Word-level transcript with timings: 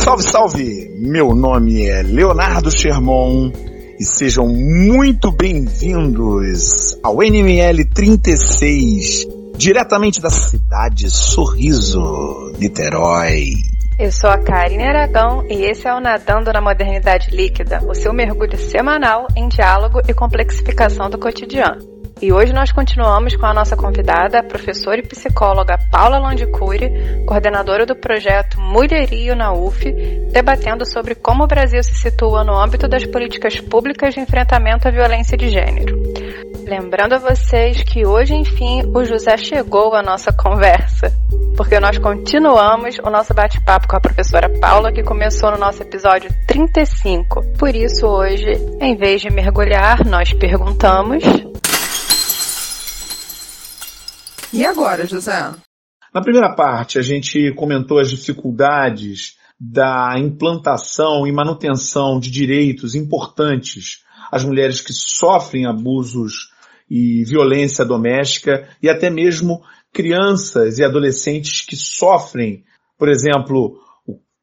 Salve, 0.00 0.22
salve! 0.22 0.90
Meu 0.98 1.34
nome 1.34 1.86
é 1.86 2.02
Leonardo 2.02 2.70
Sherman 2.70 3.52
e 3.98 4.04
sejam 4.04 4.48
muito 4.48 5.30
bem-vindos 5.30 6.98
ao 7.02 7.22
NML 7.22 7.84
36, 7.84 9.28
diretamente 9.58 10.18
da 10.18 10.30
cidade 10.30 11.10
Sorriso, 11.10 12.00
Niterói. 12.58 13.52
Eu 13.98 14.10
sou 14.10 14.30
a 14.30 14.38
Karine 14.38 14.84
Aragão 14.84 15.44
e 15.50 15.64
esse 15.64 15.86
é 15.86 15.94
o 15.94 16.00
Nadando 16.00 16.50
na 16.50 16.62
Modernidade 16.62 17.30
Líquida, 17.30 17.84
o 17.86 17.94
seu 17.94 18.14
mergulho 18.14 18.58
semanal 18.58 19.26
em 19.36 19.48
diálogo 19.48 20.00
e 20.08 20.14
complexificação 20.14 21.10
do 21.10 21.18
cotidiano. 21.18 21.89
E 22.22 22.30
hoje 22.30 22.52
nós 22.52 22.70
continuamos 22.70 23.34
com 23.34 23.46
a 23.46 23.54
nossa 23.54 23.74
convidada, 23.74 24.40
a 24.40 24.42
professora 24.42 24.98
e 25.00 25.06
psicóloga 25.06 25.78
Paula 25.90 26.18
Landicuri, 26.18 27.24
coordenadora 27.26 27.86
do 27.86 27.96
projeto 27.96 28.60
Mulherio 28.60 29.34
na 29.34 29.54
UF, 29.54 29.90
debatendo 30.30 30.84
sobre 30.84 31.14
como 31.14 31.44
o 31.44 31.46
Brasil 31.46 31.82
se 31.82 31.94
situa 31.94 32.44
no 32.44 32.54
âmbito 32.54 32.86
das 32.86 33.06
políticas 33.06 33.58
públicas 33.58 34.12
de 34.12 34.20
enfrentamento 34.20 34.86
à 34.86 34.90
violência 34.90 35.34
de 35.34 35.48
gênero. 35.48 35.98
Lembrando 36.66 37.14
a 37.14 37.18
vocês 37.18 37.82
que 37.82 38.06
hoje, 38.06 38.34
enfim, 38.34 38.82
o 38.94 39.02
José 39.02 39.38
chegou 39.38 39.94
à 39.94 40.02
nossa 40.02 40.30
conversa, 40.30 41.10
porque 41.56 41.80
nós 41.80 41.96
continuamos 41.96 42.98
o 43.02 43.08
nosso 43.08 43.32
bate-papo 43.32 43.88
com 43.88 43.96
a 43.96 44.00
professora 44.00 44.50
Paula, 44.60 44.92
que 44.92 45.02
começou 45.02 45.50
no 45.52 45.58
nosso 45.58 45.82
episódio 45.82 46.30
35. 46.46 47.40
Por 47.58 47.74
isso, 47.74 48.06
hoje, 48.06 48.44
em 48.78 48.94
vez 48.94 49.22
de 49.22 49.30
mergulhar, 49.30 50.04
nós 50.04 50.34
perguntamos. 50.34 51.24
E 54.52 54.64
agora, 54.64 55.06
José? 55.06 55.54
Na 56.12 56.20
primeira 56.20 56.54
parte, 56.54 56.98
a 56.98 57.02
gente 57.02 57.52
comentou 57.54 58.00
as 58.00 58.10
dificuldades 58.10 59.36
da 59.58 60.14
implantação 60.18 61.26
e 61.26 61.32
manutenção 61.32 62.18
de 62.18 62.30
direitos 62.30 62.94
importantes 62.94 64.02
às 64.32 64.44
mulheres 64.44 64.80
que 64.80 64.92
sofrem 64.92 65.66
abusos 65.66 66.50
e 66.90 67.24
violência 67.24 67.84
doméstica 67.84 68.68
e 68.82 68.88
até 68.88 69.08
mesmo 69.08 69.62
crianças 69.92 70.78
e 70.78 70.84
adolescentes 70.84 71.60
que 71.60 71.76
sofrem, 71.76 72.64
por 72.98 73.08
exemplo, 73.08 73.78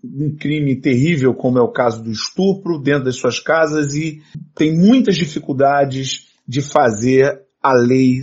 um 0.04 0.36
crime 0.38 0.80
terrível 0.80 1.34
como 1.34 1.58
é 1.58 1.62
o 1.62 1.72
caso 1.72 2.04
do 2.04 2.12
estupro 2.12 2.80
dentro 2.80 3.06
das 3.06 3.18
suas 3.18 3.40
casas 3.40 3.94
e 3.94 4.22
tem 4.56 4.74
muitas 4.74 5.18
dificuldades 5.18 6.28
de 6.48 6.62
fazer 6.62 7.42
a 7.62 7.74
lei 7.74 8.22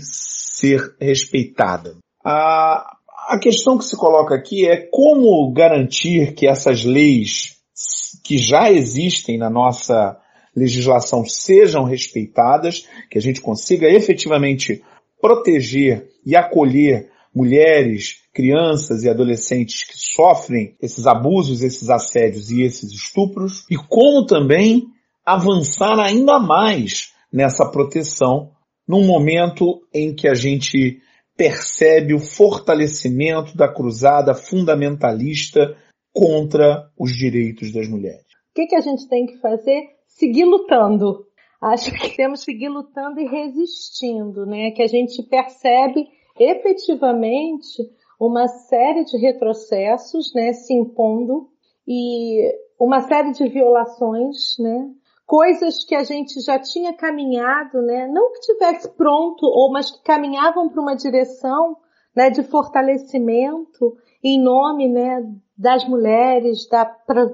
ser 0.65 0.97
respeitada. 0.99 1.97
A, 2.25 2.97
a 3.29 3.39
questão 3.39 3.77
que 3.77 3.85
se 3.85 3.97
coloca 3.97 4.35
aqui 4.35 4.67
é 4.67 4.89
como 4.91 5.53
garantir 5.53 6.33
que 6.35 6.47
essas 6.47 6.85
leis 6.85 7.59
que 8.25 8.39
já 8.39 8.71
existem 8.71 9.37
na 9.37 9.51
nossa 9.51 10.19
legislação 10.57 11.25
sejam 11.27 11.85
respeitadas, 11.85 12.89
que 13.11 13.19
a 13.19 13.21
gente 13.21 13.43
consiga 13.43 13.87
efetivamente 13.89 14.83
proteger 15.21 16.09
e 16.25 16.35
acolher 16.35 17.11
mulheres, 17.35 18.23
crianças 18.33 19.03
e 19.03 19.11
adolescentes 19.11 19.85
que 19.85 19.97
sofrem 19.97 20.77
esses 20.81 21.07
abusos, 21.07 21.63
esses 21.63 21.91
assédios 21.91 22.51
e 22.51 22.63
esses 22.63 22.91
estupros, 22.93 23.67
e 23.71 23.77
como 23.77 24.25
também 24.25 24.87
avançar 25.27 25.99
ainda 25.99 26.39
mais 26.39 27.13
nessa 27.33 27.67
proteção 27.67 28.54
num 28.87 29.07
momento 29.07 29.83
em 29.93 30.15
que 30.15 30.29
a 30.29 30.35
gente 30.35 31.01
percebe 31.37 32.15
o 32.15 32.21
fortalecimento 32.21 33.57
da 33.57 33.69
cruzada 33.69 34.35
fundamentalista 34.35 35.77
contra 36.13 36.89
os 36.99 37.13
direitos 37.13 37.73
das 37.73 37.89
mulheres. 37.89 38.25
O 38.51 38.55
que, 38.55 38.67
que 38.67 38.77
a 38.77 38.81
gente 38.81 39.09
tem 39.09 39.27
que 39.27 39.39
fazer? 39.39 39.83
Seguir 40.07 40.45
lutando. 40.45 41.27
Acho 41.61 41.91
que 41.93 42.17
temos 42.17 42.41
que 42.45 42.53
seguir 42.53 42.69
lutando 42.69 43.21
e 43.21 43.27
resistindo, 43.27 44.47
né? 44.47 44.71
Que 44.71 44.83
a 44.83 44.87
gente 44.87 45.23
percebe 45.25 46.07
efetivamente 46.39 47.83
uma 48.21 48.47
série 48.47 49.05
de 49.05 49.19
retrocessos, 49.19 50.33
né, 50.35 50.53
se 50.53 50.73
impondo 50.73 51.49
e 51.87 52.53
uma 52.79 53.01
série 53.03 53.33
de 53.33 53.49
violações, 53.49 54.57
né, 54.59 54.91
coisas 55.27 55.85
que 55.85 55.95
a 55.95 56.05
gente 56.05 56.41
já 56.41 56.59
tinha 56.59 56.93
caminhado, 56.95 57.81
né? 57.83 58.07
Não 58.09 58.33
que 58.33 58.41
tivesse 58.41 58.91
pronto, 58.97 59.45
ou 59.47 59.73
mas 59.73 59.91
que 59.91 60.03
caminhavam 60.03 60.69
para 60.69 60.83
uma 60.83 60.95
direção, 60.95 61.77
né, 62.15 62.31
de 62.31 62.43
fortalecimento 62.45 63.97
em 64.23 64.43
nome, 64.43 64.89
né, 64.89 65.21
das 65.57 65.87
mulheres, 65.87 66.67
da, 66.69 66.85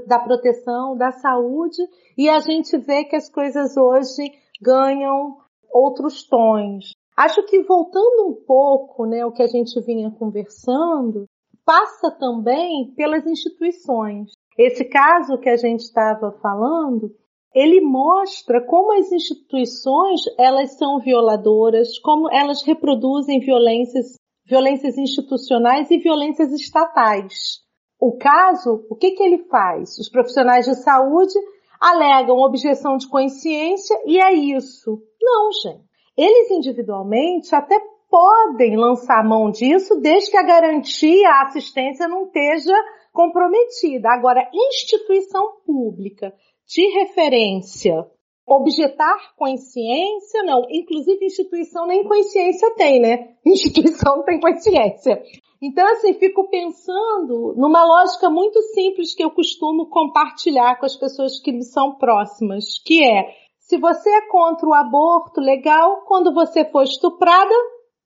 da 0.07 0.19
proteção, 0.19 0.97
da 0.97 1.13
saúde, 1.13 1.83
e 2.17 2.29
a 2.29 2.41
gente 2.41 2.77
vê 2.79 3.05
que 3.05 3.15
as 3.15 3.31
coisas 3.31 3.77
hoje 3.77 4.33
ganham 4.61 5.37
outros 5.73 6.27
tons. 6.27 6.93
Acho 7.17 7.45
que 7.45 7.63
voltando 7.63 8.29
um 8.29 8.35
pouco, 8.47 9.07
né, 9.07 9.25
o 9.25 9.33
que 9.33 9.43
a 9.43 9.47
gente 9.47 9.79
vinha 9.83 10.11
conversando, 10.11 11.27
passa 11.65 12.11
também 12.19 12.93
pelas 12.97 13.25
instituições. 13.27 14.33
Esse 14.59 14.85
caso 14.85 15.39
que 15.39 15.49
a 15.49 15.57
gente 15.57 15.81
estava 15.81 16.33
falando, 16.43 17.15
ele 17.55 17.81
mostra 17.81 18.65
como 18.65 18.93
as 18.93 19.11
instituições 19.11 20.23
elas 20.39 20.77
são 20.79 21.01
violadoras, 21.01 21.99
como 21.99 22.31
elas 22.31 22.63
reproduzem 22.63 23.41
violências, 23.41 24.15
violências 24.47 24.97
institucionais 24.97 25.91
e 25.91 25.99
violências 25.99 26.53
estatais. 26.53 27.61
O 28.01 28.17
caso, 28.17 28.87
o 28.89 28.95
que, 28.95 29.11
que 29.11 29.23
ele 29.23 29.45
faz? 29.49 29.99
Os 29.99 30.09
profissionais 30.09 30.65
de 30.65 30.75
saúde 30.77 31.35
alegam 31.81 32.39
objeção 32.39 32.97
de 32.97 33.09
consciência 33.09 34.01
e 34.07 34.21
é 34.21 34.33
isso. 34.33 35.03
Não, 35.21 35.51
gente. 35.63 35.91
Eles 36.17 36.51
individualmente 36.51 37.55
até 37.55 37.79
podem 38.11 38.77
lançar 38.77 39.25
mão 39.25 39.51
disso 39.51 40.01
desde 40.01 40.31
que 40.31 40.37
a 40.37 40.43
garantia, 40.43 41.29
a 41.29 41.43
assistência 41.43 42.09
não 42.09 42.25
esteja 42.25 42.75
comprometida. 43.13 44.11
Agora, 44.11 44.49
instituição 44.53 45.61
pública 45.65 46.33
de 46.73 46.87
referência 47.01 48.07
objetar 48.47 49.35
consciência, 49.37 50.43
não. 50.43 50.67
Inclusive, 50.69 51.25
instituição 51.25 51.87
nem 51.87 52.03
consciência 52.05 52.75
tem, 52.75 53.01
né? 53.01 53.37
Instituição 53.47 54.17
não 54.17 54.25
tem 54.25 54.41
consciência. 54.41 55.23
Então, 55.63 55.87
assim, 55.93 56.15
fico 56.15 56.49
pensando 56.49 57.55
numa 57.57 57.85
lógica 57.85 58.29
muito 58.31 58.61
simples 58.75 59.15
que 59.15 59.23
eu 59.23 59.31
costumo 59.31 59.89
compartilhar 59.89 60.79
com 60.81 60.87
as 60.87 60.97
pessoas 60.97 61.39
que 61.41 61.53
me 61.53 61.63
são 61.63 61.97
próximas, 61.97 62.83
que 62.85 63.05
é, 63.05 63.35
se 63.59 63.77
você 63.79 64.11
é 64.11 64.27
contra 64.29 64.69
o 64.69 64.75
aborto 64.75 65.41
legal, 65.41 66.03
quando 66.07 66.35
você 66.35 66.65
for 66.65 66.83
estuprada, 66.83 67.55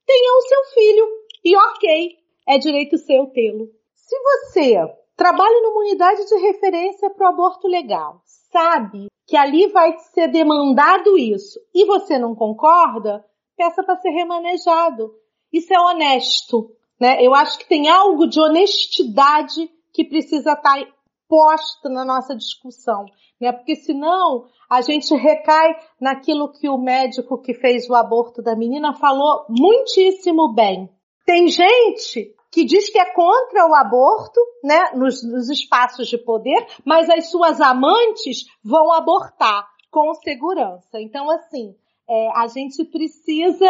tenha 0.04 0.36
o 0.36 0.42
seu 0.42 0.64
filho. 0.74 1.06
E 1.44 1.56
ok, 1.56 2.10
é 2.48 2.58
direito 2.58 2.98
seu 2.98 3.26
tê-lo. 3.26 3.68
Se 3.94 4.16
você 4.18 4.76
trabalha 5.16 5.62
numa 5.62 5.80
unidade 5.80 6.26
de 6.26 6.36
referência 6.36 7.08
para 7.10 7.26
o 7.26 7.30
aborto 7.30 7.68
legal, 7.68 8.20
sabe 8.54 9.08
que 9.26 9.36
ali 9.36 9.66
vai 9.68 9.98
ser 9.98 10.28
demandado 10.28 11.18
isso 11.18 11.58
e 11.74 11.84
você 11.84 12.16
não 12.16 12.36
concorda, 12.36 13.24
peça 13.56 13.82
para 13.82 13.96
ser 13.96 14.10
remanejado. 14.10 15.12
Isso 15.52 15.74
é 15.74 15.78
honesto, 15.78 16.70
né? 17.00 17.18
Eu 17.20 17.34
acho 17.34 17.58
que 17.58 17.68
tem 17.68 17.88
algo 17.88 18.28
de 18.28 18.40
honestidade 18.40 19.68
que 19.92 20.04
precisa 20.04 20.52
estar 20.52 20.62
tá 20.62 20.86
posto 21.28 21.88
na 21.88 22.04
nossa 22.04 22.36
discussão, 22.36 23.06
né? 23.40 23.50
Porque 23.50 23.74
senão 23.74 24.46
a 24.70 24.80
gente 24.82 25.12
recai 25.14 25.74
naquilo 26.00 26.52
que 26.52 26.68
o 26.68 26.78
médico 26.78 27.40
que 27.40 27.54
fez 27.54 27.88
o 27.90 27.94
aborto 27.94 28.40
da 28.40 28.54
menina 28.54 28.94
falou 28.94 29.46
muitíssimo 29.48 30.52
bem. 30.54 30.88
Tem 31.26 31.48
gente 31.48 32.34
que 32.54 32.64
diz 32.64 32.88
que 32.88 33.00
é 33.00 33.12
contra 33.12 33.66
o 33.66 33.74
aborto, 33.74 34.40
né, 34.62 34.92
nos, 34.94 35.24
nos 35.24 35.50
espaços 35.50 36.06
de 36.06 36.16
poder, 36.16 36.64
mas 36.84 37.10
as 37.10 37.28
suas 37.28 37.60
amantes 37.60 38.44
vão 38.62 38.92
abortar 38.92 39.68
com 39.90 40.14
segurança. 40.14 41.00
Então, 41.00 41.28
assim, 41.28 41.74
é, 42.08 42.28
a 42.36 42.46
gente 42.46 42.84
precisa 42.84 43.68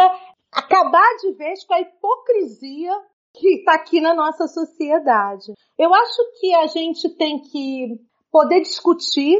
acabar 0.51 1.17
de 1.19 1.31
vez 1.31 1.65
com 1.65 1.73
a 1.73 1.81
hipocrisia 1.81 2.91
que 3.33 3.55
está 3.55 3.73
aqui 3.73 3.99
na 3.99 4.13
nossa 4.13 4.47
sociedade. 4.47 5.51
Eu 5.79 5.91
acho 5.91 6.39
que 6.39 6.53
a 6.53 6.67
gente 6.67 7.09
tem 7.17 7.39
que 7.39 7.99
poder 8.31 8.61
discutir 8.61 9.35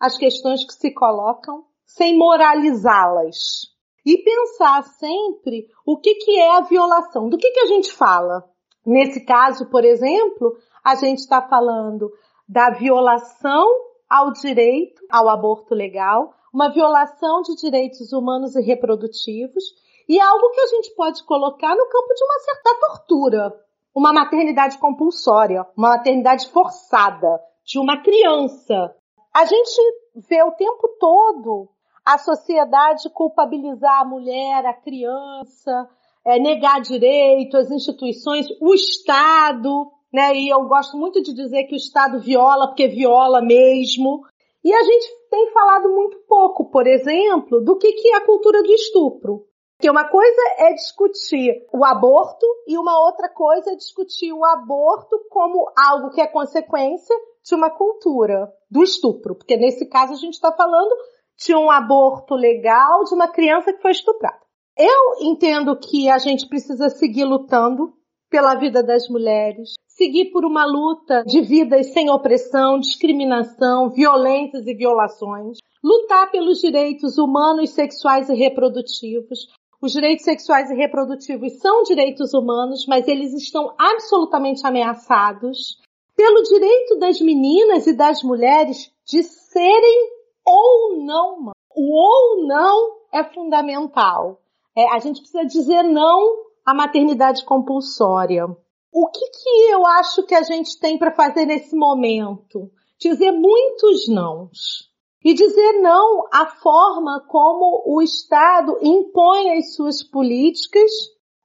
as 0.00 0.18
questões 0.18 0.66
que 0.66 0.74
se 0.74 0.92
colocam 0.92 1.64
sem 1.86 2.18
moralizá-las. 2.18 3.68
E 4.04 4.18
pensar 4.18 4.82
sempre 4.82 5.68
o 5.86 5.98
que, 5.98 6.16
que 6.16 6.36
é 6.36 6.56
a 6.56 6.62
violação. 6.62 7.28
Do 7.28 7.38
que, 7.38 7.48
que 7.48 7.60
a 7.60 7.66
gente 7.66 7.92
fala? 7.92 8.44
Nesse 8.86 9.24
caso, 9.24 9.68
por 9.70 9.84
exemplo, 9.84 10.56
a 10.84 10.94
gente 10.94 11.18
está 11.18 11.42
falando 11.42 12.10
da 12.48 12.70
violação 12.70 13.66
ao 14.08 14.32
direito 14.32 15.02
ao 15.10 15.28
aborto 15.28 15.74
legal, 15.74 16.34
uma 16.52 16.72
violação 16.72 17.42
de 17.42 17.54
direitos 17.56 18.12
humanos 18.12 18.56
e 18.56 18.62
reprodutivos, 18.62 19.62
e 20.08 20.18
algo 20.18 20.50
que 20.50 20.60
a 20.60 20.66
gente 20.68 20.94
pode 20.94 21.22
colocar 21.24 21.76
no 21.76 21.86
campo 21.86 22.14
de 22.14 22.24
uma 22.24 22.38
certa 22.40 22.80
tortura. 22.80 23.68
uma 23.94 24.12
maternidade 24.12 24.78
compulsória, 24.78 25.66
uma 25.76 25.96
maternidade 25.96 26.48
forçada 26.50 27.40
de 27.64 27.80
uma 27.80 28.00
criança. 28.00 28.94
A 29.34 29.44
gente 29.44 29.80
vê 30.28 30.40
o 30.42 30.52
tempo 30.52 30.88
todo 31.00 31.68
a 32.04 32.16
sociedade 32.16 33.10
culpabilizar 33.10 34.00
a 34.00 34.04
mulher, 34.04 34.64
a 34.64 34.72
criança, 34.72 35.88
é, 36.28 36.38
negar 36.38 36.82
direito, 36.82 37.56
as 37.56 37.70
instituições, 37.70 38.46
o 38.60 38.74
Estado, 38.74 39.90
né? 40.12 40.34
E 40.34 40.52
eu 40.52 40.62
gosto 40.66 40.94
muito 40.98 41.22
de 41.22 41.32
dizer 41.32 41.64
que 41.64 41.74
o 41.74 41.76
Estado 41.76 42.20
viola 42.20 42.66
porque 42.66 42.86
viola 42.86 43.40
mesmo. 43.40 44.20
E 44.62 44.70
a 44.70 44.82
gente 44.82 45.08
tem 45.30 45.50
falado 45.52 45.88
muito 45.88 46.18
pouco, 46.28 46.70
por 46.70 46.86
exemplo, 46.86 47.62
do 47.62 47.78
que, 47.78 47.92
que 47.92 48.08
é 48.08 48.16
a 48.16 48.26
cultura 48.26 48.62
do 48.62 48.72
estupro. 48.72 49.46
Que 49.80 49.88
uma 49.88 50.06
coisa 50.06 50.40
é 50.58 50.74
discutir 50.74 51.66
o 51.72 51.82
aborto 51.84 52.44
e 52.66 52.76
uma 52.76 52.98
outra 53.06 53.28
coisa 53.30 53.70
é 53.70 53.76
discutir 53.76 54.32
o 54.32 54.44
aborto 54.44 55.18
como 55.30 55.70
algo 55.78 56.10
que 56.10 56.20
é 56.20 56.26
consequência 56.26 57.16
de 57.42 57.54
uma 57.54 57.70
cultura 57.70 58.52
do 58.70 58.82
estupro. 58.82 59.34
Porque 59.34 59.56
nesse 59.56 59.86
caso 59.86 60.12
a 60.12 60.16
gente 60.16 60.34
está 60.34 60.52
falando 60.52 60.94
de 61.38 61.54
um 61.54 61.70
aborto 61.70 62.34
legal 62.34 63.04
de 63.04 63.14
uma 63.14 63.28
criança 63.28 63.72
que 63.72 63.80
foi 63.80 63.92
estuprada. 63.92 64.47
Eu 64.78 65.26
entendo 65.26 65.76
que 65.76 66.08
a 66.08 66.18
gente 66.18 66.46
precisa 66.46 66.88
seguir 66.88 67.24
lutando 67.24 67.92
pela 68.30 68.54
vida 68.54 68.80
das 68.80 69.08
mulheres, 69.08 69.74
seguir 69.88 70.30
por 70.30 70.44
uma 70.44 70.64
luta 70.64 71.24
de 71.24 71.40
vidas 71.40 71.92
sem 71.92 72.08
opressão, 72.08 72.78
discriminação, 72.78 73.90
violências 73.90 74.66
e 74.68 74.74
violações, 74.74 75.58
lutar 75.82 76.30
pelos 76.30 76.60
direitos 76.60 77.18
humanos, 77.18 77.70
sexuais 77.70 78.28
e 78.28 78.34
reprodutivos, 78.34 79.48
os 79.80 79.92
direitos 79.92 80.24
sexuais 80.24 80.70
e 80.70 80.74
reprodutivos 80.74 81.58
são 81.60 81.82
direitos 81.82 82.34
humanos, 82.34 82.84
mas 82.86 83.06
eles 83.06 83.32
estão 83.32 83.74
absolutamente 83.78 84.64
ameaçados 84.64 85.78
pelo 86.16 86.42
direito 86.42 86.98
das 86.98 87.20
meninas 87.20 87.86
e 87.86 87.92
das 87.92 88.22
mulheres 88.22 88.92
de 89.04 89.22
serem 89.22 90.10
ou 90.44 91.04
não 91.04 91.40
mãe. 91.40 91.52
O 91.76 91.94
ou 91.94 92.46
não 92.46 92.98
é 93.12 93.22
fundamental. 93.22 94.40
É, 94.78 94.94
a 94.94 95.00
gente 95.00 95.18
precisa 95.18 95.44
dizer 95.44 95.82
não 95.82 96.22
à 96.64 96.72
maternidade 96.72 97.44
compulsória. 97.44 98.44
O 98.92 99.10
que, 99.10 99.30
que 99.30 99.72
eu 99.72 99.84
acho 99.84 100.22
que 100.22 100.36
a 100.36 100.42
gente 100.42 100.78
tem 100.78 100.96
para 100.96 101.10
fazer 101.10 101.46
nesse 101.46 101.74
momento? 101.74 102.70
Dizer 102.96 103.32
muitos 103.32 104.06
nãos 104.08 104.88
e 105.24 105.34
dizer 105.34 105.80
não 105.80 106.28
à 106.32 106.46
forma 106.46 107.26
como 107.26 107.82
o 107.86 108.00
Estado 108.00 108.78
impõe 108.80 109.58
as 109.58 109.74
suas 109.74 110.04
políticas, 110.04 110.90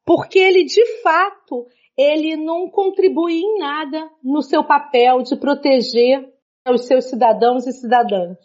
porque 0.05 0.37
ele 0.37 0.63
de 0.63 1.01
fato 1.01 1.65
ele 1.97 2.35
não 2.37 2.69
contribui 2.69 3.39
em 3.39 3.57
nada 3.57 4.11
no 4.23 4.43
seu 4.43 4.63
papel 4.63 5.23
de 5.23 5.35
proteger 5.35 6.23
os 6.69 6.85
seus 6.85 7.05
cidadãos 7.05 7.65
e 7.65 7.71
cidadãs. 7.71 8.37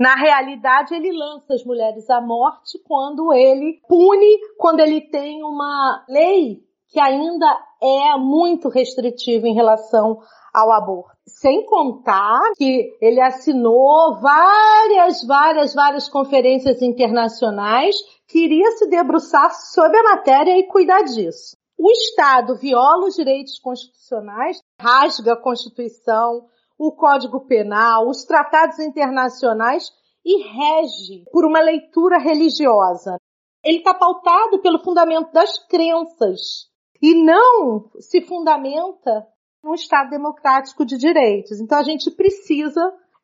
Na 0.00 0.14
realidade, 0.14 0.94
ele 0.94 1.12
lança 1.12 1.52
as 1.52 1.62
mulheres 1.62 2.08
à 2.08 2.22
morte 2.22 2.78
quando 2.86 3.34
ele 3.34 3.82
pune, 3.86 4.38
quando 4.56 4.80
ele 4.80 5.02
tem 5.02 5.44
uma 5.44 6.02
lei 6.08 6.62
que 6.88 6.98
ainda 6.98 7.46
é 7.82 8.16
muito 8.16 8.70
restritiva 8.70 9.46
em 9.46 9.54
relação 9.54 10.18
ao 10.54 10.72
aborto. 10.72 11.12
Sem 11.26 11.66
contar 11.66 12.40
que 12.56 12.96
ele 12.98 13.20
assinou 13.20 14.18
várias, 14.18 15.22
várias, 15.26 15.74
várias 15.74 16.08
conferências 16.08 16.80
internacionais 16.80 17.94
que 18.26 18.38
iria 18.38 18.70
se 18.72 18.88
debruçar 18.88 19.50
sobre 19.54 19.98
a 19.98 20.02
matéria 20.02 20.58
e 20.58 20.66
cuidar 20.66 21.02
disso. 21.02 21.54
O 21.78 21.90
Estado 21.90 22.56
viola 22.56 23.06
os 23.06 23.16
direitos 23.16 23.58
constitucionais, 23.58 24.58
rasga 24.80 25.34
a 25.34 25.40
Constituição, 25.40 26.46
o 26.80 26.92
Código 26.92 27.40
Penal, 27.40 28.08
os 28.08 28.24
tratados 28.24 28.78
internacionais 28.78 29.92
e 30.24 30.42
rege 30.44 31.24
por 31.30 31.44
uma 31.44 31.60
leitura 31.60 32.18
religiosa. 32.18 33.18
Ele 33.62 33.78
está 33.78 33.92
pautado 33.92 34.62
pelo 34.62 34.82
fundamento 34.82 35.30
das 35.30 35.58
crenças 35.66 36.70
e 37.02 37.14
não 37.22 37.90
se 37.98 38.22
fundamenta 38.22 39.26
num 39.62 39.74
Estado 39.74 40.08
democrático 40.08 40.86
de 40.86 40.96
direitos. 40.96 41.60
Então 41.60 41.78
a 41.78 41.82
gente 41.82 42.10
precisa 42.12 42.80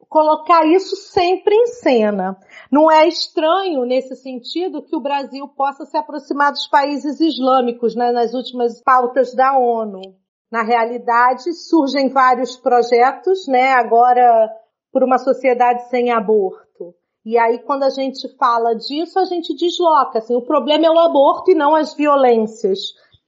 colocar 0.07 0.67
isso 0.67 0.95
sempre 0.95 1.55
em 1.55 1.67
cena. 1.69 2.39
Não 2.71 2.91
é 2.91 3.09
estranho 3.09 3.87
nesse 3.87 4.17
sentido 4.17 4.83
que 4.83 4.95
o 4.95 5.01
Brasil 5.01 5.49
possa 5.49 5.87
se 5.87 5.97
aproximar 5.97 6.53
dos 6.53 6.69
países 6.69 7.21
islâmicos 7.21 7.97
né, 7.97 8.13
nas 8.13 8.35
últimas 8.35 8.83
pautas 8.83 9.35
da 9.35 9.57
ONU. 9.57 10.26
Na 10.57 10.63
realidade, 10.63 11.53
surgem 11.53 12.09
vários 12.09 12.57
projetos, 12.57 13.47
né, 13.47 13.75
agora 13.75 14.49
por 14.91 15.05
uma 15.05 15.19
sociedade 15.19 15.87
sem 15.91 16.11
aborto. 16.11 16.95
E 17.27 17.37
aí, 17.37 17.59
quando 17.59 17.83
a 17.83 17.91
gente 17.91 18.27
fala 18.39 18.75
disso, 18.75 19.19
a 19.19 19.27
gente 19.27 19.55
desloca. 19.55 20.19
Assim, 20.19 20.35
o 20.35 20.41
problema 20.41 20.87
é 20.87 20.91
o 20.91 20.99
aborto 20.99 21.51
e 21.51 21.55
não 21.55 21.75
as 21.75 21.95
violências. 21.95 22.79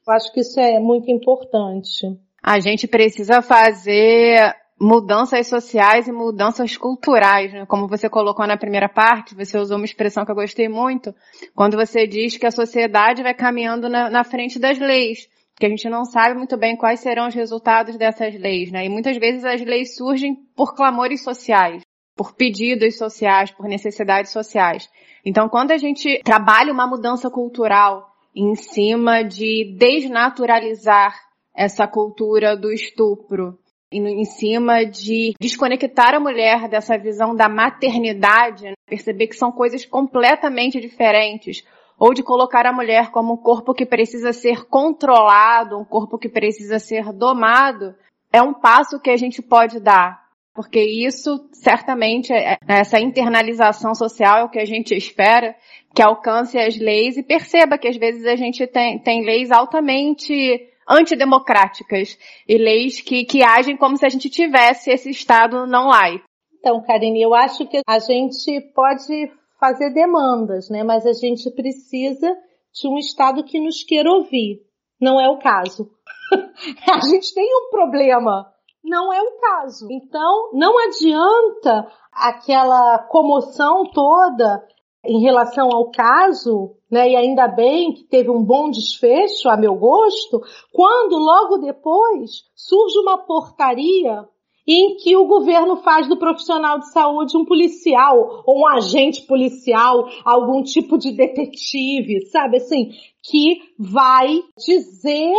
Eu 0.06 0.14
acho 0.14 0.32
que 0.32 0.40
isso 0.40 0.58
é 0.58 0.80
muito 0.80 1.10
importante. 1.10 2.06
A 2.42 2.60
gente 2.60 2.88
precisa 2.88 3.42
fazer 3.42 4.56
mudanças 4.80 5.48
sociais 5.48 6.08
e 6.08 6.12
mudanças 6.12 6.78
culturais, 6.78 7.52
né? 7.52 7.66
Como 7.66 7.86
você 7.86 8.08
colocou 8.08 8.46
na 8.46 8.56
primeira 8.56 8.88
parte, 8.88 9.34
você 9.34 9.58
usou 9.58 9.76
uma 9.76 9.84
expressão 9.84 10.24
que 10.24 10.30
eu 10.30 10.36
gostei 10.36 10.66
muito, 10.66 11.14
quando 11.54 11.76
você 11.76 12.06
diz 12.06 12.38
que 12.38 12.46
a 12.46 12.50
sociedade 12.50 13.22
vai 13.22 13.34
caminhando 13.34 13.86
na, 13.86 14.08
na 14.08 14.24
frente 14.24 14.58
das 14.58 14.78
leis, 14.78 15.28
que 15.58 15.66
a 15.66 15.68
gente 15.68 15.88
não 15.88 16.04
sabe 16.04 16.34
muito 16.34 16.56
bem 16.56 16.76
quais 16.76 17.00
serão 17.00 17.26
os 17.26 17.34
resultados 17.34 17.96
dessas 17.96 18.34
leis, 18.38 18.70
né? 18.70 18.84
E 18.84 18.88
muitas 18.88 19.16
vezes 19.16 19.44
as 19.44 19.60
leis 19.60 19.96
surgem 19.96 20.36
por 20.54 20.74
clamores 20.74 21.22
sociais, 21.22 21.82
por 22.16 22.34
pedidos 22.34 22.96
sociais, 22.96 23.50
por 23.50 23.66
necessidades 23.66 24.30
sociais. 24.30 24.88
Então, 25.24 25.48
quando 25.48 25.72
a 25.72 25.76
gente 25.76 26.20
trabalha 26.22 26.72
uma 26.72 26.86
mudança 26.86 27.28
cultural 27.28 28.08
em 28.34 28.54
cima 28.54 29.22
de 29.22 29.74
desnaturalizar 29.76 31.14
essa 31.54 31.88
cultura 31.88 32.56
do 32.56 32.72
estupro, 32.72 33.58
em 33.90 34.24
cima 34.24 34.84
de 34.84 35.34
desconectar 35.40 36.14
a 36.14 36.20
mulher 36.20 36.68
dessa 36.68 36.96
visão 36.96 37.34
da 37.34 37.48
maternidade, 37.48 38.64
né? 38.64 38.74
perceber 38.86 39.26
que 39.26 39.34
são 39.34 39.50
coisas 39.50 39.84
completamente 39.84 40.78
diferentes, 40.78 41.64
ou 41.98 42.14
de 42.14 42.22
colocar 42.22 42.64
a 42.64 42.72
mulher 42.72 43.10
como 43.10 43.34
um 43.34 43.36
corpo 43.36 43.74
que 43.74 43.84
precisa 43.84 44.32
ser 44.32 44.66
controlado, 44.66 45.78
um 45.78 45.84
corpo 45.84 46.16
que 46.16 46.28
precisa 46.28 46.78
ser 46.78 47.12
domado, 47.12 47.94
é 48.32 48.40
um 48.40 48.54
passo 48.54 49.00
que 49.00 49.10
a 49.10 49.16
gente 49.16 49.42
pode 49.42 49.80
dar. 49.80 50.28
Porque 50.54 50.80
isso, 50.80 51.48
certamente, 51.52 52.32
é, 52.32 52.56
essa 52.66 52.98
internalização 52.98 53.94
social 53.94 54.38
é 54.38 54.44
o 54.44 54.48
que 54.48 54.58
a 54.58 54.64
gente 54.64 54.94
espera, 54.94 55.54
que 55.94 56.02
alcance 56.02 56.58
as 56.58 56.76
leis 56.76 57.16
e 57.16 57.22
perceba 57.22 57.78
que 57.78 57.88
às 57.88 57.96
vezes 57.96 58.26
a 58.26 58.36
gente 58.36 58.66
tem, 58.66 58.98
tem 58.98 59.24
leis 59.24 59.50
altamente 59.50 60.68
antidemocráticas 60.88 62.18
e 62.48 62.56
leis 62.56 63.00
que, 63.00 63.24
que 63.24 63.42
agem 63.42 63.76
como 63.76 63.96
se 63.96 64.06
a 64.06 64.08
gente 64.08 64.30
tivesse 64.30 64.90
esse 64.90 65.10
Estado 65.10 65.66
não 65.66 65.88
laico. 65.88 66.24
Então, 66.58 66.82
Karine, 66.82 67.22
eu 67.22 67.34
acho 67.34 67.66
que 67.68 67.80
a 67.86 67.98
gente 67.98 68.60
pode 68.74 69.30
fazer 69.58 69.90
demandas, 69.90 70.68
né? 70.68 70.82
Mas 70.82 71.04
a 71.06 71.12
gente 71.12 71.50
precisa 71.50 72.36
de 72.72 72.88
um 72.88 72.98
Estado 72.98 73.44
que 73.44 73.60
nos 73.60 73.82
queira 73.82 74.10
ouvir. 74.10 74.62
Não 75.00 75.20
é 75.20 75.28
o 75.28 75.38
caso. 75.38 75.90
a 76.92 77.00
gente 77.00 77.34
tem 77.34 77.44
um 77.44 77.70
problema. 77.70 78.46
Não 78.84 79.12
é 79.12 79.20
o 79.20 79.40
caso. 79.40 79.88
Então, 79.90 80.50
não 80.52 80.78
adianta 80.78 81.90
aquela 82.12 82.98
comoção 83.08 83.84
toda 83.92 84.66
em 85.04 85.20
relação 85.20 85.70
ao 85.72 85.90
caso, 85.90 86.76
né, 86.90 87.10
e 87.10 87.16
ainda 87.16 87.46
bem 87.48 87.92
que 87.92 88.04
teve 88.04 88.30
um 88.30 88.44
bom 88.44 88.68
desfecho, 88.68 89.48
a 89.48 89.56
meu 89.56 89.74
gosto, 89.76 90.40
quando 90.72 91.16
logo 91.16 91.58
depois 91.58 92.42
surge 92.54 92.98
uma 92.98 93.18
portaria 93.18 94.28
em 94.68 94.96
que 94.96 95.16
o 95.16 95.24
governo 95.24 95.78
faz 95.78 96.06
do 96.06 96.18
profissional 96.18 96.78
de 96.78 96.92
saúde 96.92 97.38
um 97.38 97.44
policial 97.46 98.42
ou 98.44 98.60
um 98.60 98.66
agente 98.68 99.22
policial, 99.22 100.06
algum 100.22 100.62
tipo 100.62 100.98
de 100.98 101.10
detetive, 101.10 102.26
sabe 102.26 102.58
assim, 102.58 102.90
que 103.22 103.62
vai 103.78 104.42
dizer 104.58 105.34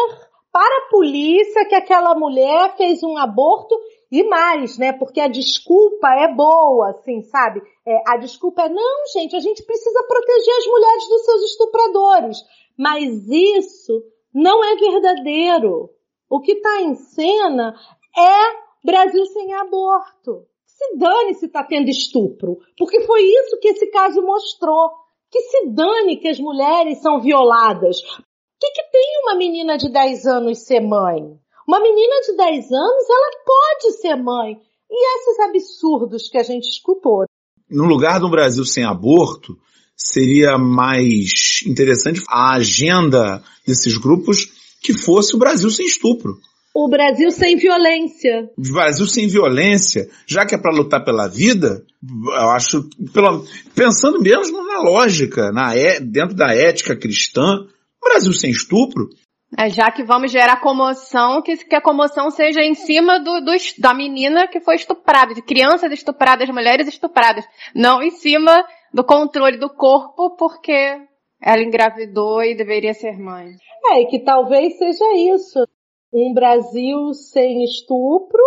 para 0.51 0.77
a 0.77 0.89
polícia 0.89 1.65
que 1.65 1.75
aquela 1.75 2.15
mulher 2.15 2.75
fez 2.75 3.03
um 3.03 3.15
aborto 3.19 3.75
e 4.11 4.23
mais, 4.23 4.79
né? 4.79 4.91
Porque 4.93 5.21
a 5.21 5.27
desculpa 5.27 6.07
é 6.15 6.33
boa, 6.33 6.89
assim, 6.89 7.21
sabe? 7.21 7.61
É, 7.85 8.01
a 8.07 8.17
desculpa 8.17 8.63
é, 8.63 8.69
não, 8.69 9.05
gente, 9.13 9.35
a 9.35 9.39
gente 9.39 9.63
precisa 9.63 10.03
proteger 10.07 10.55
as 10.57 10.65
mulheres 10.65 11.07
dos 11.07 11.25
seus 11.25 11.41
estupradores. 11.43 12.37
Mas 12.75 13.27
isso 13.29 14.01
não 14.33 14.63
é 14.63 14.75
verdadeiro. 14.75 15.91
O 16.27 16.39
que 16.41 16.53
está 16.53 16.81
em 16.81 16.95
cena 16.95 17.75
é 18.17 18.68
Brasil 18.83 19.25
sem 19.25 19.53
aborto. 19.53 20.45
Se 20.65 20.97
dane 20.97 21.33
se 21.35 21.47
está 21.47 21.63
tendo 21.63 21.89
estupro. 21.89 22.59
Porque 22.77 23.01
foi 23.01 23.21
isso 23.23 23.59
que 23.59 23.69
esse 23.69 23.87
caso 23.87 24.21
mostrou. 24.21 24.91
Que 25.29 25.41
se 25.41 25.67
dane 25.69 26.17
que 26.17 26.27
as 26.27 26.39
mulheres 26.39 27.01
são 27.01 27.19
violadas. 27.19 28.01
que, 28.01 28.71
que 28.71 28.83
tem 28.91 29.21
uma 29.23 29.35
menina 29.35 29.77
de 29.77 29.91
10 29.91 30.25
anos 30.25 30.65
ser 30.65 30.79
mãe? 30.79 31.37
Uma 31.67 31.79
menina 31.79 32.21
de 32.25 32.35
10 32.35 32.71
anos, 32.71 33.09
ela 33.09 33.31
pode 33.45 33.97
ser 33.97 34.15
mãe. 34.15 34.59
E 34.89 35.17
esses 35.17 35.39
absurdos 35.39 36.29
que 36.29 36.37
a 36.37 36.43
gente 36.43 36.67
escutou. 36.67 37.25
No 37.69 37.85
lugar 37.85 38.19
do 38.19 38.29
Brasil 38.29 38.65
sem 38.65 38.83
aborto, 38.83 39.55
seria 39.95 40.57
mais 40.57 41.61
interessante 41.67 42.23
a 42.27 42.55
agenda 42.55 43.43
desses 43.67 43.97
grupos 43.97 44.47
que 44.81 44.97
fosse 44.97 45.35
o 45.35 45.37
Brasil 45.37 45.69
sem 45.69 45.85
estupro. 45.85 46.39
O 46.85 46.89
Brasil 46.89 47.31
sem 47.31 47.55
violência. 47.57 48.49
O 48.57 48.73
Brasil 48.73 49.05
sem 49.05 49.27
violência, 49.27 50.09
já 50.25 50.45
que 50.45 50.55
é 50.55 50.57
para 50.57 50.75
lutar 50.75 51.03
pela 51.03 51.27
vida, 51.27 51.83
eu 52.03 52.49
acho, 52.51 52.89
pelo, 53.13 53.45
pensando 53.75 54.21
mesmo 54.21 54.65
na 54.65 54.79
lógica, 54.81 55.51
na, 55.51 55.75
é, 55.75 55.99
dentro 55.99 56.35
da 56.35 56.53
ética 56.53 56.95
cristã, 56.95 57.65
Brasil 58.01 58.33
sem 58.33 58.49
estupro. 58.49 59.09
É, 59.57 59.69
já 59.69 59.91
que 59.91 60.03
vamos 60.03 60.31
gerar 60.31 60.61
comoção, 60.61 61.41
que, 61.41 61.57
que 61.57 61.75
a 61.75 61.81
comoção 61.81 62.29
seja 62.29 62.61
em 62.61 62.75
cima 62.75 63.19
do, 63.19 63.41
do, 63.41 63.51
da 63.79 63.93
menina 63.93 64.47
que 64.47 64.59
foi 64.59 64.75
estuprada, 64.75 65.33
de 65.33 65.41
crianças 65.41 65.91
estupradas, 65.91 66.49
mulheres 66.49 66.87
estupradas, 66.87 67.45
não 67.73 68.01
em 68.01 68.11
cima 68.11 68.63
do 68.93 69.03
controle 69.03 69.57
do 69.57 69.69
corpo, 69.69 70.35
porque 70.37 70.97
ela 71.41 71.63
engravidou 71.63 72.43
e 72.43 72.55
deveria 72.55 72.93
ser 72.93 73.17
mãe. 73.17 73.47
É, 73.91 74.01
e 74.01 74.07
que 74.07 74.19
talvez 74.19 74.77
seja 74.77 75.35
isso. 75.35 75.65
Um 76.11 76.33
Brasil 76.33 77.13
sem 77.13 77.63
estupro 77.63 78.41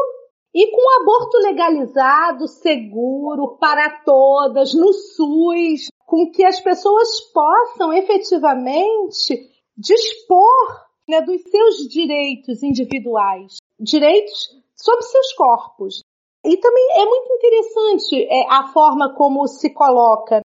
e 0.54 0.71
com 0.71 1.00
aborto 1.00 1.38
legalizado, 1.38 2.47
seguro, 2.47 3.57
para 3.59 4.02
todas, 4.04 4.75
no 4.75 4.92
SUS, 4.92 5.88
com 6.04 6.31
que 6.31 6.45
as 6.45 6.61
pessoas 6.61 7.21
possam 7.33 7.92
efetivamente 7.92 9.49
dispor 9.76 10.83
né, 11.09 11.23
dos 11.23 11.42
seus 11.42 11.88
direitos 11.88 12.62
individuais, 12.62 13.57
direitos 13.81 14.50
sobre 14.76 15.02
seus 15.04 15.33
corpos. 15.33 16.02
E 16.45 16.57
também 16.57 16.87
é 16.97 17.07
muito 17.07 17.33
interessante 17.33 18.25
é, 18.25 18.47
a 18.50 18.69
forma 18.73 19.14
como 19.14 19.47
se 19.47 19.73
coloca 19.73 20.42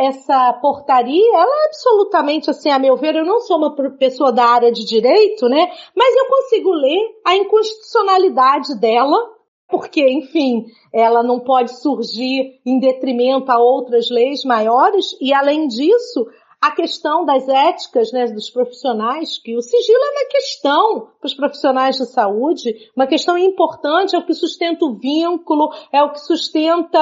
essa 0.00 0.52
portaria, 0.54 1.34
ela 1.34 1.62
é 1.62 1.66
absolutamente 1.66 2.48
assim, 2.48 2.70
a 2.70 2.78
meu 2.78 2.96
ver, 2.96 3.16
eu 3.16 3.24
não 3.24 3.40
sou 3.40 3.58
uma 3.58 3.74
pessoa 3.98 4.32
da 4.32 4.44
área 4.44 4.72
de 4.72 4.84
direito, 4.84 5.46
né? 5.46 5.70
Mas 5.94 6.16
eu 6.16 6.26
consigo 6.26 6.72
ler 6.72 7.20
a 7.24 7.36
inconstitucionalidade 7.36 8.80
dela, 8.80 9.18
porque, 9.68 10.00
enfim, 10.10 10.64
ela 10.92 11.22
não 11.22 11.40
pode 11.40 11.78
surgir 11.80 12.60
em 12.64 12.80
detrimento 12.80 13.52
a 13.52 13.58
outras 13.58 14.08
leis 14.10 14.42
maiores, 14.42 15.14
e 15.20 15.34
além 15.34 15.68
disso, 15.68 16.26
a 16.62 16.70
questão 16.70 17.24
das 17.24 17.46
éticas 17.46 18.10
né, 18.12 18.26
dos 18.26 18.48
profissionais, 18.50 19.38
que 19.38 19.54
o 19.56 19.62
sigilo 19.62 20.02
é 20.02 20.10
uma 20.10 20.28
questão 20.30 21.08
para 21.18 21.26
os 21.26 21.34
profissionais 21.34 21.96
de 21.96 22.06
saúde, 22.06 22.74
uma 22.96 23.06
questão 23.06 23.36
importante, 23.36 24.16
é 24.16 24.18
o 24.18 24.24
que 24.24 24.34
sustenta 24.34 24.84
o 24.84 24.94
vínculo, 24.94 25.70
é 25.92 26.02
o 26.02 26.10
que 26.10 26.20
sustenta 26.20 26.98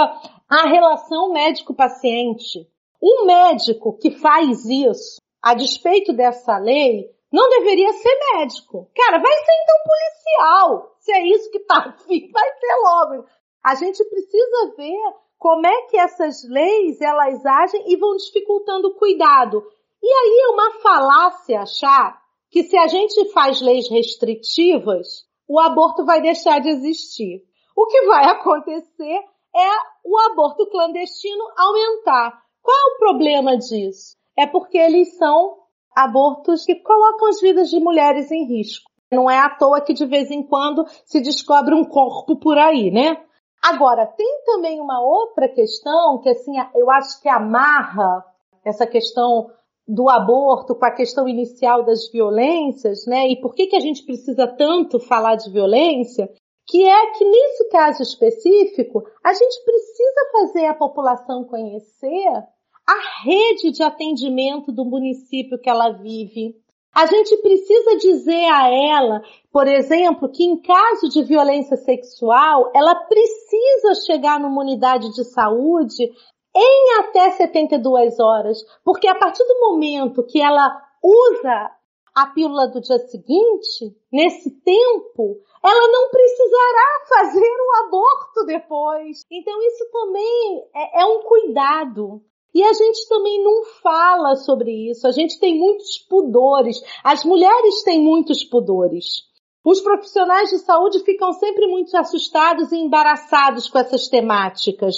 a 0.49 0.69
relação 0.69 1.33
médico-paciente. 1.33 2.67
Um 3.03 3.27
médico 3.27 3.97
que 3.99 4.11
faz 4.11 4.65
isso, 4.65 5.21
a 5.43 5.55
despeito 5.55 6.13
dessa 6.13 6.59
lei, 6.59 7.09
não 7.33 7.49
deveria 7.49 7.93
ser 7.93 8.19
médico. 8.35 8.91
Cara, 8.95 9.19
vai 9.19 9.33
ser 9.33 9.53
então 9.63 9.77
policial. 9.85 10.97
Se 10.99 11.13
é 11.13 11.27
isso 11.27 11.51
que 11.51 11.61
tá 11.61 11.77
afim, 11.77 12.31
vai 12.33 12.51
ser 12.59 12.75
logo. 12.83 13.25
A 13.65 13.75
gente 13.75 14.03
precisa 14.05 14.75
ver 14.77 15.15
como 15.39 15.67
é 15.67 15.83
que 15.83 15.97
essas 15.97 16.43
leis 16.49 17.01
elas 17.01 17.45
agem 17.45 17.85
e 17.87 17.97
vão 17.97 18.17
dificultando 18.17 18.89
o 18.89 18.95
cuidado. 18.95 19.63
E 20.03 20.07
aí 20.07 20.41
é 20.45 20.49
uma 20.49 20.71
falácia 20.81 21.61
achar 21.61 22.21
que 22.51 22.65
se 22.65 22.77
a 22.77 22.87
gente 22.87 23.31
faz 23.33 23.61
leis 23.61 23.89
restritivas, 23.91 25.27
o 25.47 25.61
aborto 25.61 26.05
vai 26.05 26.21
deixar 26.21 26.61
de 26.61 26.71
existir. 26.71 27.43
O 27.77 27.87
que 27.87 28.03
vai 28.07 28.25
acontecer 28.31 29.21
é 29.55 29.71
o 30.05 30.19
aborto 30.31 30.69
clandestino 30.71 31.45
aumentar. 31.57 32.43
Qual 32.69 32.77
é 32.77 32.93
o 32.93 32.99
problema 32.99 33.57
disso? 33.57 34.15
É 34.37 34.47
porque 34.47 34.77
eles 34.77 35.17
são 35.17 35.57
abortos 35.97 36.67
que 36.67 36.75
colocam 36.75 37.29
as 37.29 37.41
vidas 37.41 37.71
de 37.71 37.81
mulheres 37.81 38.31
em 38.31 38.45
risco. 38.45 38.91
Não 39.11 39.31
é 39.31 39.39
à 39.39 39.49
toa 39.49 39.81
que 39.81 39.95
de 39.95 40.05
vez 40.05 40.31
em 40.31 40.43
quando 40.43 40.85
se 41.07 41.19
descobre 41.23 41.75
um 41.75 41.83
corpo 41.83 42.37
por 42.39 42.59
aí, 42.59 42.91
né? 42.91 43.25
Agora, 43.65 44.05
tem 44.05 44.43
também 44.45 44.83
uma 44.83 45.01
outra 45.01 45.49
questão 45.49 46.21
que, 46.21 46.29
assim, 46.29 46.53
eu 46.75 46.91
acho 46.91 47.23
que 47.23 47.29
amarra 47.31 48.23
essa 48.63 48.87
questão 48.87 49.51
do 49.87 50.11
aborto 50.11 50.75
com 50.75 50.85
a 50.85 50.95
questão 50.95 51.27
inicial 51.27 51.87
das 51.87 52.11
violências, 52.13 53.07
né? 53.07 53.29
E 53.29 53.41
por 53.41 53.55
que, 53.55 53.69
que 53.69 53.77
a 53.77 53.81
gente 53.81 54.05
precisa 54.05 54.47
tanto 54.47 55.01
falar 55.01 55.37
de 55.37 55.51
violência? 55.51 56.29
Que 56.67 56.87
é 56.87 57.13
que 57.13 57.25
nesse 57.25 57.71
caso 57.71 58.03
específico, 58.03 59.05
a 59.25 59.33
gente 59.33 59.65
precisa 59.65 60.31
fazer 60.33 60.67
a 60.67 60.75
população 60.75 61.45
conhecer 61.45 62.47
a 62.89 63.23
rede 63.23 63.71
de 63.71 63.83
atendimento 63.83 64.73
do 64.73 64.83
município 64.83 65.59
que 65.61 65.69
ela 65.69 65.91
vive, 65.91 66.57
a 66.95 67.05
gente 67.05 67.37
precisa 67.37 67.99
dizer 67.99 68.47
a 68.47 68.71
ela, 68.71 69.23
por 69.53 69.69
exemplo, 69.69 70.31
que 70.31 70.43
em 70.43 70.61
caso 70.63 71.11
de 71.11 71.23
violência 71.23 71.77
sexual, 71.77 72.73
ela 72.75 72.95
precisa 72.95 74.07
chegar 74.07 74.41
numa 74.41 74.63
unidade 74.63 75.13
de 75.13 75.23
saúde 75.25 76.11
em 76.57 76.99
até 77.01 77.31
72 77.33 78.19
horas, 78.19 78.59
porque 78.83 79.07
a 79.07 79.15
partir 79.15 79.45
do 79.45 79.61
momento 79.61 80.25
que 80.25 80.41
ela 80.41 80.83
usa 81.03 81.71
a 82.15 82.27
pílula 82.29 82.69
do 82.69 82.81
dia 82.81 82.99
seguinte, 82.99 83.95
nesse 84.11 84.51
tempo, 84.63 85.37
ela 85.63 85.89
não 85.89 86.09
precisará 86.09 87.05
fazer 87.07 87.47
o 87.47 87.87
aborto 87.87 88.47
depois. 88.47 89.25
Então 89.31 89.63
isso 89.63 89.85
também 89.93 90.65
é, 90.75 91.03
é 91.03 91.05
um 91.05 91.21
cuidado. 91.21 92.23
E 92.55 92.63
a 92.63 92.73
gente 92.73 93.09
também 93.09 93.43
não 93.43 93.65
fala 93.83 94.37
sobre 94.37 94.91
isso. 94.91 95.07
A 95.07 95.13
gente 95.13 95.39
tem 95.39 95.59
muitos 95.59 95.99
pudores. 95.99 96.81
As 97.05 97.25
mulheres 97.25 97.83
têm 97.85 98.03
muitos 98.03 98.43
pudores. 98.45 99.29
Os 99.65 99.81
profissionais 99.81 100.51
de 100.51 100.59
saúde 100.59 101.01
ficam 101.01 101.33
sempre 101.33 101.67
muito 101.67 101.95
assustados 101.97 102.73
e 102.73 102.77
embaraçados 102.77 103.69
com 103.69 103.79
essas 103.79 104.09
temáticas. 104.09 104.97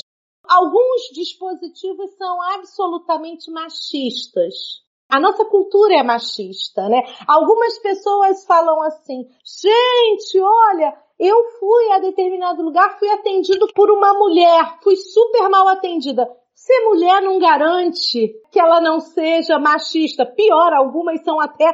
Alguns 0.48 1.10
dispositivos 1.12 2.10
são 2.16 2.40
absolutamente 2.54 3.50
machistas. 3.50 4.54
A 5.08 5.18
nossa 5.18 5.44
cultura 5.44 5.94
é 5.94 6.02
machista, 6.04 6.88
né? 6.88 7.02
Algumas 7.26 7.78
pessoas 7.80 8.44
falam 8.44 8.80
assim: 8.82 9.28
gente, 9.44 10.40
olha, 10.40 10.96
eu 11.18 11.50
fui 11.58 11.92
a 11.92 11.98
determinado 11.98 12.62
lugar, 12.62 12.98
fui 12.98 13.10
atendido 13.10 13.66
por 13.74 13.90
uma 13.90 14.14
mulher, 14.14 14.78
fui 14.82 14.94
super 14.96 15.48
mal 15.48 15.66
atendida. 15.68 16.28
Ser 16.60 16.78
mulher 16.84 17.22
não 17.22 17.38
garante 17.38 18.34
que 18.52 18.60
ela 18.60 18.82
não 18.82 19.00
seja 19.00 19.58
machista. 19.58 20.26
Pior, 20.26 20.74
algumas 20.74 21.24
são 21.24 21.40
até 21.40 21.64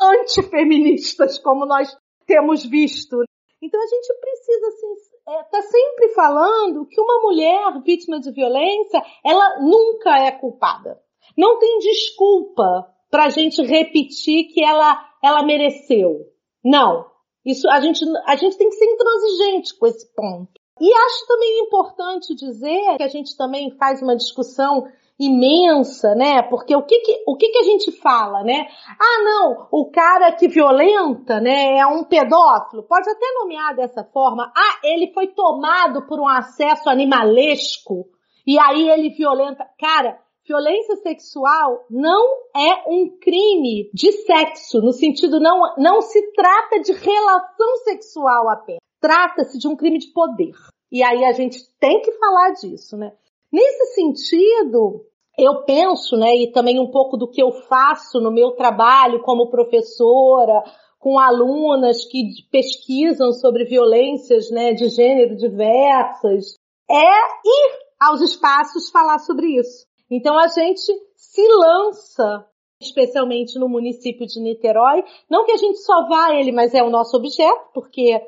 antifeministas, 0.00 1.38
como 1.38 1.66
nós 1.66 1.94
temos 2.26 2.64
visto. 2.64 3.18
Então 3.60 3.78
a 3.78 3.86
gente 3.86 4.14
precisa 4.18 4.66
assim, 4.68 4.94
é, 5.28 5.42
tá 5.42 5.60
sempre 5.60 6.08
falando 6.14 6.86
que 6.86 6.98
uma 6.98 7.20
mulher 7.20 7.82
vítima 7.84 8.18
de 8.18 8.32
violência, 8.32 9.02
ela 9.22 9.60
nunca 9.60 10.16
é 10.20 10.32
culpada. 10.32 10.98
Não 11.36 11.58
tem 11.58 11.78
desculpa 11.78 12.90
para 13.10 13.26
a 13.26 13.28
gente 13.28 13.60
repetir 13.60 14.46
que 14.54 14.64
ela, 14.64 15.06
ela 15.22 15.42
mereceu. 15.42 16.32
Não. 16.64 17.04
Isso 17.44 17.68
a 17.68 17.78
gente, 17.82 18.02
a 18.26 18.36
gente 18.36 18.56
tem 18.56 18.70
que 18.70 18.76
ser 18.76 18.86
intransigente 18.86 19.78
com 19.78 19.86
esse 19.86 20.14
ponto. 20.14 20.59
E 20.80 20.92
acho 20.92 21.26
também 21.26 21.60
importante 21.60 22.34
dizer 22.34 22.96
que 22.96 23.02
a 23.02 23.08
gente 23.08 23.36
também 23.36 23.70
faz 23.76 24.00
uma 24.00 24.16
discussão 24.16 24.88
imensa, 25.20 26.14
né? 26.14 26.42
Porque 26.42 26.74
o 26.74 26.82
que 26.82 26.98
que, 27.00 27.22
o 27.26 27.36
que 27.36 27.50
que 27.50 27.58
a 27.58 27.62
gente 27.62 27.92
fala, 27.92 28.42
né? 28.42 28.66
Ah, 28.98 29.22
não, 29.22 29.68
o 29.70 29.90
cara 29.90 30.32
que 30.32 30.48
violenta, 30.48 31.38
né, 31.38 31.76
é 31.76 31.86
um 31.86 32.04
pedófilo. 32.04 32.82
Pode 32.84 33.08
até 33.10 33.26
nomear 33.38 33.76
dessa 33.76 34.02
forma. 34.02 34.50
Ah, 34.56 34.80
ele 34.82 35.12
foi 35.12 35.26
tomado 35.26 36.06
por 36.06 36.18
um 36.18 36.26
acesso 36.26 36.88
animalesco 36.88 38.06
e 38.46 38.58
aí 38.58 38.88
ele 38.88 39.10
violenta. 39.10 39.66
Cara, 39.78 40.18
violência 40.46 40.96
sexual 40.96 41.84
não 41.90 42.24
é 42.56 42.88
um 42.88 43.18
crime 43.20 43.90
de 43.92 44.10
sexo, 44.12 44.80
no 44.80 44.92
sentido 44.92 45.38
não, 45.38 45.74
não 45.76 46.00
se 46.00 46.32
trata 46.32 46.80
de 46.80 46.92
relação 46.92 47.76
sexual 47.84 48.48
apenas. 48.48 48.80
Trata-se 49.00 49.58
de 49.58 49.68
um 49.68 49.76
crime 49.76 49.98
de 49.98 50.08
poder. 50.12 50.52
E 50.90 51.02
aí 51.02 51.24
a 51.24 51.32
gente 51.32 51.58
tem 51.78 52.00
que 52.00 52.12
falar 52.12 52.50
disso, 52.52 52.96
né? 52.96 53.12
Nesse 53.52 53.94
sentido, 53.94 55.04
eu 55.38 55.64
penso, 55.64 56.16
né, 56.16 56.36
e 56.36 56.52
também 56.52 56.78
um 56.78 56.90
pouco 56.90 57.16
do 57.16 57.28
que 57.28 57.42
eu 57.42 57.50
faço 57.68 58.20
no 58.20 58.32
meu 58.32 58.52
trabalho 58.52 59.22
como 59.22 59.50
professora, 59.50 60.62
com 60.98 61.18
alunas 61.18 62.04
que 62.04 62.24
pesquisam 62.50 63.32
sobre 63.32 63.64
violências, 63.64 64.50
né, 64.50 64.72
de 64.72 64.88
gênero 64.88 65.36
diversas, 65.36 66.54
é 66.88 66.94
ir 66.94 67.78
aos 67.98 68.20
espaços 68.20 68.90
falar 68.90 69.18
sobre 69.18 69.58
isso. 69.58 69.86
Então 70.10 70.36
a 70.38 70.48
gente 70.48 70.92
se 71.16 71.48
lança 71.48 72.46
especialmente 72.80 73.58
no 73.58 73.68
município 73.68 74.26
de 74.26 74.40
Niterói. 74.40 75.04
Não 75.28 75.44
que 75.44 75.52
a 75.52 75.56
gente 75.56 75.78
só 75.78 76.08
vá 76.08 76.28
a 76.28 76.34
ele, 76.34 76.50
mas 76.50 76.74
é 76.74 76.82
o 76.82 76.90
nosso 76.90 77.16
objeto, 77.16 77.70
porque 77.74 78.20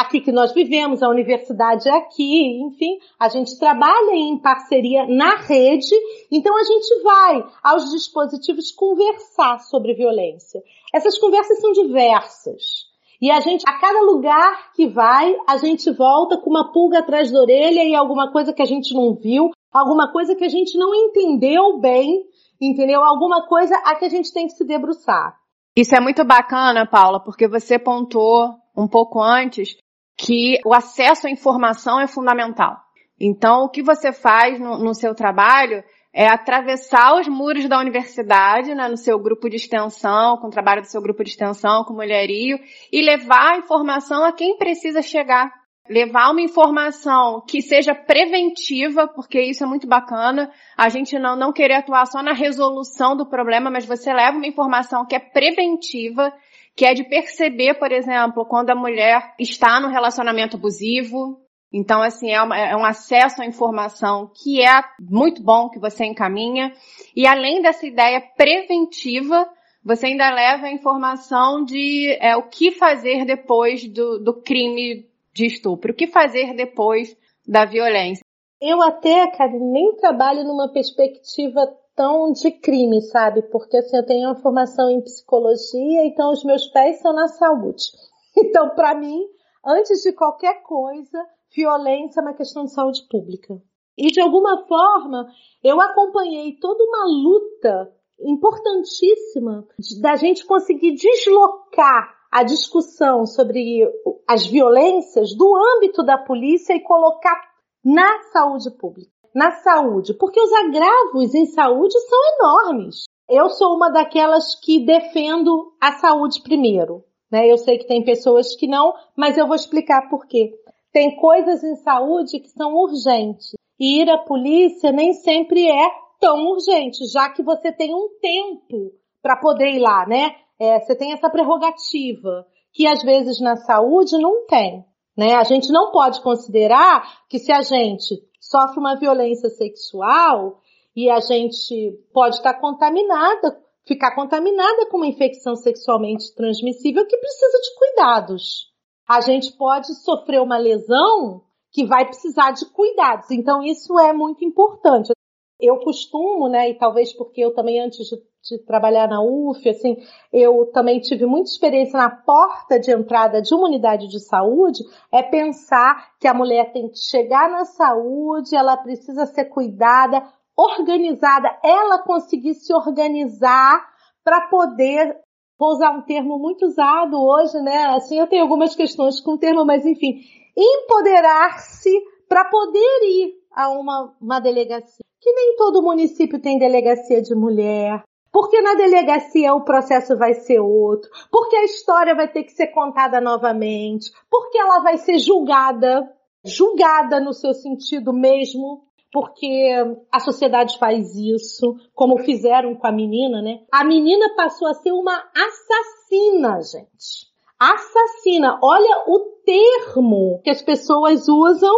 aqui 0.00 0.20
que 0.20 0.32
nós 0.32 0.52
vivemos, 0.52 1.02
a 1.02 1.08
universidade 1.08 1.88
é 1.88 1.92
aqui, 1.92 2.60
enfim, 2.62 2.98
a 3.18 3.28
gente 3.28 3.58
trabalha 3.58 4.14
em 4.14 4.38
parceria 4.38 5.06
na 5.06 5.36
rede, 5.36 5.94
então 6.30 6.56
a 6.56 6.62
gente 6.62 7.02
vai 7.02 7.44
aos 7.62 7.90
dispositivos 7.90 8.70
conversar 8.70 9.60
sobre 9.60 9.94
violência. 9.94 10.62
Essas 10.94 11.18
conversas 11.18 11.60
são 11.60 11.72
diversas. 11.72 12.88
E 13.20 13.30
a 13.32 13.40
gente, 13.40 13.64
a 13.66 13.78
cada 13.80 14.00
lugar 14.02 14.72
que 14.74 14.86
vai, 14.86 15.36
a 15.48 15.56
gente 15.56 15.90
volta 15.90 16.38
com 16.38 16.50
uma 16.50 16.70
pulga 16.72 17.00
atrás 17.00 17.32
da 17.32 17.40
orelha 17.40 17.82
e 17.82 17.94
alguma 17.94 18.30
coisa 18.30 18.52
que 18.52 18.62
a 18.62 18.66
gente 18.66 18.94
não 18.94 19.14
viu, 19.14 19.50
alguma 19.72 20.12
coisa 20.12 20.36
que 20.36 20.44
a 20.44 20.48
gente 20.48 20.78
não 20.78 20.94
entendeu 20.94 21.78
bem, 21.80 22.24
entendeu? 22.60 23.02
Alguma 23.02 23.46
coisa 23.46 23.74
a 23.84 23.96
que 23.96 24.04
a 24.04 24.08
gente 24.08 24.32
tem 24.32 24.46
que 24.46 24.52
se 24.52 24.64
debruçar. 24.64 25.36
Isso 25.76 25.94
é 25.94 26.00
muito 26.00 26.24
bacana, 26.24 26.86
Paula, 26.86 27.20
porque 27.20 27.48
você 27.48 27.78
pontou 27.78 28.54
um 28.76 28.86
pouco 28.86 29.20
antes 29.20 29.76
que 30.18 30.58
o 30.66 30.74
acesso 30.74 31.28
à 31.28 31.30
informação 31.30 32.00
é 32.00 32.08
fundamental. 32.08 32.76
Então, 33.20 33.64
o 33.64 33.68
que 33.68 33.82
você 33.82 34.12
faz 34.12 34.58
no, 34.58 34.78
no 34.78 34.94
seu 34.94 35.14
trabalho 35.14 35.82
é 36.12 36.26
atravessar 36.26 37.14
os 37.20 37.28
muros 37.28 37.68
da 37.68 37.78
universidade, 37.78 38.74
né, 38.74 38.88
no 38.88 38.96
seu 38.96 39.18
grupo 39.18 39.48
de 39.48 39.56
extensão, 39.56 40.36
com 40.38 40.48
o 40.48 40.50
trabalho 40.50 40.82
do 40.82 40.88
seu 40.88 41.00
grupo 41.00 41.22
de 41.22 41.30
extensão, 41.30 41.84
com 41.84 41.92
o 41.92 41.96
mulherio, 41.96 42.58
e 42.92 43.00
levar 43.00 43.54
a 43.54 43.58
informação 43.58 44.24
a 44.24 44.32
quem 44.32 44.56
precisa 44.56 45.00
chegar. 45.00 45.52
Levar 45.88 46.30
uma 46.30 46.42
informação 46.42 47.42
que 47.48 47.62
seja 47.62 47.94
preventiva, 47.94 49.08
porque 49.08 49.40
isso 49.40 49.64
é 49.64 49.66
muito 49.66 49.86
bacana. 49.86 50.50
A 50.76 50.88
gente 50.88 51.18
não, 51.18 51.34
não 51.34 51.52
querer 51.52 51.76
atuar 51.76 52.04
só 52.06 52.22
na 52.22 52.34
resolução 52.34 53.16
do 53.16 53.26
problema, 53.26 53.70
mas 53.70 53.86
você 53.86 54.12
leva 54.12 54.36
uma 54.36 54.46
informação 54.46 55.06
que 55.06 55.16
é 55.16 55.18
preventiva, 55.18 56.30
que 56.78 56.86
é 56.86 56.94
de 56.94 57.02
perceber, 57.02 57.74
por 57.74 57.90
exemplo, 57.90 58.46
quando 58.46 58.70
a 58.70 58.74
mulher 58.76 59.34
está 59.36 59.80
no 59.80 59.88
relacionamento 59.88 60.56
abusivo, 60.56 61.40
então, 61.72 62.00
assim, 62.00 62.30
é, 62.30 62.40
uma, 62.40 62.56
é, 62.56 62.76
um 62.76 62.84
acesso 62.84 63.42
à 63.42 63.46
informação 63.46 64.30
que 64.32 64.62
é 64.62 64.80
muito 65.00 65.42
bom 65.42 65.68
que 65.70 65.80
você 65.80 66.04
encaminha. 66.04 66.72
E 67.16 67.26
além 67.26 67.60
dessa 67.60 67.84
ideia 67.84 68.22
preventiva, 68.36 69.44
você 69.84 70.06
ainda 70.06 70.30
leva 70.30 70.66
a 70.66 70.72
informação 70.72 71.64
de 71.64 72.16
é, 72.20 72.36
o 72.36 72.44
que 72.44 72.70
fazer 72.70 73.24
depois 73.24 73.86
do, 73.88 74.20
do 74.20 74.40
crime 74.40 75.04
de 75.34 75.46
estupro, 75.46 75.92
o 75.92 75.96
que 75.96 76.06
fazer 76.06 76.54
depois 76.54 77.16
da 77.44 77.64
violência. 77.64 78.24
Eu 78.62 78.80
até, 78.82 79.26
cara, 79.32 79.50
nem 79.52 79.96
trabalho 79.96 80.44
numa 80.44 80.72
perspectiva 80.72 81.60
tão 81.98 82.30
de 82.30 82.52
crime, 82.52 83.02
sabe? 83.02 83.42
Porque 83.42 83.76
assim, 83.76 83.96
eu 83.96 84.06
tenho 84.06 84.28
uma 84.28 84.36
formação 84.36 84.88
em 84.88 85.02
psicologia, 85.02 86.06
então 86.06 86.30
os 86.30 86.44
meus 86.44 86.68
pés 86.68 87.00
são 87.00 87.12
na 87.12 87.26
saúde. 87.26 87.84
Então, 88.40 88.70
para 88.70 88.94
mim, 88.94 89.20
antes 89.66 90.00
de 90.02 90.12
qualquer 90.12 90.62
coisa, 90.62 91.18
violência 91.52 92.20
é 92.20 92.22
uma 92.22 92.34
questão 92.34 92.66
de 92.66 92.72
saúde 92.72 93.04
pública. 93.10 93.60
E 93.96 94.12
de 94.12 94.20
alguma 94.20 94.64
forma, 94.64 95.26
eu 95.64 95.80
acompanhei 95.80 96.56
toda 96.60 96.84
uma 96.84 97.04
luta 97.06 97.92
importantíssima 98.20 99.66
da 100.00 100.14
gente 100.14 100.46
conseguir 100.46 100.92
deslocar 100.94 102.14
a 102.30 102.44
discussão 102.44 103.26
sobre 103.26 103.82
as 104.28 104.46
violências 104.46 105.34
do 105.34 105.52
âmbito 105.74 106.04
da 106.04 106.16
polícia 106.16 106.74
e 106.74 106.84
colocar 106.84 107.40
na 107.84 108.22
saúde 108.32 108.70
pública. 108.70 109.17
Na 109.34 109.50
saúde, 109.50 110.14
porque 110.14 110.40
os 110.40 110.52
agravos 110.52 111.34
em 111.34 111.46
saúde 111.46 111.94
são 112.00 112.18
enormes. 112.38 113.04
Eu 113.28 113.50
sou 113.50 113.74
uma 113.74 113.90
daquelas 113.90 114.54
que 114.60 114.84
defendo 114.84 115.72
a 115.80 115.92
saúde 115.92 116.42
primeiro. 116.42 117.04
Né? 117.30 117.50
Eu 117.50 117.58
sei 117.58 117.78
que 117.78 117.86
tem 117.86 118.04
pessoas 118.04 118.56
que 118.56 118.66
não, 118.66 118.94
mas 119.16 119.36
eu 119.36 119.46
vou 119.46 119.54
explicar 119.54 120.08
por 120.08 120.26
quê. 120.26 120.52
Tem 120.92 121.16
coisas 121.16 121.62
em 121.62 121.76
saúde 121.76 122.40
que 122.40 122.48
são 122.48 122.74
urgentes. 122.74 123.52
E 123.78 124.00
ir 124.02 124.10
à 124.10 124.18
polícia 124.18 124.90
nem 124.90 125.12
sempre 125.12 125.70
é 125.70 125.90
tão 126.18 126.46
urgente, 126.46 127.06
já 127.06 127.28
que 127.30 127.42
você 127.42 127.70
tem 127.70 127.94
um 127.94 128.08
tempo 128.20 128.92
para 129.22 129.36
poder 129.36 129.70
ir 129.74 129.78
lá, 129.78 130.06
né? 130.06 130.34
É, 130.58 130.80
você 130.80 130.96
tem 130.96 131.12
essa 131.12 131.30
prerrogativa, 131.30 132.44
que 132.72 132.86
às 132.86 133.02
vezes 133.02 133.40
na 133.40 133.56
saúde 133.56 134.18
não 134.18 134.46
tem. 134.46 134.84
Né? 135.16 135.34
A 135.34 135.44
gente 135.44 135.70
não 135.70 135.90
pode 135.90 136.20
considerar 136.22 137.26
que 137.28 137.38
se 137.38 137.52
a 137.52 137.62
gente 137.62 138.16
sofre 138.48 138.78
uma 138.78 138.96
violência 138.96 139.48
sexual 139.50 140.60
e 140.94 141.10
a 141.10 141.20
gente 141.20 141.98
pode 142.12 142.36
estar 142.36 142.54
contaminada, 142.54 143.60
ficar 143.86 144.14
contaminada 144.14 144.86
com 144.90 144.96
uma 144.98 145.06
infecção 145.06 145.54
sexualmente 145.56 146.34
transmissível 146.34 147.06
que 147.06 147.16
precisa 147.16 147.58
de 147.60 147.74
cuidados 147.76 148.68
a 149.08 149.22
gente 149.22 149.52
pode 149.52 149.94
sofrer 149.94 150.42
uma 150.42 150.58
lesão 150.58 151.42
que 151.72 151.86
vai 151.86 152.04
precisar 152.04 152.50
de 152.50 152.66
cuidados. 152.66 153.30
Então 153.30 153.62
isso 153.62 153.98
é 153.98 154.12
muito 154.12 154.44
importante. 154.44 155.10
Eu 155.58 155.78
costumo, 155.78 156.48
né, 156.48 156.70
e 156.70 156.74
talvez 156.74 157.12
porque 157.14 157.40
eu 157.40 157.54
também 157.54 157.80
antes 157.80 158.06
de, 158.06 158.16
de, 158.48 158.58
trabalhar 158.64 159.08
na 159.08 159.20
UF, 159.22 159.68
assim, 159.68 159.96
eu 160.32 160.66
também 160.72 161.00
tive 161.00 161.26
muita 161.26 161.50
experiência 161.50 161.98
na 161.98 162.10
porta 162.10 162.78
de 162.78 162.90
entrada 162.90 163.42
de 163.42 163.54
uma 163.54 163.68
unidade 163.68 164.08
de 164.08 164.20
saúde, 164.20 164.82
é 165.12 165.22
pensar 165.22 166.12
que 166.18 166.26
a 166.26 166.34
mulher 166.34 166.72
tem 166.72 166.88
que 166.88 166.98
chegar 166.98 167.50
na 167.50 167.64
saúde, 167.64 168.56
ela 168.56 168.76
precisa 168.76 169.26
ser 169.26 169.46
cuidada, 169.46 170.22
organizada, 170.56 171.56
ela 171.62 171.98
conseguir 171.98 172.54
se 172.54 172.72
organizar 172.74 173.86
para 174.24 174.42
poder 174.48 175.16
vou 175.58 175.70
usar 175.70 175.90
um 175.90 176.02
termo 176.02 176.38
muito 176.38 176.66
usado 176.66 177.20
hoje, 177.20 177.60
né? 177.60 177.86
Assim, 177.96 178.18
eu 178.18 178.28
tenho 178.28 178.42
algumas 178.42 178.76
questões 178.76 179.20
com 179.20 179.32
o 179.32 179.38
termo, 179.38 179.64
mas 179.64 179.84
enfim, 179.84 180.20
empoderar-se 180.56 181.90
para 182.28 182.44
poder 182.44 183.00
ir 183.02 183.34
a 183.52 183.68
uma, 183.70 184.14
uma 184.20 184.38
delegacia. 184.38 185.04
Que 185.20 185.32
nem 185.32 185.56
todo 185.56 185.82
município 185.82 186.40
tem 186.40 186.58
delegacia 186.58 187.20
de 187.20 187.34
mulher. 187.34 188.02
Porque 188.32 188.60
na 188.60 188.74
delegacia 188.74 189.54
o 189.54 189.64
processo 189.64 190.16
vai 190.16 190.34
ser 190.34 190.60
outro. 190.60 191.10
Porque 191.30 191.56
a 191.56 191.64
história 191.64 192.14
vai 192.14 192.28
ter 192.28 192.44
que 192.44 192.52
ser 192.52 192.68
contada 192.68 193.20
novamente. 193.20 194.10
Porque 194.30 194.58
ela 194.58 194.80
vai 194.80 194.98
ser 194.98 195.18
julgada. 195.18 196.08
Julgada 196.44 197.20
no 197.20 197.32
seu 197.32 197.52
sentido 197.52 198.12
mesmo 198.12 198.88
porque 199.12 199.72
a 200.12 200.20
sociedade 200.20 200.78
faz 200.78 201.14
isso, 201.14 201.76
como 201.94 202.18
fizeram 202.18 202.74
com 202.74 202.86
a 202.86 202.92
menina, 202.92 203.40
né? 203.40 203.60
A 203.72 203.84
menina 203.84 204.34
passou 204.36 204.68
a 204.68 204.74
ser 204.74 204.92
uma 204.92 205.24
assassina, 205.34 206.60
gente. 206.60 207.28
Assassina. 207.58 208.58
Olha 208.62 209.04
o 209.06 209.18
termo 209.44 210.40
que 210.44 210.50
as 210.50 210.62
pessoas 210.62 211.26
usam 211.28 211.74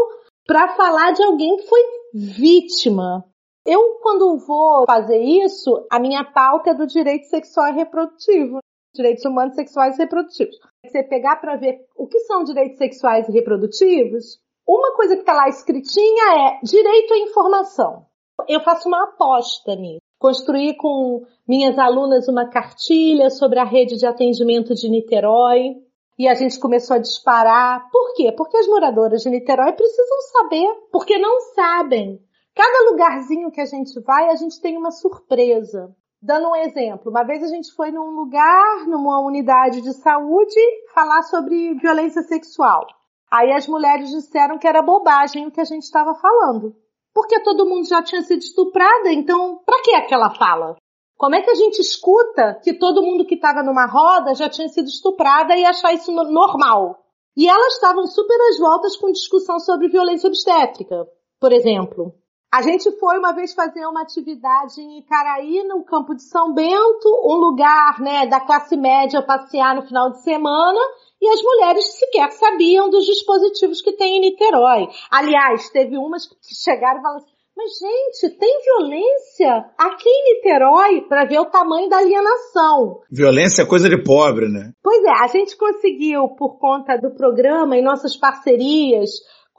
para 0.46 0.74
falar 0.76 1.12
de 1.12 1.22
alguém 1.22 1.56
que 1.56 1.68
foi 1.68 1.80
vítima. 2.12 3.24
Eu, 3.66 3.98
quando 4.02 4.38
vou 4.38 4.84
fazer 4.86 5.20
isso, 5.20 5.86
a 5.90 6.00
minha 6.00 6.24
pauta 6.24 6.70
é 6.70 6.74
do 6.74 6.86
direito 6.86 7.26
sexual 7.26 7.68
e 7.68 7.72
reprodutivo. 7.72 8.58
Direitos 8.94 9.24
humanos 9.24 9.54
sexuais 9.54 9.96
e 9.96 10.02
reprodutivos. 10.02 10.56
Você 10.84 11.02
pegar 11.02 11.36
para 11.36 11.56
ver 11.56 11.86
o 11.96 12.06
que 12.06 12.18
são 12.20 12.42
direitos 12.42 12.78
sexuais 12.78 13.28
e 13.28 13.32
reprodutivos, 13.32 14.40
uma 14.66 14.94
coisa 14.96 15.14
que 15.14 15.22
está 15.22 15.32
lá 15.32 15.48
escritinha 15.48 16.24
é 16.38 16.60
direito 16.64 17.12
à 17.12 17.18
informação. 17.18 18.06
Eu 18.48 18.60
faço 18.60 18.88
uma 18.88 19.04
aposta 19.04 19.74
nisso. 19.74 20.00
Construí 20.18 20.76
com 20.76 21.24
minhas 21.46 21.78
alunas 21.78 22.28
uma 22.28 22.48
cartilha 22.48 23.30
sobre 23.30 23.58
a 23.58 23.64
rede 23.64 23.96
de 23.96 24.06
atendimento 24.06 24.74
de 24.74 24.88
Niterói. 24.88 25.76
E 26.18 26.28
a 26.28 26.34
gente 26.34 26.58
começou 26.58 26.96
a 26.96 27.00
disparar. 27.00 27.90
Por 27.90 28.14
quê? 28.14 28.32
Porque 28.32 28.56
as 28.56 28.66
moradoras 28.66 29.22
de 29.22 29.30
Niterói 29.30 29.72
precisam 29.72 30.20
saber, 30.32 30.68
porque 30.92 31.18
não 31.18 31.40
sabem. 31.54 32.20
Cada 32.54 32.90
lugarzinho 32.90 33.50
que 33.50 33.60
a 33.60 33.64
gente 33.64 33.98
vai, 34.00 34.28
a 34.28 34.34
gente 34.34 34.60
tem 34.60 34.76
uma 34.76 34.90
surpresa. 34.90 35.94
Dando 36.22 36.48
um 36.48 36.56
exemplo, 36.56 37.10
uma 37.10 37.22
vez 37.22 37.42
a 37.42 37.46
gente 37.46 37.72
foi 37.72 37.90
num 37.90 38.10
lugar, 38.10 38.86
numa 38.86 39.20
unidade 39.20 39.80
de 39.80 39.92
saúde, 39.94 40.60
falar 40.92 41.22
sobre 41.22 41.74
violência 41.74 42.22
sexual. 42.22 42.86
Aí 43.30 43.52
as 43.52 43.66
mulheres 43.66 44.10
disseram 44.10 44.58
que 44.58 44.66
era 44.66 44.82
bobagem 44.82 45.46
o 45.46 45.50
que 45.50 45.60
a 45.60 45.64
gente 45.64 45.84
estava 45.84 46.14
falando. 46.14 46.74
Porque 47.14 47.40
todo 47.40 47.66
mundo 47.66 47.88
já 47.88 48.02
tinha 48.02 48.22
sido 48.22 48.40
estuprada, 48.40 49.12
então 49.12 49.60
para 49.64 49.82
que 49.82 49.94
aquela 49.94 50.34
fala? 50.34 50.76
Como 51.16 51.34
é 51.34 51.42
que 51.42 51.50
a 51.50 51.54
gente 51.54 51.80
escuta 51.80 52.60
que 52.62 52.74
todo 52.74 53.02
mundo 53.02 53.26
que 53.26 53.34
estava 53.34 53.62
numa 53.62 53.86
roda 53.86 54.34
já 54.34 54.48
tinha 54.48 54.68
sido 54.68 54.86
estuprada 54.86 55.56
e 55.56 55.64
achar 55.64 55.92
isso 55.92 56.12
normal? 56.12 57.04
E 57.36 57.48
elas 57.48 57.74
estavam 57.74 58.06
super 58.06 58.38
às 58.48 58.58
voltas 58.58 58.96
com 58.96 59.12
discussão 59.12 59.58
sobre 59.60 59.88
violência 59.88 60.28
obstétrica, 60.28 61.06
por 61.38 61.52
exemplo. 61.52 62.14
A 62.52 62.62
gente 62.62 62.90
foi 62.98 63.16
uma 63.16 63.32
vez 63.32 63.54
fazer 63.54 63.86
uma 63.86 64.02
atividade 64.02 64.80
em 64.80 64.98
Icaraí, 64.98 65.62
no 65.68 65.84
campo 65.84 66.16
de 66.16 66.22
São 66.24 66.52
Bento, 66.52 67.08
um 67.24 67.36
lugar, 67.36 68.00
né, 68.00 68.26
da 68.26 68.40
classe 68.40 68.76
média 68.76 69.22
passear 69.22 69.76
no 69.76 69.86
final 69.86 70.10
de 70.10 70.20
semana, 70.24 70.80
e 71.22 71.28
as 71.28 71.40
mulheres 71.40 71.84
sequer 71.94 72.32
sabiam 72.32 72.90
dos 72.90 73.06
dispositivos 73.06 73.80
que 73.80 73.92
tem 73.92 74.16
em 74.16 74.20
Niterói. 74.20 74.88
Aliás, 75.12 75.70
teve 75.70 75.96
umas 75.96 76.26
que 76.26 76.34
chegaram 76.60 76.98
e 76.98 77.02
falaram 77.02 77.18
assim, 77.18 77.30
Mas, 77.56 77.70
gente, 77.78 78.36
tem 78.36 78.62
violência 78.64 79.70
aqui 79.78 80.08
em 80.08 80.34
Niterói 80.34 81.02
para 81.02 81.26
ver 81.26 81.38
o 81.38 81.50
tamanho 81.50 81.88
da 81.88 81.98
alienação. 81.98 83.00
Violência 83.08 83.62
é 83.62 83.66
coisa 83.66 83.88
de 83.88 84.02
pobre, 84.02 84.48
né? 84.48 84.72
Pois 84.82 85.04
é, 85.04 85.10
a 85.22 85.26
gente 85.28 85.56
conseguiu, 85.56 86.30
por 86.30 86.58
conta 86.58 86.96
do 86.96 87.14
programa 87.14 87.76
e 87.76 87.82
nossas 87.82 88.16
parcerias 88.16 89.10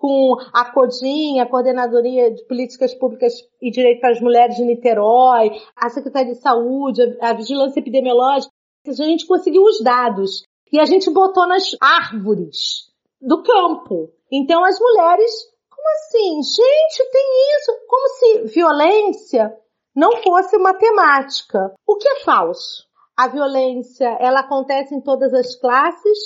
com 0.01 0.35
a 0.51 0.65
CODIM, 0.65 1.39
a 1.39 1.45
Coordenadoria 1.45 2.33
de 2.33 2.43
Políticas 2.47 2.91
Públicas 2.95 3.33
e 3.61 3.69
Direito 3.69 4.01
para 4.01 4.09
as 4.09 4.19
Mulheres 4.19 4.55
de 4.55 4.65
Niterói, 4.65 5.51
a 5.75 5.89
Secretaria 5.89 6.33
de 6.33 6.41
Saúde, 6.41 7.01
a 7.21 7.33
Vigilância 7.33 7.79
Epidemiológica, 7.79 8.51
a 8.87 8.91
gente 8.93 9.27
conseguiu 9.27 9.61
os 9.61 9.79
dados 9.83 10.43
e 10.73 10.79
a 10.79 10.85
gente 10.85 11.07
botou 11.11 11.47
nas 11.47 11.77
árvores 11.79 12.91
do 13.21 13.43
campo. 13.43 14.09
Então 14.31 14.65
as 14.65 14.79
mulheres, 14.79 15.31
como 15.69 15.87
assim? 15.91 16.41
Gente, 16.41 17.11
tem 17.11 17.27
isso. 17.59 17.71
Como 17.87 18.07
se 18.07 18.55
violência 18.55 19.55
não 19.95 20.17
fosse 20.23 20.57
matemática. 20.57 21.75
O 21.85 21.97
que 21.97 22.09
é 22.09 22.21
falso? 22.21 22.87
A 23.15 23.27
violência, 23.27 24.17
ela 24.19 24.39
acontece 24.39 24.95
em 24.95 25.01
todas 25.01 25.31
as 25.31 25.55
classes. 25.57 26.17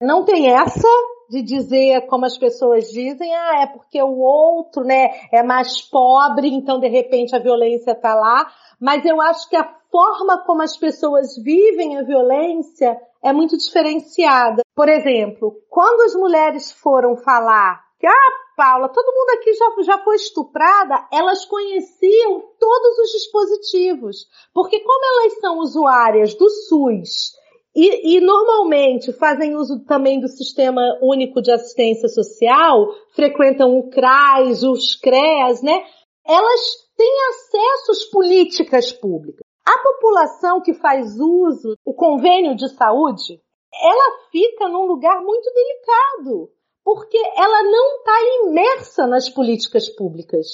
Não 0.00 0.24
tem 0.24 0.48
essa 0.48 0.88
de 1.28 1.42
dizer, 1.42 2.06
como 2.06 2.24
as 2.24 2.38
pessoas 2.38 2.90
dizem, 2.90 3.34
ah, 3.34 3.62
é 3.62 3.66
porque 3.66 4.02
o 4.02 4.18
outro, 4.18 4.84
né, 4.84 5.10
é 5.32 5.42
mais 5.42 5.82
pobre, 5.82 6.48
então 6.48 6.78
de 6.78 6.88
repente 6.88 7.34
a 7.34 7.40
violência 7.40 7.92
está 7.92 8.14
lá. 8.14 8.50
Mas 8.80 9.04
eu 9.04 9.20
acho 9.20 9.48
que 9.48 9.56
a 9.56 9.76
forma 9.90 10.44
como 10.44 10.62
as 10.62 10.76
pessoas 10.76 11.36
vivem 11.36 11.98
a 11.98 12.02
violência 12.02 13.00
é 13.22 13.32
muito 13.32 13.56
diferenciada. 13.56 14.62
Por 14.74 14.88
exemplo, 14.88 15.56
quando 15.70 16.02
as 16.02 16.14
mulheres 16.14 16.70
foram 16.72 17.16
falar 17.16 17.84
que, 17.98 18.06
ah, 18.06 18.32
Paula, 18.56 18.88
todo 18.88 19.12
mundo 19.12 19.30
aqui 19.38 19.52
já, 19.52 19.82
já 19.82 19.98
foi 20.04 20.16
estuprada, 20.16 21.06
elas 21.12 21.44
conheciam 21.44 22.42
todos 22.58 22.98
os 22.98 23.10
dispositivos. 23.12 24.26
Porque 24.52 24.80
como 24.80 25.04
elas 25.04 25.38
são 25.40 25.58
usuárias 25.58 26.34
do 26.34 26.48
SUS 26.48 27.36
e, 27.76 28.16
e, 28.16 28.20
normalmente 28.22 29.12
fazem 29.12 29.54
uso 29.54 29.84
também 29.84 30.18
do 30.18 30.28
Sistema 30.28 30.80
Único 31.02 31.42
de 31.42 31.52
Assistência 31.52 32.08
Social, 32.08 32.88
frequentam 33.14 33.78
o 33.78 33.90
CRAS, 33.90 34.62
os 34.62 34.94
CREAS, 34.94 35.60
né? 35.60 35.84
Elas 36.26 36.60
têm 36.96 37.14
acesso 37.28 37.92
às 37.92 38.04
políticas 38.06 38.92
públicas. 38.92 39.42
A 39.62 39.78
população 39.82 40.62
que 40.62 40.72
faz 40.72 41.20
uso 41.20 41.76
do 41.84 41.92
convênio 41.92 42.56
de 42.56 42.66
saúde, 42.70 43.38
ela 43.74 44.18
fica 44.32 44.68
num 44.68 44.86
lugar 44.86 45.20
muito 45.20 45.52
delicado, 45.52 46.48
porque 46.82 47.18
ela 47.36 47.62
não 47.62 47.96
está 47.96 48.12
imersa 48.42 49.06
nas 49.06 49.28
políticas 49.28 49.86
públicas. 49.90 50.46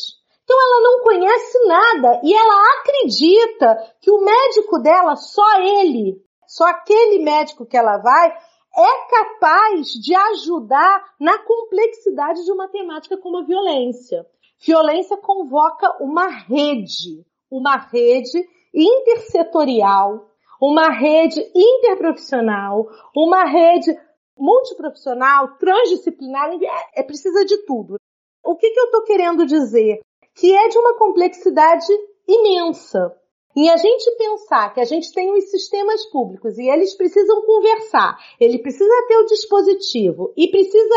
Então 0.42 0.56
ela 0.60 0.80
não 0.80 1.04
conhece 1.04 1.66
nada 1.68 2.20
e 2.24 2.34
ela 2.34 2.80
acredita 2.80 3.94
que 4.00 4.10
o 4.10 4.24
médico 4.24 4.80
dela, 4.80 5.14
só 5.14 5.60
ele, 5.60 6.20
só 6.52 6.64
aquele 6.66 7.24
médico 7.24 7.64
que 7.64 7.78
ela 7.78 7.96
vai 7.96 8.28
é 8.76 9.06
capaz 9.08 9.88
de 9.88 10.14
ajudar 10.14 11.14
na 11.18 11.38
complexidade 11.38 12.44
de 12.44 12.52
uma 12.52 12.68
temática 12.68 13.16
como 13.16 13.38
a 13.38 13.44
violência. 13.44 14.26
Violência 14.60 15.16
convoca 15.16 15.96
uma 15.98 16.28
rede, 16.28 17.24
uma 17.50 17.76
rede 17.76 18.46
intersetorial, 18.74 20.28
uma 20.60 20.90
rede 20.90 21.40
interprofissional, 21.54 22.86
uma 23.16 23.44
rede 23.44 23.98
multiprofissional, 24.36 25.56
transdisciplinar, 25.56 26.52
é, 26.52 27.00
é 27.00 27.02
precisa 27.02 27.46
de 27.46 27.64
tudo. 27.64 27.96
O 28.44 28.56
que, 28.56 28.70
que 28.70 28.78
eu 28.78 28.84
estou 28.84 29.04
querendo 29.04 29.46
dizer? 29.46 30.00
Que 30.34 30.54
é 30.54 30.68
de 30.68 30.78
uma 30.78 30.98
complexidade 30.98 31.86
imensa. 32.28 33.21
E 33.54 33.68
a 33.68 33.76
gente 33.76 34.10
pensar 34.16 34.72
que 34.72 34.80
a 34.80 34.84
gente 34.84 35.12
tem 35.12 35.30
os 35.32 35.50
sistemas 35.50 36.06
públicos 36.06 36.58
e 36.58 36.68
eles 36.68 36.94
precisam 36.96 37.42
conversar, 37.42 38.16
ele 38.40 38.58
precisa 38.58 39.06
ter 39.08 39.16
o 39.16 39.26
dispositivo 39.26 40.32
e 40.36 40.48
precisa 40.48 40.94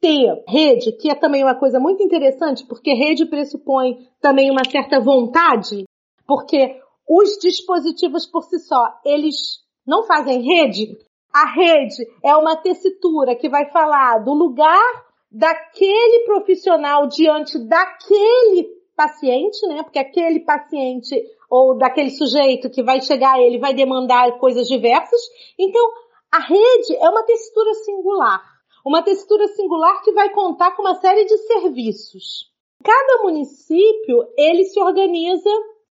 ter 0.00 0.42
rede, 0.48 0.92
que 0.92 1.08
é 1.08 1.14
também 1.14 1.44
uma 1.44 1.54
coisa 1.54 1.78
muito 1.78 2.02
interessante, 2.02 2.66
porque 2.66 2.92
rede 2.92 3.24
pressupõe 3.24 4.08
também 4.20 4.50
uma 4.50 4.68
certa 4.68 4.98
vontade, 4.98 5.84
porque 6.26 6.76
os 7.08 7.38
dispositivos 7.38 8.26
por 8.26 8.42
si 8.42 8.58
só, 8.58 8.98
eles 9.04 9.62
não 9.86 10.02
fazem 10.02 10.42
rede. 10.42 10.96
A 11.32 11.46
rede 11.46 12.04
é 12.22 12.34
uma 12.34 12.56
tessitura 12.56 13.36
que 13.36 13.48
vai 13.48 13.70
falar 13.70 14.18
do 14.18 14.34
lugar 14.34 15.04
daquele 15.30 16.24
profissional 16.24 17.06
diante 17.06 17.58
daquele 17.58 18.68
paciente, 18.94 19.66
né? 19.66 19.82
Porque 19.82 19.98
aquele 19.98 20.40
paciente 20.40 21.14
ou 21.52 21.76
daquele 21.76 22.08
sujeito 22.08 22.70
que 22.70 22.82
vai 22.82 23.02
chegar 23.02 23.38
ele 23.38 23.58
vai 23.58 23.74
demandar 23.74 24.38
coisas 24.38 24.66
diversas. 24.66 25.20
Então, 25.58 25.86
a 26.32 26.38
rede 26.38 26.96
é 26.96 27.06
uma 27.10 27.24
textura 27.24 27.74
singular. 27.74 28.42
Uma 28.82 29.02
textura 29.02 29.46
singular 29.48 30.00
que 30.02 30.12
vai 30.12 30.30
contar 30.30 30.74
com 30.74 30.80
uma 30.80 30.94
série 30.94 31.26
de 31.26 31.36
serviços. 31.36 32.50
Cada 32.82 33.22
município, 33.22 34.24
ele 34.34 34.64
se 34.64 34.80
organiza 34.80 35.50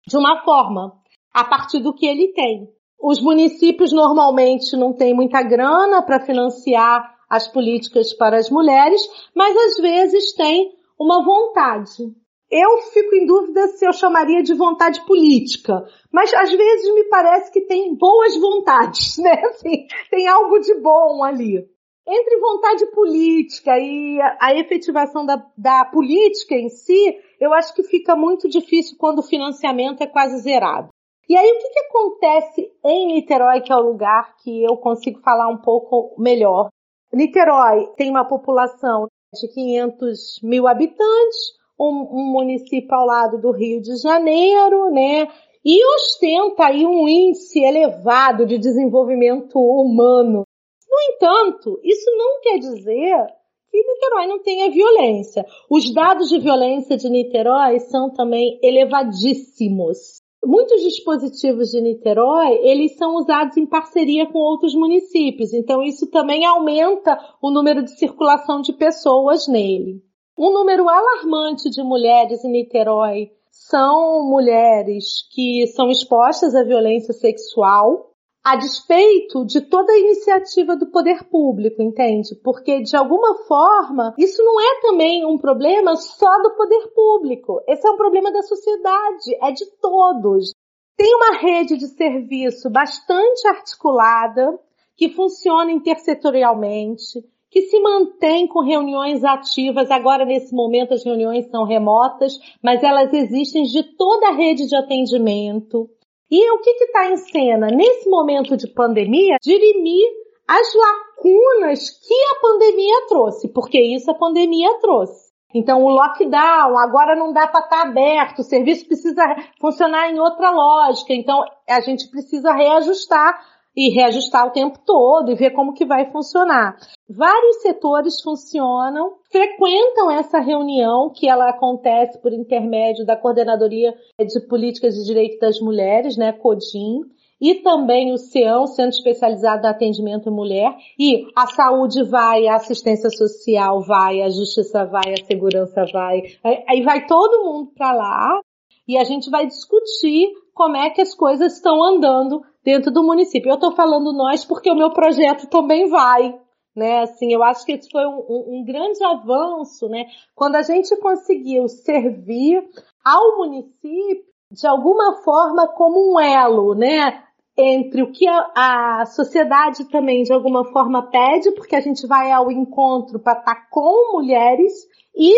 de 0.07 0.19
uma 0.19 0.45
forma, 0.45 0.93
a 1.33 1.43
partir 1.43 1.79
do 1.79 1.95
que 1.95 2.07
ele 2.07 2.35
tem. 2.35 2.69
Os 3.01 3.19
municípios 3.19 3.95
normalmente 3.95 4.77
não 4.77 4.93
têm 4.93 5.15
muita 5.15 5.43
grana 5.43 6.03
para 6.03 6.21
financiar 6.21 7.17
as 7.31 7.49
políticas 7.49 8.13
para 8.13 8.37
as 8.37 8.51
mulheres, 8.51 9.01
mas 9.35 9.57
às 9.57 9.77
vezes 9.79 10.35
tem 10.35 10.71
uma 11.01 11.25
vontade. 11.25 12.15
Eu 12.51 12.79
fico 12.93 13.15
em 13.17 13.27
dúvida 13.27 13.67
se 13.69 13.85
eu 13.85 13.93
chamaria 13.93 14.43
de 14.43 14.55
vontade 14.55 15.05
política, 15.05 15.85
mas 16.13 16.33
às 16.33 16.51
vezes 16.51 16.95
me 16.95 17.05
parece 17.05 17.51
que 17.51 17.63
tem 17.63 17.95
boas 17.97 18.37
vontades, 18.37 19.19
né? 19.23 19.43
Assim, 19.47 19.87
tem 20.11 20.29
algo 20.29 20.59
de 20.61 20.75
bom 20.81 21.25
ali. 21.25 21.67
Entre 22.09 22.39
vontade 22.39 22.87
política 22.93 23.77
e 23.81 24.21
a, 24.39 24.55
efetivação 24.55 25.27
da, 25.27 25.45
da 25.59 25.85
política 25.87 26.55
em 26.55 26.69
si, 26.69 27.19
eu 27.41 27.53
acho 27.53 27.75
que 27.75 27.83
fica 27.83 28.15
muito 28.15 28.49
difícil 28.49 28.97
quando 28.97 29.19
o 29.19 29.27
financiamento 29.27 30.03
é 30.03 30.07
quase 30.07 30.39
zerado. 30.39 30.89
E 31.29 31.37
aí 31.37 31.51
o 31.51 31.59
que, 31.59 31.69
que 31.69 31.81
acontece 31.81 32.73
em 32.85 33.15
Niterói, 33.15 33.61
que 33.61 33.73
é 33.73 33.77
o 33.77 33.81
lugar 33.81 34.37
que 34.37 34.63
eu 34.63 34.77
consigo 34.77 35.21
falar 35.21 35.49
um 35.49 35.59
pouco 35.59 36.15
melhor? 36.17 36.69
Niterói 37.13 37.89
tem 37.97 38.09
uma 38.09 38.25
população 38.25 39.09
de 39.35 39.49
500 39.53 40.41
mil 40.45 40.69
habitantes, 40.69 41.57
um, 41.79 42.09
um 42.11 42.33
município 42.33 42.95
ao 42.95 43.07
lado 43.07 43.41
do 43.41 43.53
Rio 43.53 43.81
de 43.81 43.97
Janeiro, 43.97 44.91
né? 44.91 45.29
E 45.65 45.85
ostenta 45.95 46.67
aí 46.67 46.87
um 46.87 47.09
índice 47.09 47.61
elevado 47.61 48.47
de 48.47 48.59
desenvolvimento 48.59 49.59
humano. 49.59 50.45
No 50.89 51.15
entanto, 51.15 51.81
isso 51.83 52.11
não 52.17 52.41
quer 52.41 52.59
dizer 52.59 53.27
que 53.71 53.83
Niterói 53.83 54.27
não 54.27 54.43
tenha 54.43 54.71
violência. 54.71 55.45
Os 55.69 55.93
dados 55.93 56.29
de 56.29 56.39
violência 56.39 56.97
de 56.97 57.11
Niterói 57.11 57.81
são 57.81 58.11
também 58.11 58.59
elevadíssimos. 58.63 60.23
Muitos 60.45 60.81
dispositivos 60.83 61.71
de 61.71 61.81
Niterói, 61.81 62.61
eles 62.63 62.97
são 62.97 63.17
usados 63.17 63.57
em 63.57 63.67
parceria 63.67 64.27
com 64.27 64.39
outros 64.39 64.75
municípios, 64.75 65.53
então 65.53 65.83
isso 65.83 66.09
também 66.09 66.47
aumenta 66.47 67.19
o 67.43 67.51
número 67.51 67.83
de 67.83 67.99
circulação 67.99 68.61
de 68.61 68.73
pessoas 68.73 69.49
nele. 69.49 70.01
Um 70.39 70.53
número 70.53 70.87
alarmante 70.87 71.71
de 71.71 71.83
mulheres 71.83 72.45
em 72.45 72.51
Niterói 72.51 73.31
são 73.51 74.23
mulheres 74.29 75.27
que 75.33 75.67
são 75.69 75.91
expostas 75.91 76.55
à 76.55 76.63
violência 76.63 77.15
sexual, 77.15 78.11
a 78.45 78.55
despeito 78.55 79.47
de 79.47 79.63
toda 79.63 79.91
a 79.91 79.99
iniciativa 79.99 80.77
do 80.77 80.91
poder 80.91 81.25
público, 81.25 81.81
entende? 81.81 82.35
Porque 82.45 82.83
de 82.83 82.95
alguma 82.95 83.35
forma 83.45 84.15
isso 84.19 84.45
não 84.45 84.61
é 84.61 84.81
também 84.83 85.25
um 85.25 85.39
problema 85.39 85.97
só 85.97 86.43
do 86.43 86.55
poder 86.55 86.93
público. 86.95 87.63
Esse 87.67 87.89
é 87.89 87.91
um 87.91 87.97
problema 87.97 88.31
da 88.31 88.43
sociedade, 88.43 89.35
é 89.41 89.51
de 89.53 89.65
todos. 89.81 90.53
Tem 90.99 91.15
uma 91.15 91.39
rede 91.39 91.79
de 91.79 91.87
serviço 91.89 92.69
bastante 92.69 93.49
articulada 93.49 94.61
que 94.97 95.09
funciona 95.09 95.73
intersetorialmente, 95.73 97.25
que 97.57 97.63
se 97.63 97.81
mantém 97.81 98.47
com 98.47 98.61
reuniões 98.61 99.25
ativas. 99.25 99.91
Agora, 99.91 100.27
nesse 100.27 100.55
momento, 100.55 100.93
as 100.93 101.03
reuniões 101.03 101.49
são 101.49 101.65
remotas, 101.65 102.35
mas 102.63 102.83
elas 102.83 103.11
existem 103.15 103.63
de 103.63 103.83
toda 103.97 104.29
a 104.29 104.33
rede 104.33 104.67
de 104.67 104.77
atendimento. 104.77 105.89
E 106.31 106.51
o 106.51 106.59
que 106.59 106.69
está 106.69 107.11
em 107.11 107.17
cena? 107.17 107.69
Nesse 107.69 108.11
momento 108.11 108.59
de 108.59 108.67
pandemia, 108.67 109.39
dirimir 109.43 110.07
as 110.47 110.67
lacunas 110.75 111.89
que 111.89 112.15
a 112.37 112.41
pandemia 112.43 113.07
trouxe, 113.09 113.49
porque 113.49 113.81
isso 113.81 114.11
a 114.11 114.15
pandemia 114.15 114.79
trouxe. 114.79 115.33
Então, 115.55 115.83
o 115.83 115.89
lockdown, 115.89 116.77
agora 116.77 117.17
não 117.17 117.33
dá 117.33 117.47
para 117.47 117.65
estar 117.65 117.85
tá 117.85 117.89
aberto, 117.89 118.41
o 118.41 118.45
serviço 118.45 118.87
precisa 118.87 119.25
funcionar 119.59 120.11
em 120.11 120.21
outra 120.21 120.51
lógica, 120.51 121.15
então 121.15 121.43
a 121.67 121.81
gente 121.81 122.11
precisa 122.11 122.53
reajustar 122.53 123.56
e 123.77 123.91
reajustar 123.91 124.47
o 124.47 124.53
tempo 124.53 124.79
todo 124.85 125.31
e 125.31 125.35
ver 125.35 125.51
como 125.51 125.75
que 125.75 125.85
vai 125.85 126.11
funcionar. 126.11 126.77
Vários 127.09 127.61
setores 127.63 128.21
funcionam 128.23 129.17
frequentam 129.31 130.11
essa 130.11 130.41
reunião 130.41 131.11
que 131.15 131.29
ela 131.29 131.51
acontece 131.51 132.19
por 132.23 132.33
intermédio 132.33 133.05
da 133.05 133.17
Coordenadoria 133.17 133.95
de 134.19 134.41
Políticas 134.49 134.95
de 134.95 135.05
Direito 135.05 135.39
das 135.39 135.61
Mulheres, 135.61 136.17
né, 136.17 136.33
CODIM, 136.33 137.03
e 137.39 137.57
também 137.57 138.13
o 138.13 138.17
CEAM, 138.17 138.67
Centro 138.67 138.97
Especializado 138.97 139.61
de 139.61 139.69
Atendimento 139.69 140.31
à 140.31 140.33
Mulher, 140.33 140.75
e 140.99 141.27
a 141.37 141.47
saúde 141.47 142.03
vai, 142.05 142.47
a 142.47 142.57
assistência 142.57 143.11
social 143.11 143.83
vai, 143.83 144.23
a 144.23 144.31
justiça 144.31 144.87
vai, 144.87 145.13
a 145.13 145.25
segurança 145.27 145.85
vai, 145.93 146.23
aí 146.67 146.83
vai 146.83 147.07
todo 147.07 147.45
mundo 147.45 147.73
para 147.77 147.93
lá 147.93 148.41
e 148.89 148.97
a 148.97 149.05
gente 149.05 149.29
vai 149.29 149.47
discutir 149.47 150.29
como 150.55 150.77
é 150.77 150.89
que 150.89 151.03
as 151.03 151.15
coisas 151.15 151.55
estão 151.55 151.85
andando 151.85 152.43
dentro 152.67 152.91
do 152.91 153.05
município. 153.05 153.49
Eu 153.49 153.55
estou 153.55 153.71
falando 153.71 154.13
nós 154.13 154.45
porque 154.45 154.69
o 154.69 154.75
meu 154.75 154.91
projeto 154.91 155.47
também 155.47 155.89
vai, 155.89 156.37
né? 156.75 157.03
Assim, 157.03 157.33
eu 157.33 157.45
acho 157.45 157.65
que 157.65 157.73
esse 157.73 157.89
foi 157.89 158.05
um, 158.05 158.19
um, 158.29 158.59
um 158.59 158.65
grande 158.65 159.03
avanço, 159.05 159.89
né? 159.89 160.07
Quando 160.35 160.57
a 160.57 160.63
gente 160.63 160.95
conseguiu 160.97 161.69
servir 161.69 162.61
ao 163.05 163.39
município 163.39 164.27
de 164.51 164.67
alguma 164.67 165.23
forma 165.23 165.69
como 165.69 166.13
um 166.13 166.21
elo, 166.21 166.75
né? 166.75 167.23
entre 167.59 168.03
o 168.03 168.13
que 168.13 168.29
a, 168.29 169.01
a, 169.01 169.07
sociedade 169.07 169.89
também 169.89 170.23
de 170.23 170.31
alguma 170.31 170.63
forma 170.73 171.11
pede, 171.11 171.53
porque 171.53 171.75
a 171.75 171.81
gente 171.81 172.07
vai 172.07 172.31
ao 172.31 172.53
encontro 172.53 173.19
para 173.19 173.39
estar 173.39 173.55
tá 173.55 173.67
com 173.71 174.13
mulheres 174.13 174.75
e 175.17 175.33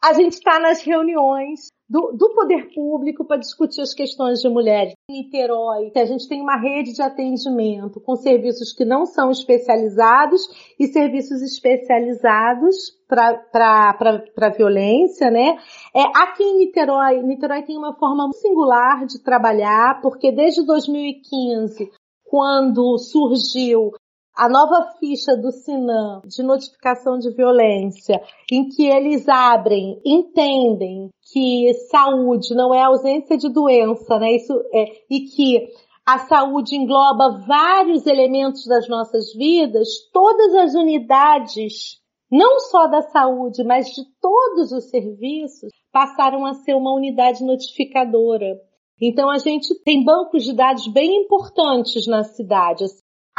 a 0.00 0.12
gente 0.12 0.34
está 0.34 0.60
nas 0.60 0.80
reuniões 0.80 1.66
do, 1.88 2.12
do 2.12 2.34
poder 2.34 2.72
público 2.74 3.24
para 3.24 3.38
discutir 3.38 3.80
as 3.80 3.94
questões 3.94 4.40
de 4.40 4.48
mulheres. 4.48 4.92
Em 5.10 5.22
Niterói, 5.22 5.90
a 5.94 6.04
gente 6.04 6.28
tem 6.28 6.42
uma 6.42 6.60
rede 6.60 6.92
de 6.92 7.00
atendimento 7.00 8.00
com 8.00 8.14
serviços 8.14 8.72
que 8.72 8.84
não 8.84 9.06
são 9.06 9.30
especializados 9.30 10.42
e 10.78 10.86
serviços 10.86 11.40
especializados 11.40 12.76
para 13.08 14.54
violência, 14.56 15.30
né? 15.30 15.56
É, 15.94 16.02
aqui 16.14 16.42
em 16.42 16.58
Niterói, 16.58 17.22
Niterói 17.22 17.62
tem 17.62 17.78
uma 17.78 17.94
forma 17.94 18.30
singular 18.32 19.06
de 19.06 19.22
trabalhar, 19.22 20.00
porque 20.02 20.30
desde 20.30 20.64
2015, 20.66 21.90
quando 22.24 22.98
surgiu 22.98 23.92
a 24.38 24.48
nova 24.48 24.92
ficha 25.00 25.36
do 25.36 25.50
Sinam 25.50 26.22
de 26.24 26.44
notificação 26.44 27.18
de 27.18 27.28
violência, 27.34 28.22
em 28.52 28.68
que 28.68 28.86
eles 28.86 29.28
abrem, 29.28 30.00
entendem 30.06 31.10
que 31.32 31.74
saúde 31.90 32.54
não 32.54 32.72
é 32.72 32.80
ausência 32.80 33.36
de 33.36 33.48
doença, 33.48 34.16
né? 34.20 34.36
Isso 34.36 34.52
é, 34.72 34.84
e 35.10 35.22
que 35.22 35.66
a 36.06 36.20
saúde 36.20 36.76
engloba 36.76 37.44
vários 37.48 38.06
elementos 38.06 38.64
das 38.64 38.88
nossas 38.88 39.34
vidas, 39.34 39.88
todas 40.12 40.54
as 40.54 40.74
unidades, 40.74 41.98
não 42.30 42.60
só 42.60 42.86
da 42.86 43.02
saúde, 43.02 43.64
mas 43.64 43.86
de 43.86 44.04
todos 44.20 44.70
os 44.70 44.88
serviços, 44.88 45.68
passaram 45.92 46.46
a 46.46 46.54
ser 46.54 46.76
uma 46.76 46.94
unidade 46.94 47.44
notificadora. 47.44 48.56
Então 49.02 49.28
a 49.28 49.38
gente 49.38 49.74
tem 49.82 50.04
bancos 50.04 50.44
de 50.44 50.54
dados 50.54 50.86
bem 50.92 51.24
importantes 51.24 52.06
na 52.06 52.22
cidade. 52.22 52.84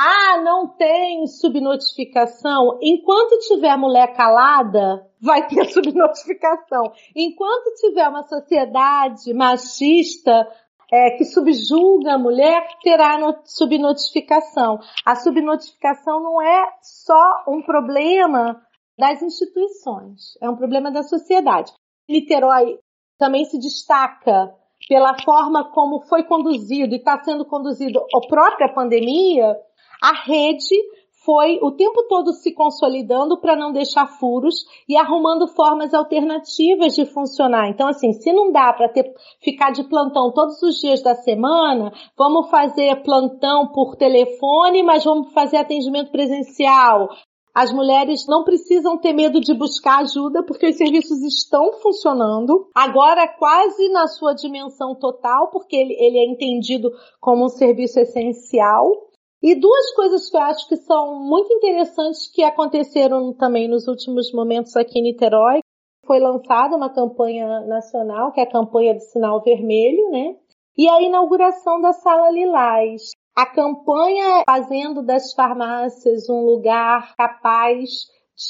Ah, 0.01 0.41
não 0.41 0.65
tem 0.65 1.27
subnotificação. 1.27 2.79
Enquanto 2.81 3.37
tiver 3.39 3.75
mulher 3.75 4.15
calada, 4.15 5.05
vai 5.21 5.45
ter 5.45 5.65
subnotificação. 5.73 6.93
Enquanto 7.13 7.75
tiver 7.81 8.07
uma 8.07 8.25
sociedade 8.25 9.33
machista 9.33 10.47
é, 10.89 11.17
que 11.17 11.25
subjuga 11.25 12.13
a 12.13 12.17
mulher, 12.17 12.65
terá 12.81 13.17
subnotificação. 13.43 14.79
A 15.05 15.17
subnotificação 15.17 16.23
não 16.23 16.41
é 16.41 16.65
só 16.81 17.43
um 17.49 17.61
problema 17.61 18.57
das 18.97 19.21
instituições, 19.21 20.37
é 20.41 20.49
um 20.49 20.55
problema 20.55 20.89
da 20.89 21.03
sociedade. 21.03 21.73
Niterói 22.07 22.79
também 23.17 23.43
se 23.43 23.59
destaca 23.59 24.55
pela 24.87 25.13
forma 25.23 25.69
como 25.71 26.05
foi 26.07 26.23
conduzido 26.23 26.93
e 26.93 26.99
está 26.99 27.21
sendo 27.21 27.43
conduzido 27.45 27.99
a 27.99 28.27
própria 28.27 28.73
pandemia, 28.73 29.57
a 30.01 30.13
rede 30.13 30.75
foi 31.25 31.59
o 31.61 31.71
tempo 31.71 32.07
todo 32.07 32.31
se 32.33 32.53
consolidando 32.53 33.39
para 33.39 33.55
não 33.55 33.71
deixar 33.71 34.07
furos 34.07 34.65
e 34.87 34.95
arrumando 34.95 35.47
formas 35.47 35.93
alternativas 35.93 36.95
de 36.95 37.05
funcionar. 37.05 37.69
Então, 37.69 37.87
assim, 37.87 38.13
se 38.13 38.31
não 38.31 38.51
dá 38.51 38.73
para 38.73 38.91
ficar 39.39 39.71
de 39.71 39.83
plantão 39.83 40.31
todos 40.31 40.61
os 40.63 40.79
dias 40.79 41.03
da 41.03 41.15
semana, 41.15 41.91
vamos 42.17 42.49
fazer 42.49 43.03
plantão 43.03 43.67
por 43.67 43.95
telefone, 43.95 44.81
mas 44.81 45.03
vamos 45.03 45.31
fazer 45.33 45.57
atendimento 45.57 46.11
presencial. 46.11 47.09
As 47.53 47.73
mulheres 47.73 48.25
não 48.27 48.43
precisam 48.43 48.97
ter 48.97 49.11
medo 49.11 49.41
de 49.41 49.53
buscar 49.53 49.99
ajuda 49.99 50.43
porque 50.43 50.67
os 50.67 50.77
serviços 50.77 51.21
estão 51.23 51.73
funcionando. 51.73 52.69
Agora 52.73 53.27
quase 53.27 53.89
na 53.89 54.07
sua 54.07 54.33
dimensão 54.33 54.95
total, 54.95 55.49
porque 55.49 55.75
ele, 55.75 55.93
ele 55.99 56.17
é 56.19 56.25
entendido 56.25 56.89
como 57.19 57.45
um 57.45 57.49
serviço 57.49 57.99
essencial. 57.99 59.08
E 59.41 59.55
duas 59.55 59.91
coisas 59.95 60.29
que 60.29 60.35
eu 60.35 60.41
acho 60.41 60.67
que 60.67 60.75
são 60.75 61.19
muito 61.21 61.53
interessantes 61.53 62.29
que 62.33 62.43
aconteceram 62.43 63.33
também 63.33 63.69
nos 63.69 63.87
últimos 63.87 64.33
momentos 64.33 64.75
aqui 64.75 64.99
em 64.99 65.03
Niterói. 65.03 65.61
Foi 66.05 66.19
lançada 66.19 66.75
uma 66.75 66.93
campanha 66.93 67.61
nacional, 67.61 68.33
que 68.33 68.41
é 68.41 68.43
a 68.43 68.51
campanha 68.51 68.93
do 68.93 68.99
sinal 68.99 69.41
vermelho, 69.41 70.09
né? 70.11 70.35
E 70.77 70.89
a 70.89 71.01
inauguração 71.01 71.79
da 71.79 71.93
Sala 71.93 72.29
Lilás. 72.31 73.11
A 73.35 73.45
campanha 73.45 74.43
fazendo 74.45 75.01
das 75.01 75.33
farmácias 75.33 76.29
um 76.29 76.45
lugar 76.45 77.15
capaz 77.15 77.89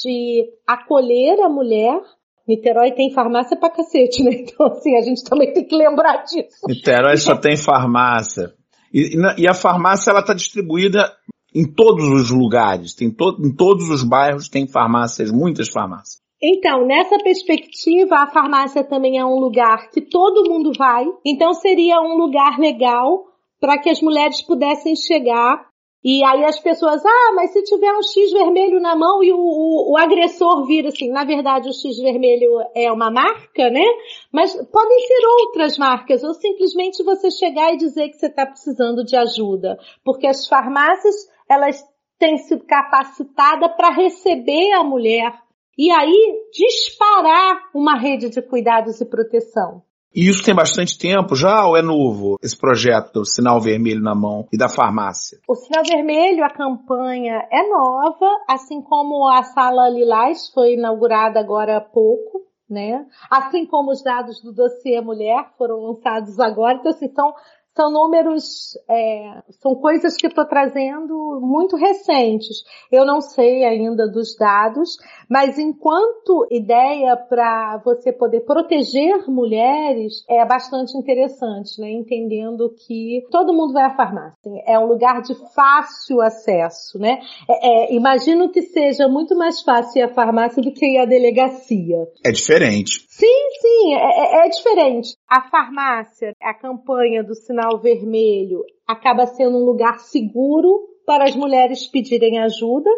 de 0.02 0.48
acolher 0.66 1.40
a 1.40 1.48
mulher. 1.48 2.00
Niterói 2.48 2.90
tem 2.92 3.12
farmácia 3.12 3.56
pra 3.56 3.70
cacete, 3.70 4.24
né? 4.24 4.30
Então, 4.42 4.66
assim, 4.66 4.96
a 4.96 5.02
gente 5.02 5.22
também 5.22 5.52
tem 5.52 5.64
que 5.64 5.76
lembrar 5.76 6.24
disso. 6.24 6.66
Niterói 6.66 7.16
só 7.16 7.36
tem 7.36 7.56
farmácia. 7.56 8.52
E, 8.92 9.16
e 9.38 9.48
a 9.48 9.54
farmácia 9.54 10.10
ela 10.10 10.20
está 10.20 10.34
distribuída 10.34 11.12
em 11.54 11.64
todos 11.64 12.04
os 12.08 12.30
lugares, 12.30 12.94
tem 12.94 13.10
to, 13.10 13.36
em 13.40 13.54
todos 13.54 13.88
os 13.90 14.04
bairros 14.04 14.48
tem 14.48 14.66
farmácias, 14.66 15.30
muitas 15.30 15.68
farmácias. 15.68 16.20
Então, 16.42 16.86
nessa 16.86 17.18
perspectiva, 17.18 18.16
a 18.16 18.26
farmácia 18.26 18.82
também 18.82 19.18
é 19.18 19.24
um 19.24 19.38
lugar 19.38 19.90
que 19.90 20.00
todo 20.00 20.48
mundo 20.48 20.72
vai. 20.76 21.04
Então, 21.24 21.52
seria 21.52 22.00
um 22.00 22.16
lugar 22.16 22.58
legal 22.58 23.26
para 23.60 23.76
que 23.76 23.90
as 23.90 24.00
mulheres 24.00 24.40
pudessem 24.40 24.96
chegar 24.96 25.69
e 26.02 26.24
aí 26.24 26.44
as 26.44 26.58
pessoas, 26.58 27.04
ah, 27.04 27.32
mas 27.34 27.52
se 27.52 27.62
tiver 27.62 27.92
um 27.92 28.02
X 28.02 28.32
vermelho 28.32 28.80
na 28.80 28.96
mão 28.96 29.22
e 29.22 29.30
o, 29.32 29.38
o, 29.38 29.92
o, 29.92 29.98
agressor 29.98 30.64
vira 30.66 30.88
assim, 30.88 31.10
na 31.10 31.24
verdade 31.24 31.68
o 31.68 31.74
X 31.74 31.98
vermelho 31.98 32.52
é 32.74 32.90
uma 32.90 33.10
marca, 33.10 33.68
né? 33.68 33.84
Mas 34.32 34.54
podem 34.54 35.00
ser 35.00 35.26
outras 35.26 35.76
marcas, 35.76 36.24
ou 36.24 36.32
simplesmente 36.32 37.02
você 37.04 37.30
chegar 37.30 37.74
e 37.74 37.76
dizer 37.76 38.08
que 38.08 38.16
você 38.16 38.26
está 38.26 38.46
precisando 38.46 39.04
de 39.04 39.14
ajuda. 39.14 39.78
Porque 40.02 40.26
as 40.26 40.48
farmácias, 40.48 41.14
elas 41.46 41.84
têm 42.18 42.38
sido 42.38 42.64
capacitadas 42.64 43.72
para 43.76 43.90
receber 43.90 44.72
a 44.72 44.82
mulher 44.82 45.34
e 45.76 45.90
aí 45.90 46.48
disparar 46.50 47.70
uma 47.74 47.98
rede 47.98 48.30
de 48.30 48.40
cuidados 48.40 49.02
e 49.02 49.04
proteção. 49.04 49.82
E 50.14 50.28
isso 50.28 50.44
tem 50.44 50.54
bastante 50.54 50.98
tempo 50.98 51.36
já 51.36 51.64
ou 51.64 51.76
é 51.76 51.82
novo, 51.82 52.36
esse 52.42 52.56
projeto 52.56 53.12
do 53.12 53.24
sinal 53.24 53.60
vermelho 53.60 54.02
na 54.02 54.14
mão 54.14 54.48
e 54.52 54.58
da 54.58 54.68
farmácia? 54.68 55.38
O 55.48 55.54
sinal 55.54 55.84
vermelho, 55.84 56.44
a 56.44 56.50
campanha 56.50 57.46
é 57.50 57.68
nova, 57.68 58.26
assim 58.48 58.82
como 58.82 59.28
a 59.28 59.44
sala 59.44 59.88
Lilás 59.88 60.50
foi 60.52 60.74
inaugurada 60.74 61.38
agora 61.38 61.76
há 61.76 61.80
pouco, 61.80 62.42
né? 62.68 63.06
Assim 63.30 63.64
como 63.64 63.92
os 63.92 64.02
dados 64.02 64.42
do 64.42 64.52
dossiê 64.52 65.00
mulher 65.00 65.52
foram 65.56 65.76
lançados 65.80 66.40
agora, 66.40 66.78
então 66.78 66.90
assim, 66.90 67.08
são 67.14 67.32
são 67.74 67.90
números, 67.90 68.76
é, 68.88 69.42
são 69.60 69.74
coisas 69.74 70.16
que 70.16 70.26
estou 70.26 70.44
trazendo 70.44 71.40
muito 71.40 71.76
recentes. 71.76 72.64
Eu 72.90 73.04
não 73.04 73.20
sei 73.20 73.64
ainda 73.64 74.08
dos 74.08 74.36
dados, 74.36 74.96
mas 75.28 75.58
enquanto 75.58 76.46
ideia 76.50 77.16
para 77.16 77.80
você 77.84 78.12
poder 78.12 78.40
proteger 78.40 79.28
mulheres 79.28 80.24
é 80.28 80.44
bastante 80.44 80.96
interessante, 80.96 81.80
né? 81.80 81.90
Entendendo 81.90 82.74
que 82.86 83.24
todo 83.30 83.54
mundo 83.54 83.72
vai 83.72 83.84
à 83.84 83.94
farmácia. 83.94 84.50
É 84.66 84.78
um 84.78 84.86
lugar 84.86 85.22
de 85.22 85.34
fácil 85.54 86.20
acesso, 86.20 86.98
né? 86.98 87.20
É, 87.48 87.92
é, 87.92 87.94
imagino 87.94 88.50
que 88.50 88.62
seja 88.62 89.08
muito 89.08 89.36
mais 89.36 89.62
fácil 89.62 90.00
ir 90.00 90.02
à 90.02 90.08
farmácia 90.08 90.62
do 90.62 90.72
que 90.72 90.86
ir 90.86 90.98
à 90.98 91.04
delegacia. 91.04 92.08
É 92.24 92.32
diferente. 92.32 93.06
Sim, 93.20 93.50
sim, 93.60 93.94
é, 93.94 93.98
é, 93.98 94.46
é 94.46 94.48
diferente. 94.48 95.14
A 95.28 95.42
farmácia, 95.50 96.32
a 96.40 96.54
campanha 96.54 97.22
do 97.22 97.34
sinal 97.34 97.78
vermelho, 97.78 98.64
acaba 98.88 99.26
sendo 99.26 99.58
um 99.58 99.64
lugar 99.66 99.98
seguro 99.98 100.88
para 101.04 101.24
as 101.24 101.36
mulheres 101.36 101.86
pedirem 101.86 102.38
ajuda. 102.38 102.88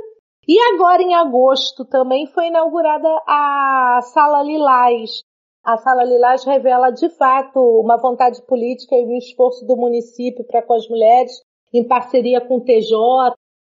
E 0.46 0.56
agora 0.74 1.02
em 1.02 1.12
agosto 1.12 1.84
também 1.84 2.28
foi 2.28 2.46
inaugurada 2.46 3.08
a 3.26 3.98
Sala 4.14 4.44
Lilás. 4.44 5.24
A 5.64 5.76
Sala 5.78 6.04
Lilás 6.04 6.44
revela 6.44 6.90
de 6.90 7.08
fato 7.16 7.58
uma 7.80 8.00
vontade 8.00 8.40
política 8.46 8.94
e 8.94 9.04
um 9.04 9.18
esforço 9.18 9.66
do 9.66 9.76
município 9.76 10.44
para 10.46 10.62
com 10.62 10.74
as 10.74 10.88
mulheres, 10.88 11.32
em 11.74 11.86
parceria 11.86 12.40
com 12.40 12.58
o 12.58 12.64
TJ, 12.64 12.94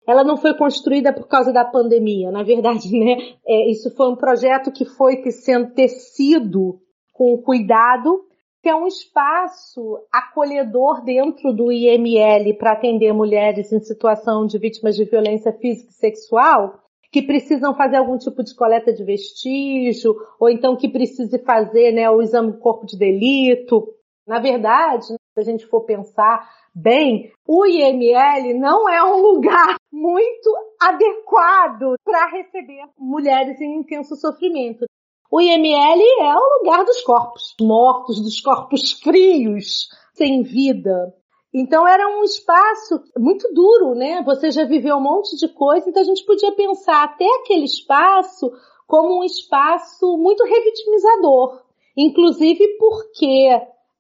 ela 0.09 0.25
não 0.25 0.39
foi 0.39 0.55
construída 0.55 1.13
por 1.13 1.29
causa 1.29 1.53
da 1.53 1.67
pandemia. 1.67 2.31
Na 2.31 2.43
verdade, 2.43 2.91
né, 2.99 3.35
é, 3.47 3.71
isso 3.71 3.95
foi 3.95 4.09
um 4.11 4.17
projeto 4.17 4.73
que 4.73 4.87
foi 4.87 5.23
sendo 5.31 5.75
tecido 5.75 6.81
com 7.13 7.37
cuidado, 7.37 8.25
que 8.63 8.71
é 8.71 8.75
um 8.75 8.87
espaço 8.87 9.99
acolhedor 10.11 11.05
dentro 11.05 11.53
do 11.53 11.71
IML 11.71 12.55
para 12.55 12.73
atender 12.73 13.13
mulheres 13.13 13.71
em 13.71 13.81
situação 13.81 14.47
de 14.47 14.59
vítimas 14.59 14.97
de 14.97 15.05
violência 15.05 15.53
física 15.53 15.91
e 15.91 15.95
sexual, 15.95 16.81
que 17.13 17.21
precisam 17.21 17.75
fazer 17.75 17.97
algum 17.97 18.17
tipo 18.17 18.43
de 18.43 18.55
coleta 18.55 18.91
de 18.93 19.05
vestígio, 19.05 20.17
ou 20.41 20.49
então 20.49 20.75
que 20.75 20.89
precise 20.89 21.39
fazer 21.45 21.93
né, 21.93 22.09
o 22.09 22.23
exame 22.23 22.53
do 22.53 22.59
corpo 22.59 22.87
de 22.87 22.97
delito. 22.97 23.87
Na 24.27 24.39
verdade, 24.39 25.18
se 25.39 25.41
a 25.41 25.53
gente 25.53 25.67
for 25.67 25.83
pensar 25.83 26.49
bem, 26.75 27.33
o 27.47 27.65
IML 27.65 28.59
não 28.59 28.89
é 28.89 29.03
um 29.05 29.23
lugar 29.23 29.77
muito 29.93 30.51
adequado 30.81 31.95
para 32.05 32.31
receber 32.31 32.85
mulheres 32.99 33.61
em 33.61 33.79
intenso 33.79 34.17
sofrimento. 34.17 34.85
O 35.31 35.41
IML 35.41 36.03
é 36.21 36.35
o 36.35 36.59
lugar 36.59 36.85
dos 36.85 37.03
corpos 37.03 37.55
mortos, 37.61 38.21
dos 38.21 38.41
corpos 38.41 38.93
frios, 39.01 39.89
sem 40.15 40.43
vida. 40.43 41.15
Então 41.55 41.87
era 41.87 42.09
um 42.19 42.25
espaço 42.25 43.01
muito 43.17 43.53
duro, 43.53 43.95
né? 43.95 44.23
Você 44.25 44.51
já 44.51 44.65
viveu 44.65 44.97
um 44.97 45.03
monte 45.03 45.37
de 45.37 45.49
coisa, 45.49 45.89
então 45.89 46.03
a 46.03 46.07
gente 46.07 46.25
podia 46.25 46.53
pensar 46.53 47.05
até 47.05 47.27
aquele 47.41 47.65
espaço 47.65 48.51
como 48.87 49.21
um 49.21 49.25
espaço 49.25 50.17
muito 50.17 50.45
revitimizador. 50.45 51.63
Inclusive 51.97 52.67
porque 52.79 53.51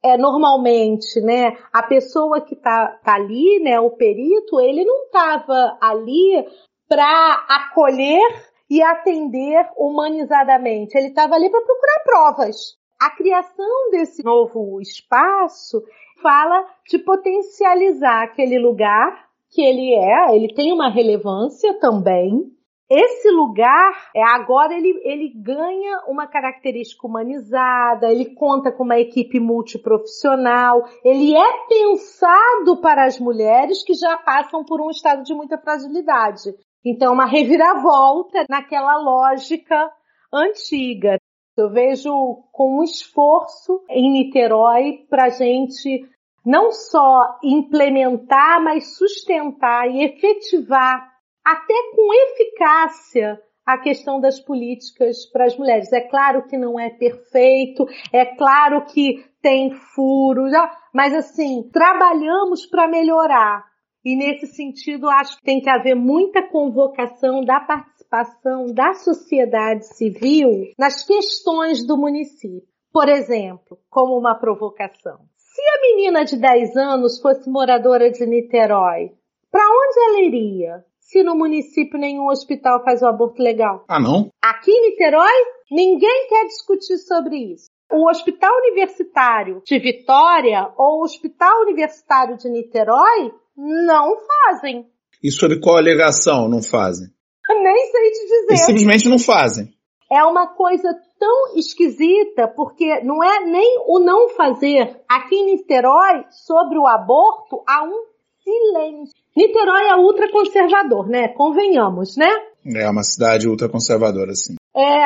é, 0.02 0.16
normalmente, 0.16 1.20
né, 1.20 1.56
a 1.72 1.82
pessoa 1.82 2.40
que 2.40 2.54
tá, 2.54 2.98
tá 3.04 3.14
ali, 3.14 3.60
né, 3.60 3.80
o 3.80 3.90
perito, 3.90 4.60
ele 4.60 4.84
não 4.84 5.04
estava 5.04 5.76
ali 5.80 6.46
para 6.88 7.46
acolher 7.48 8.48
e 8.70 8.82
atender 8.82 9.66
humanizadamente. 9.76 10.96
Ele 10.96 11.08
estava 11.08 11.34
ali 11.34 11.50
para 11.50 11.62
procurar 11.62 12.04
provas. 12.04 12.78
A 13.00 13.10
criação 13.10 13.90
desse 13.90 14.24
novo 14.24 14.80
espaço 14.80 15.82
fala 16.22 16.66
de 16.88 16.98
potencializar 16.98 18.24
aquele 18.24 18.58
lugar 18.58 19.28
que 19.50 19.62
ele 19.62 19.94
é, 19.94 20.34
ele 20.34 20.52
tem 20.52 20.72
uma 20.72 20.90
relevância 20.90 21.78
também, 21.80 22.52
esse 22.90 23.30
lugar, 23.30 24.10
é 24.16 24.22
agora 24.22 24.74
ele, 24.74 24.98
ele 25.04 25.28
ganha 25.34 26.04
uma 26.06 26.26
característica 26.26 27.06
humanizada, 27.06 28.10
ele 28.10 28.34
conta 28.34 28.72
com 28.72 28.82
uma 28.82 28.98
equipe 28.98 29.38
multiprofissional, 29.38 30.88
ele 31.04 31.36
é 31.36 31.66
pensado 31.68 32.80
para 32.80 33.04
as 33.04 33.18
mulheres 33.18 33.84
que 33.84 33.92
já 33.92 34.16
passam 34.16 34.64
por 34.64 34.80
um 34.80 34.88
estado 34.88 35.22
de 35.22 35.34
muita 35.34 35.58
fragilidade. 35.58 36.54
Então, 36.82 37.12
uma 37.12 37.26
reviravolta 37.26 38.46
naquela 38.48 38.96
lógica 38.96 39.92
antiga. 40.32 41.18
Eu 41.58 41.70
vejo 41.70 42.10
com 42.52 42.78
um 42.78 42.84
esforço 42.84 43.82
em 43.90 44.10
Niterói 44.12 45.04
para 45.10 45.28
gente 45.28 46.08
não 46.46 46.72
só 46.72 47.38
implementar, 47.44 48.62
mas 48.62 48.96
sustentar 48.96 49.90
e 49.90 50.04
efetivar 50.04 51.17
até 51.48 51.74
com 51.94 52.12
eficácia 52.12 53.40
a 53.64 53.78
questão 53.78 54.20
das 54.20 54.38
políticas 54.38 55.24
para 55.26 55.46
as 55.46 55.56
mulheres. 55.56 55.92
É 55.92 56.00
claro 56.00 56.46
que 56.46 56.58
não 56.58 56.78
é 56.78 56.90
perfeito, 56.90 57.86
é 58.12 58.24
claro 58.36 58.84
que 58.86 59.24
tem 59.40 59.70
furos, 59.94 60.52
mas 60.92 61.14
assim, 61.14 61.68
trabalhamos 61.72 62.66
para 62.66 62.88
melhorar. 62.88 63.64
E 64.04 64.14
nesse 64.14 64.46
sentido, 64.46 65.08
acho 65.08 65.36
que 65.36 65.42
tem 65.42 65.60
que 65.60 65.70
haver 65.70 65.94
muita 65.94 66.42
convocação 66.42 67.42
da 67.42 67.60
participação 67.60 68.66
da 68.72 68.94
sociedade 68.94 69.86
civil 69.94 70.72
nas 70.78 71.04
questões 71.06 71.86
do 71.86 71.96
município. 71.96 72.68
Por 72.92 73.08
exemplo, 73.08 73.78
como 73.90 74.18
uma 74.18 74.34
provocação. 74.34 75.20
Se 75.36 75.60
a 75.60 75.80
menina 75.82 76.24
de 76.24 76.36
10 76.38 76.76
anos 76.76 77.20
fosse 77.20 77.50
moradora 77.50 78.10
de 78.10 78.24
Niterói, 78.24 79.12
para 79.50 79.64
onde 79.64 80.00
ela 80.08 80.20
iria? 80.20 80.87
Se 81.08 81.22
no 81.22 81.34
município 81.34 81.98
nenhum 81.98 82.28
hospital 82.28 82.84
faz 82.84 83.00
o 83.00 83.06
aborto 83.06 83.42
legal? 83.42 83.82
Ah, 83.88 83.98
não? 83.98 84.30
Aqui 84.42 84.70
em 84.70 84.90
Niterói, 84.90 85.32
ninguém 85.70 86.26
quer 86.28 86.44
discutir 86.44 86.98
sobre 86.98 87.54
isso. 87.54 87.70
O 87.90 88.10
Hospital 88.10 88.54
Universitário 88.58 89.62
de 89.64 89.78
Vitória 89.78 90.70
ou 90.76 91.00
o 91.00 91.04
Hospital 91.04 91.62
Universitário 91.62 92.36
de 92.36 92.50
Niterói 92.50 93.32
não 93.56 94.18
fazem. 94.18 94.86
E 95.24 95.30
sobre 95.30 95.58
qual 95.60 95.78
alegação 95.78 96.46
não 96.46 96.62
fazem? 96.62 97.08
Nem 97.48 97.86
sei 97.86 98.10
te 98.10 98.24
dizer. 98.24 98.46
Eles 98.50 98.66
simplesmente 98.66 99.08
não 99.08 99.18
fazem. 99.18 99.72
É 100.12 100.22
uma 100.24 100.48
coisa 100.48 100.94
tão 101.18 101.56
esquisita, 101.56 102.48
porque 102.48 103.00
não 103.00 103.24
é 103.24 103.46
nem 103.46 103.78
o 103.86 103.98
não 103.98 104.28
fazer. 104.28 105.00
Aqui 105.08 105.34
em 105.34 105.56
Niterói, 105.56 106.26
sobre 106.30 106.78
o 106.78 106.86
aborto, 106.86 107.62
há 107.66 107.82
um 107.82 108.17
silêncio. 108.48 109.14
Niterói 109.36 109.88
é 109.88 109.96
ultraconservador, 109.96 111.08
né? 111.08 111.28
Convenhamos, 111.28 112.16
né? 112.16 112.30
É 112.74 112.88
uma 112.88 113.02
cidade 113.02 113.48
ultraconservadora, 113.48 114.34
sim. 114.34 114.56
É, 114.74 115.04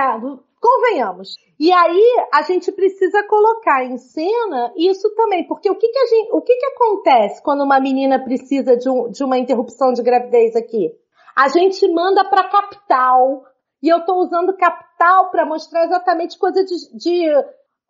convenhamos. 0.61 1.37
E 1.59 1.73
aí 1.73 2.27
a 2.33 2.43
gente 2.43 2.71
precisa 2.73 3.23
colocar 3.25 3.85
em 3.85 3.99
cena 3.99 4.73
isso 4.77 5.13
também, 5.15 5.47
porque 5.47 5.71
o 5.71 5.77
que 5.77 5.89
que 5.89 5.99
a 5.99 6.07
gente, 6.07 6.29
o 6.33 6.41
que 6.41 6.55
que 6.55 6.67
acontece 6.67 7.43
quando 7.43 7.63
uma 7.63 7.81
menina 7.81 8.23
precisa 8.23 8.77
de, 8.77 8.89
um, 8.89 9.11
de 9.11 9.23
uma 9.25 9.39
interrupção 9.39 9.93
de 9.93 10.03
gravidez 10.03 10.57
aqui? 10.57 10.93
A 11.37 11.49
gente 11.49 11.87
manda 11.89 12.25
para 12.25 12.49
capital 12.49 13.45
e 13.83 13.89
eu 13.89 13.99
estou 13.99 14.19
usando 14.19 14.57
capital 14.57 15.31
para 15.31 15.47
mostrar 15.47 15.85
exatamente 15.85 16.39
coisa 16.39 16.65
de, 16.65 16.97
de 16.97 17.27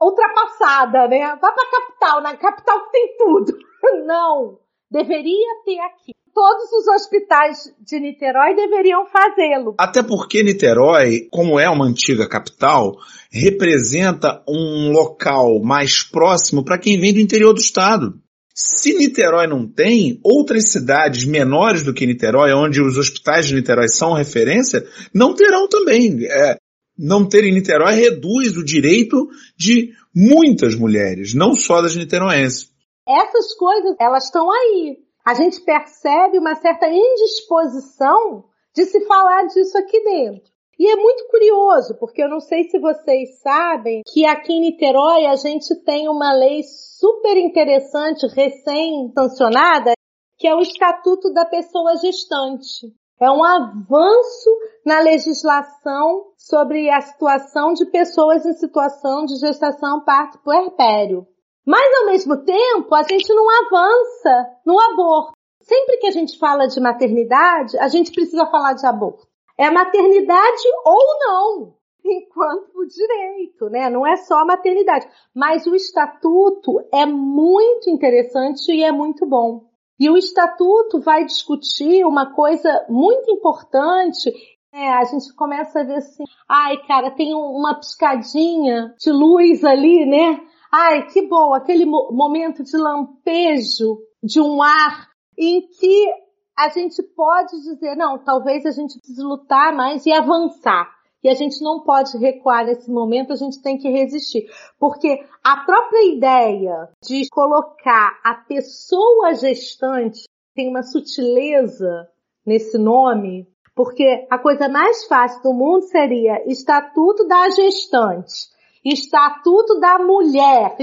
ultrapassada, 0.00 1.08
né? 1.08 1.36
Vá 1.40 1.52
para 1.52 1.70
capital, 1.70 2.20
na 2.22 2.36
capital 2.36 2.84
que 2.84 2.90
tem 2.90 3.16
tudo. 3.16 3.58
Não, 4.06 4.58
deveria 4.92 5.62
ter 5.64 5.78
aqui. 5.80 6.12
Todos 6.34 6.70
os 6.72 6.88
hospitais 6.88 7.58
de 7.80 7.98
Niterói 8.00 8.54
deveriam 8.54 9.04
fazê-lo. 9.06 9.74
Até 9.78 10.02
porque 10.02 10.42
Niterói, 10.42 11.28
como 11.30 11.58
é 11.58 11.68
uma 11.68 11.86
antiga 11.86 12.28
capital, 12.28 12.96
representa 13.30 14.42
um 14.48 14.90
local 14.90 15.60
mais 15.62 16.02
próximo 16.02 16.64
para 16.64 16.78
quem 16.78 16.98
vem 16.98 17.12
do 17.12 17.20
interior 17.20 17.52
do 17.52 17.60
estado. 17.60 18.14
Se 18.54 18.94
Niterói 18.94 19.46
não 19.46 19.66
tem, 19.66 20.20
outras 20.22 20.70
cidades 20.70 21.24
menores 21.24 21.82
do 21.82 21.92
que 21.92 22.06
Niterói, 22.06 22.52
onde 22.52 22.82
os 22.82 22.98
hospitais 22.98 23.46
de 23.46 23.54
Niterói 23.54 23.88
são 23.88 24.12
referência, 24.12 24.84
não 25.12 25.34
terão 25.34 25.68
também. 25.68 26.26
É, 26.26 26.56
não 26.98 27.26
ter 27.26 27.44
em 27.44 27.52
Niterói 27.52 27.94
reduz 27.94 28.56
o 28.56 28.64
direito 28.64 29.28
de 29.56 29.92
muitas 30.14 30.74
mulheres, 30.74 31.34
não 31.34 31.54
só 31.54 31.80
das 31.80 31.96
niteroenses. 31.96 32.71
Essas 33.12 33.54
coisas, 33.54 33.94
elas 34.00 34.24
estão 34.24 34.50
aí. 34.50 34.98
A 35.24 35.34
gente 35.34 35.60
percebe 35.60 36.38
uma 36.38 36.54
certa 36.54 36.88
indisposição 36.88 38.44
de 38.74 38.84
se 38.86 39.04
falar 39.06 39.46
disso 39.46 39.76
aqui 39.78 40.02
dentro. 40.02 40.50
E 40.78 40.90
é 40.90 40.96
muito 40.96 41.28
curioso, 41.28 41.96
porque 42.00 42.22
eu 42.22 42.28
não 42.28 42.40
sei 42.40 42.64
se 42.64 42.78
vocês 42.78 43.38
sabem 43.40 44.02
que 44.12 44.24
aqui 44.24 44.54
em 44.54 44.60
Niterói 44.60 45.26
a 45.26 45.36
gente 45.36 45.76
tem 45.84 46.08
uma 46.08 46.32
lei 46.32 46.62
super 46.64 47.36
interessante, 47.36 48.26
recém-sancionada, 48.26 49.92
que 50.38 50.48
é 50.48 50.54
o 50.56 50.60
Estatuto 50.60 51.32
da 51.32 51.44
Pessoa 51.44 51.96
Gestante. 51.96 52.92
É 53.20 53.30
um 53.30 53.44
avanço 53.44 54.50
na 54.84 54.98
legislação 54.98 56.32
sobre 56.36 56.90
a 56.90 57.00
situação 57.00 57.72
de 57.74 57.86
pessoas 57.86 58.44
em 58.44 58.54
situação 58.54 59.24
de 59.24 59.36
gestação 59.36 60.04
parto 60.04 60.40
puerpério. 60.42 61.28
Mas 61.66 62.00
ao 62.00 62.06
mesmo 62.06 62.36
tempo, 62.44 62.94
a 62.94 63.02
gente 63.02 63.32
não 63.32 63.46
avança 63.48 64.50
no 64.66 64.78
aborto. 64.78 65.32
Sempre 65.60 65.98
que 65.98 66.06
a 66.06 66.10
gente 66.10 66.38
fala 66.38 66.66
de 66.66 66.80
maternidade, 66.80 67.78
a 67.78 67.88
gente 67.88 68.10
precisa 68.10 68.46
falar 68.46 68.74
de 68.74 68.84
aborto. 68.84 69.26
É 69.56 69.70
maternidade 69.70 70.62
ou 70.84 71.18
não, 71.20 71.74
enquanto 72.04 72.86
direito, 72.86 73.68
né? 73.70 73.88
Não 73.88 74.06
é 74.06 74.16
só 74.16 74.44
maternidade. 74.44 75.08
Mas 75.34 75.66
o 75.66 75.74
estatuto 75.74 76.80
é 76.92 77.06
muito 77.06 77.88
interessante 77.88 78.72
e 78.72 78.82
é 78.82 78.90
muito 78.90 79.24
bom. 79.24 79.64
E 80.00 80.10
o 80.10 80.16
estatuto 80.16 81.00
vai 81.00 81.24
discutir 81.24 82.04
uma 82.04 82.34
coisa 82.34 82.84
muito 82.88 83.30
importante 83.30 84.32
é, 84.74 84.88
a 84.88 85.04
gente 85.04 85.30
começa 85.34 85.80
a 85.80 85.84
ver 85.84 85.96
assim, 85.96 86.24
ai 86.48 86.78
cara, 86.86 87.10
tem 87.10 87.34
uma 87.34 87.74
piscadinha 87.74 88.94
de 88.98 89.12
luz 89.12 89.62
ali, 89.64 90.06
né? 90.06 90.40
Ai, 90.74 91.06
que 91.08 91.28
bom, 91.28 91.52
aquele 91.52 91.84
mo 91.84 92.10
momento 92.12 92.62
de 92.62 92.76
lampejo 92.78 93.98
de 94.22 94.40
um 94.40 94.62
ar 94.62 95.08
em 95.36 95.60
que 95.68 96.10
a 96.58 96.70
gente 96.70 97.02
pode 97.14 97.60
dizer, 97.60 97.94
não, 97.94 98.18
talvez 98.24 98.64
a 98.64 98.70
gente 98.70 98.98
precise 98.98 99.22
lutar 99.22 99.74
mais 99.74 100.06
e 100.06 100.12
avançar. 100.12 100.90
E 101.22 101.28
a 101.28 101.34
gente 101.34 101.62
não 101.62 101.84
pode 101.84 102.16
recuar 102.18 102.64
nesse 102.64 102.90
momento, 102.90 103.32
a 103.32 103.36
gente 103.36 103.62
tem 103.62 103.76
que 103.76 103.88
resistir. 103.88 104.46
Porque 104.78 105.24
a 105.44 105.58
própria 105.58 106.14
ideia 106.14 106.88
de 107.04 107.28
colocar 107.30 108.18
a 108.24 108.34
pessoa 108.34 109.34
gestante 109.34 110.24
tem 110.54 110.68
uma 110.68 110.82
sutileza 110.82 112.08
nesse 112.44 112.76
nome, 112.76 113.46
porque 113.74 114.26
a 114.30 114.38
coisa 114.38 114.68
mais 114.68 115.04
fácil 115.06 115.42
do 115.42 115.52
mundo 115.52 115.82
seria 115.82 116.42
Estatuto 116.50 117.26
da 117.26 117.48
Gestante, 117.50 118.50
Estatuto 118.84 119.78
da 119.78 119.98
Mulher, 119.98 120.76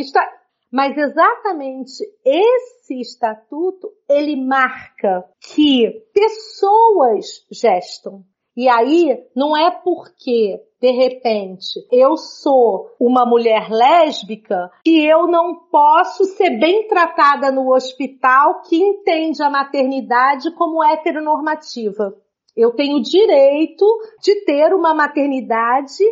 mas 0.72 0.96
exatamente 0.98 2.04
esse 2.24 3.00
estatuto, 3.00 3.90
ele 4.08 4.36
marca 4.36 5.26
que 5.54 6.06
pessoas 6.14 7.46
gestam. 7.52 8.24
E 8.56 8.68
aí, 8.68 9.18
não 9.36 9.56
é 9.56 9.72
porque, 9.72 10.60
de 10.82 10.92
repente, 10.92 11.80
eu 11.92 12.18
sou 12.18 12.90
uma 13.00 13.26
mulher 13.26 13.70
lésbica 13.70 14.70
que 14.84 15.06
eu 15.06 15.28
não 15.28 15.56
posso 15.72 16.26
ser 16.26 16.60
bem 16.60 16.88
tratada 16.88 17.52
no 17.52 17.74
hospital 17.74 18.62
que 18.64 18.76
entende 18.76 19.42
a 19.42 19.50
maternidade 19.50 20.52
como 20.56 20.84
heteronormativa. 20.84 22.16
Eu 22.56 22.72
tenho 22.72 23.02
direito 23.02 23.86
de 24.22 24.44
ter 24.44 24.74
uma 24.74 24.94
maternidade 24.94 26.04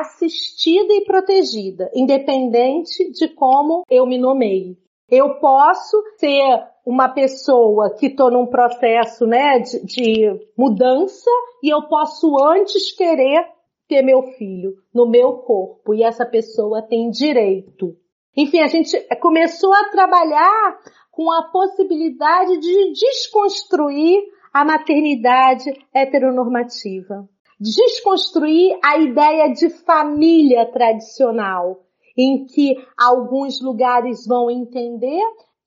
assistida 0.00 0.94
e 0.94 1.04
protegida, 1.04 1.90
independente 1.94 3.10
de 3.10 3.28
como 3.28 3.82
eu 3.90 4.06
me 4.06 4.16
nomeie. 4.16 4.78
Eu 5.10 5.38
posso 5.38 6.02
ser 6.16 6.64
uma 6.86 7.10
pessoa 7.10 7.94
que 7.94 8.06
estou 8.06 8.30
num 8.30 8.46
processo 8.46 9.26
né, 9.26 9.58
de, 9.58 9.84
de 9.84 10.40
mudança 10.56 11.30
e 11.62 11.68
eu 11.68 11.82
posso 11.88 12.42
antes 12.42 12.96
querer 12.96 13.46
ter 13.86 14.00
meu 14.00 14.22
filho 14.38 14.72
no 14.94 15.06
meu 15.06 15.34
corpo 15.40 15.92
e 15.92 16.02
essa 16.02 16.24
pessoa 16.24 16.80
tem 16.80 17.10
direito. 17.10 17.94
Enfim, 18.34 18.60
a 18.60 18.68
gente 18.68 18.98
começou 19.20 19.74
a 19.74 19.90
trabalhar 19.90 20.78
com 21.10 21.30
a 21.30 21.50
possibilidade 21.52 22.58
de 22.58 22.92
desconstruir 22.92 24.22
a 24.54 24.64
maternidade 24.64 25.70
heteronormativa 25.94 27.28
desconstruir 27.62 28.76
a 28.84 28.98
ideia 28.98 29.52
de 29.52 29.70
família 29.84 30.66
tradicional, 30.72 31.80
em 32.18 32.44
que 32.44 32.74
alguns 32.98 33.62
lugares 33.62 34.26
vão 34.26 34.50
entender 34.50 35.22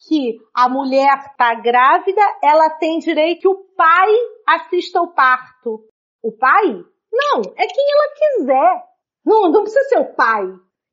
que 0.08 0.38
a 0.54 0.68
mulher 0.68 1.18
está 1.18 1.56
grávida, 1.56 2.22
ela 2.44 2.70
tem 2.72 3.00
direito 3.00 3.42
que 3.42 3.48
o 3.48 3.66
pai 3.76 4.12
assista 4.46 5.00
ao 5.00 5.14
parto. 5.14 5.86
O 6.22 6.32
pai? 6.34 6.68
Não, 7.12 7.42
é 7.56 7.66
quem 7.66 7.86
ela 7.92 8.14
quiser. 8.14 8.84
Não, 9.26 9.50
não 9.50 9.64
precisa 9.64 9.84
ser 9.86 10.00
o 10.00 10.14
pai. 10.14 10.44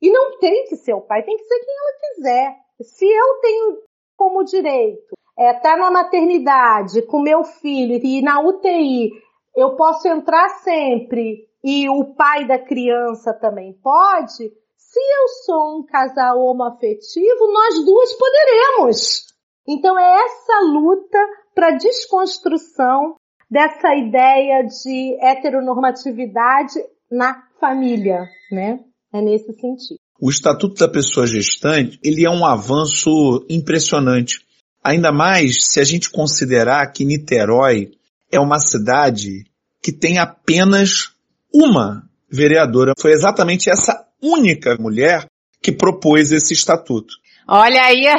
E 0.01 0.09
não 0.09 0.39
tem 0.39 0.65
que 0.65 0.77
ser 0.77 0.93
o 0.93 1.01
pai, 1.01 1.21
tem 1.23 1.35
que 1.35 1.43
ser 1.43 1.59
quem 1.59 1.75
ela 1.75 1.99
quiser. 1.99 2.55
Se 2.81 3.05
eu 3.05 3.41
tenho 3.41 3.83
como 4.15 4.43
direito 4.43 5.13
é 5.37 5.53
tá 5.53 5.75
na 5.75 5.89
maternidade 5.89 7.01
com 7.07 7.19
meu 7.19 7.43
filho 7.43 7.99
e 8.03 8.21
na 8.21 8.39
UTI 8.39 9.09
eu 9.55 9.75
posso 9.75 10.07
entrar 10.07 10.49
sempre 10.63 11.47
e 11.63 11.89
o 11.89 12.13
pai 12.15 12.45
da 12.47 12.59
criança 12.59 13.33
também 13.33 13.73
pode, 13.81 14.51
se 14.75 14.99
eu 14.99 15.27
sou 15.45 15.79
um 15.79 15.85
casal 15.85 16.39
homoafetivo, 16.39 17.51
nós 17.51 17.85
duas 17.85 18.13
poderemos. 18.13 19.33
Então 19.67 19.97
é 19.97 20.25
essa 20.25 20.59
luta 20.59 21.17
para 21.55 21.77
desconstrução 21.77 23.15
dessa 23.49 23.95
ideia 23.95 24.63
de 24.63 25.17
heteronormatividade 25.21 26.79
na 27.09 27.43
família, 27.59 28.27
né? 28.51 28.79
É 29.13 29.21
nesse 29.21 29.53
sentido. 29.53 29.99
O 30.19 30.29
Estatuto 30.29 30.79
da 30.79 30.87
Pessoa 30.87 31.27
Gestante, 31.27 31.99
ele 32.03 32.25
é 32.25 32.29
um 32.29 32.45
avanço 32.45 33.45
impressionante. 33.49 34.45
Ainda 34.83 35.11
mais 35.11 35.65
se 35.65 35.79
a 35.79 35.83
gente 35.83 36.09
considerar 36.09 36.85
que 36.91 37.05
Niterói 37.05 37.91
é 38.33 38.39
uma 38.39 38.59
cidade 38.59 39.45
que 39.81 39.91
tem 39.91 40.17
apenas 40.17 41.13
uma 41.53 42.03
vereadora. 42.29 42.93
Foi 42.99 43.11
exatamente 43.11 43.69
essa 43.69 44.07
única 44.21 44.75
mulher 44.79 45.27
que 45.61 45.71
propôs 45.71 46.31
esse 46.31 46.53
estatuto. 46.53 47.13
Olha 47.47 47.83
aí 47.83 48.07
a 48.07 48.17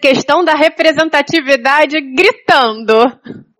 questão 0.00 0.44
da 0.44 0.54
representatividade 0.54 2.00
gritando. 2.14 2.94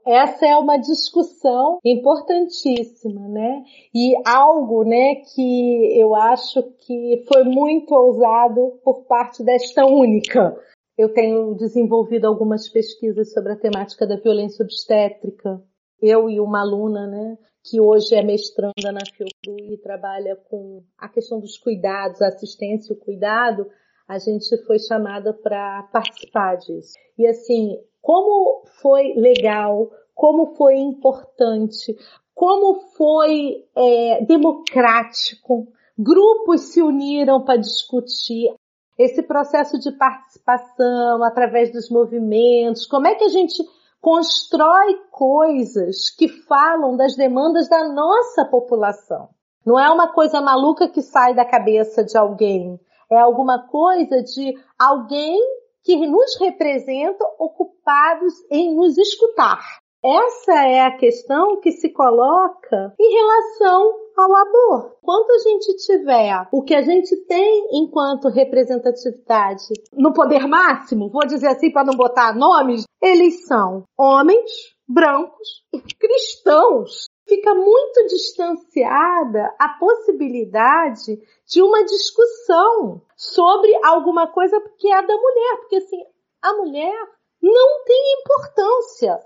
Essa 0.06 0.46
é 0.46 0.56
uma 0.56 0.78
discussão 0.78 1.78
importantíssima, 1.84 3.28
né? 3.28 3.62
E 3.94 4.14
algo, 4.24 4.84
né, 4.84 5.16
que 5.34 6.00
eu 6.00 6.14
acho 6.14 6.62
que 6.86 7.24
foi 7.26 7.44
muito 7.44 7.92
ousado 7.92 8.78
por 8.84 9.04
parte 9.06 9.42
desta 9.42 9.84
única. 9.84 10.54
Eu 10.96 11.12
tenho 11.12 11.54
desenvolvido 11.54 12.26
algumas 12.26 12.68
pesquisas 12.68 13.32
sobre 13.32 13.52
a 13.52 13.56
temática 13.56 14.06
da 14.06 14.16
violência 14.16 14.62
obstétrica 14.62 15.60
eu 16.00 16.28
e 16.28 16.40
uma 16.40 16.60
aluna, 16.60 17.06
né, 17.06 17.38
que 17.64 17.80
hoje 17.80 18.14
é 18.14 18.22
mestranda 18.22 18.92
na 18.92 19.00
Fiocru 19.00 19.72
e 19.72 19.78
trabalha 19.78 20.36
com 20.48 20.82
a 20.96 21.08
questão 21.08 21.40
dos 21.40 21.58
cuidados, 21.58 22.22
a 22.22 22.28
assistência 22.28 22.92
e 22.92 22.96
o 22.96 22.98
cuidado, 22.98 23.66
a 24.06 24.18
gente 24.18 24.56
foi 24.64 24.78
chamada 24.78 25.34
para 25.34 25.82
participar 25.92 26.56
disso. 26.56 26.94
E 27.18 27.26
assim, 27.26 27.78
como 28.00 28.64
foi 28.80 29.12
legal, 29.14 29.90
como 30.14 30.54
foi 30.56 30.76
importante, 30.76 31.94
como 32.34 32.80
foi 32.96 33.64
é, 33.76 34.24
democrático, 34.24 35.68
grupos 35.98 36.72
se 36.72 36.80
uniram 36.80 37.44
para 37.44 37.58
discutir 37.58 38.54
esse 38.96 39.22
processo 39.22 39.78
de 39.78 39.92
participação 39.92 41.22
através 41.22 41.70
dos 41.70 41.90
movimentos, 41.90 42.86
como 42.86 43.06
é 43.06 43.14
que 43.14 43.24
a 43.24 43.28
gente 43.28 43.62
constrói 44.00 44.94
coisas 45.10 46.10
que 46.10 46.28
falam 46.28 46.96
das 46.96 47.16
demandas 47.16 47.68
da 47.68 47.88
nossa 47.88 48.44
população. 48.44 49.28
Não 49.64 49.78
é 49.78 49.90
uma 49.90 50.08
coisa 50.08 50.40
maluca 50.40 50.88
que 50.88 51.02
sai 51.02 51.34
da 51.34 51.44
cabeça 51.44 52.04
de 52.04 52.16
alguém. 52.16 52.80
É 53.10 53.18
alguma 53.18 53.66
coisa 53.68 54.22
de 54.22 54.54
alguém 54.78 55.38
que 55.82 55.96
nos 56.06 56.38
representa 56.38 57.24
ocupados 57.38 58.34
em 58.50 58.74
nos 58.74 58.96
escutar. 58.98 59.62
Essa 60.04 60.52
é 60.64 60.80
a 60.82 60.96
questão 60.96 61.60
que 61.60 61.72
se 61.72 61.92
coloca 61.92 62.94
em 63.00 63.12
relação 63.14 63.92
ao 64.16 64.36
aborto. 64.36 64.96
Quanto 65.02 65.32
a 65.32 65.38
gente 65.38 65.76
tiver 65.76 66.46
o 66.52 66.62
que 66.62 66.74
a 66.74 66.82
gente 66.82 67.16
tem 67.26 67.68
enquanto 67.72 68.28
representatividade 68.28 69.64
no 69.92 70.12
poder 70.12 70.46
máximo, 70.46 71.10
vou 71.10 71.26
dizer 71.26 71.48
assim 71.48 71.72
para 71.72 71.84
não 71.84 71.96
botar 71.96 72.32
nomes, 72.32 72.84
eles 73.02 73.44
são 73.46 73.82
homens 73.98 74.76
brancos 74.88 75.64
e 75.72 75.80
cristãos. 75.80 77.06
Fica 77.26 77.52
muito 77.54 78.06
distanciada 78.06 79.52
a 79.58 79.68
possibilidade 79.80 81.20
de 81.46 81.60
uma 81.60 81.84
discussão 81.84 83.02
sobre 83.16 83.74
alguma 83.84 84.28
coisa 84.28 84.60
que 84.78 84.90
é 84.90 85.02
da 85.02 85.14
mulher, 85.14 85.56
porque 85.58 85.76
assim, 85.76 86.02
a 86.40 86.54
mulher 86.54 86.96
não 87.42 87.84
tem 87.84 88.20
importância 88.20 89.18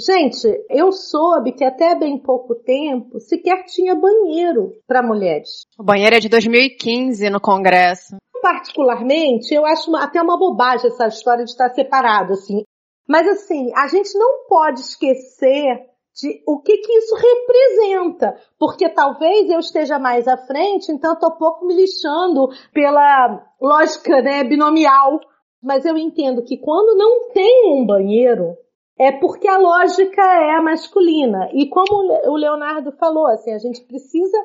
Gente, 0.00 0.48
eu 0.70 0.92
soube 0.92 1.52
que 1.52 1.62
até 1.62 1.94
bem 1.94 2.18
pouco 2.18 2.54
tempo 2.54 3.20
sequer 3.20 3.64
tinha 3.66 3.94
banheiro 3.94 4.72
para 4.86 5.02
mulheres. 5.02 5.66
O 5.78 5.84
banheiro 5.84 6.16
é 6.16 6.20
de 6.20 6.28
2015 6.28 7.28
no 7.28 7.38
Congresso. 7.38 8.16
Particularmente, 8.40 9.54
eu 9.54 9.66
acho 9.66 9.94
até 9.96 10.22
uma 10.22 10.38
bobagem 10.38 10.86
essa 10.86 11.06
história 11.06 11.44
de 11.44 11.50
estar 11.50 11.68
separado, 11.70 12.32
assim. 12.32 12.62
Mas 13.06 13.28
assim, 13.28 13.70
a 13.76 13.88
gente 13.88 14.16
não 14.18 14.46
pode 14.48 14.80
esquecer 14.80 15.90
de 16.14 16.42
o 16.46 16.60
que 16.60 16.78
que 16.78 16.92
isso 16.92 17.14
representa, 17.14 18.34
porque 18.58 18.88
talvez 18.88 19.50
eu 19.50 19.58
esteja 19.58 19.98
mais 19.98 20.26
à 20.26 20.36
frente, 20.38 20.90
então 20.90 21.12
estou 21.12 21.32
pouco 21.32 21.66
me 21.66 21.74
lixando 21.74 22.48
pela 22.72 23.46
lógica, 23.60 24.22
né, 24.22 24.44
binomial. 24.44 25.20
Mas 25.62 25.84
eu 25.84 25.98
entendo 25.98 26.42
que 26.42 26.56
quando 26.56 26.96
não 26.96 27.28
tem 27.32 27.70
um 27.74 27.84
banheiro, 27.84 28.56
é 29.00 29.12
porque 29.12 29.48
a 29.48 29.56
lógica 29.56 30.20
é 30.20 30.60
masculina. 30.60 31.48
E 31.54 31.66
como 31.70 32.12
o 32.26 32.36
Leonardo 32.36 32.92
falou, 32.92 33.26
assim, 33.28 33.50
a 33.54 33.58
gente 33.58 33.80
precisa 33.80 34.36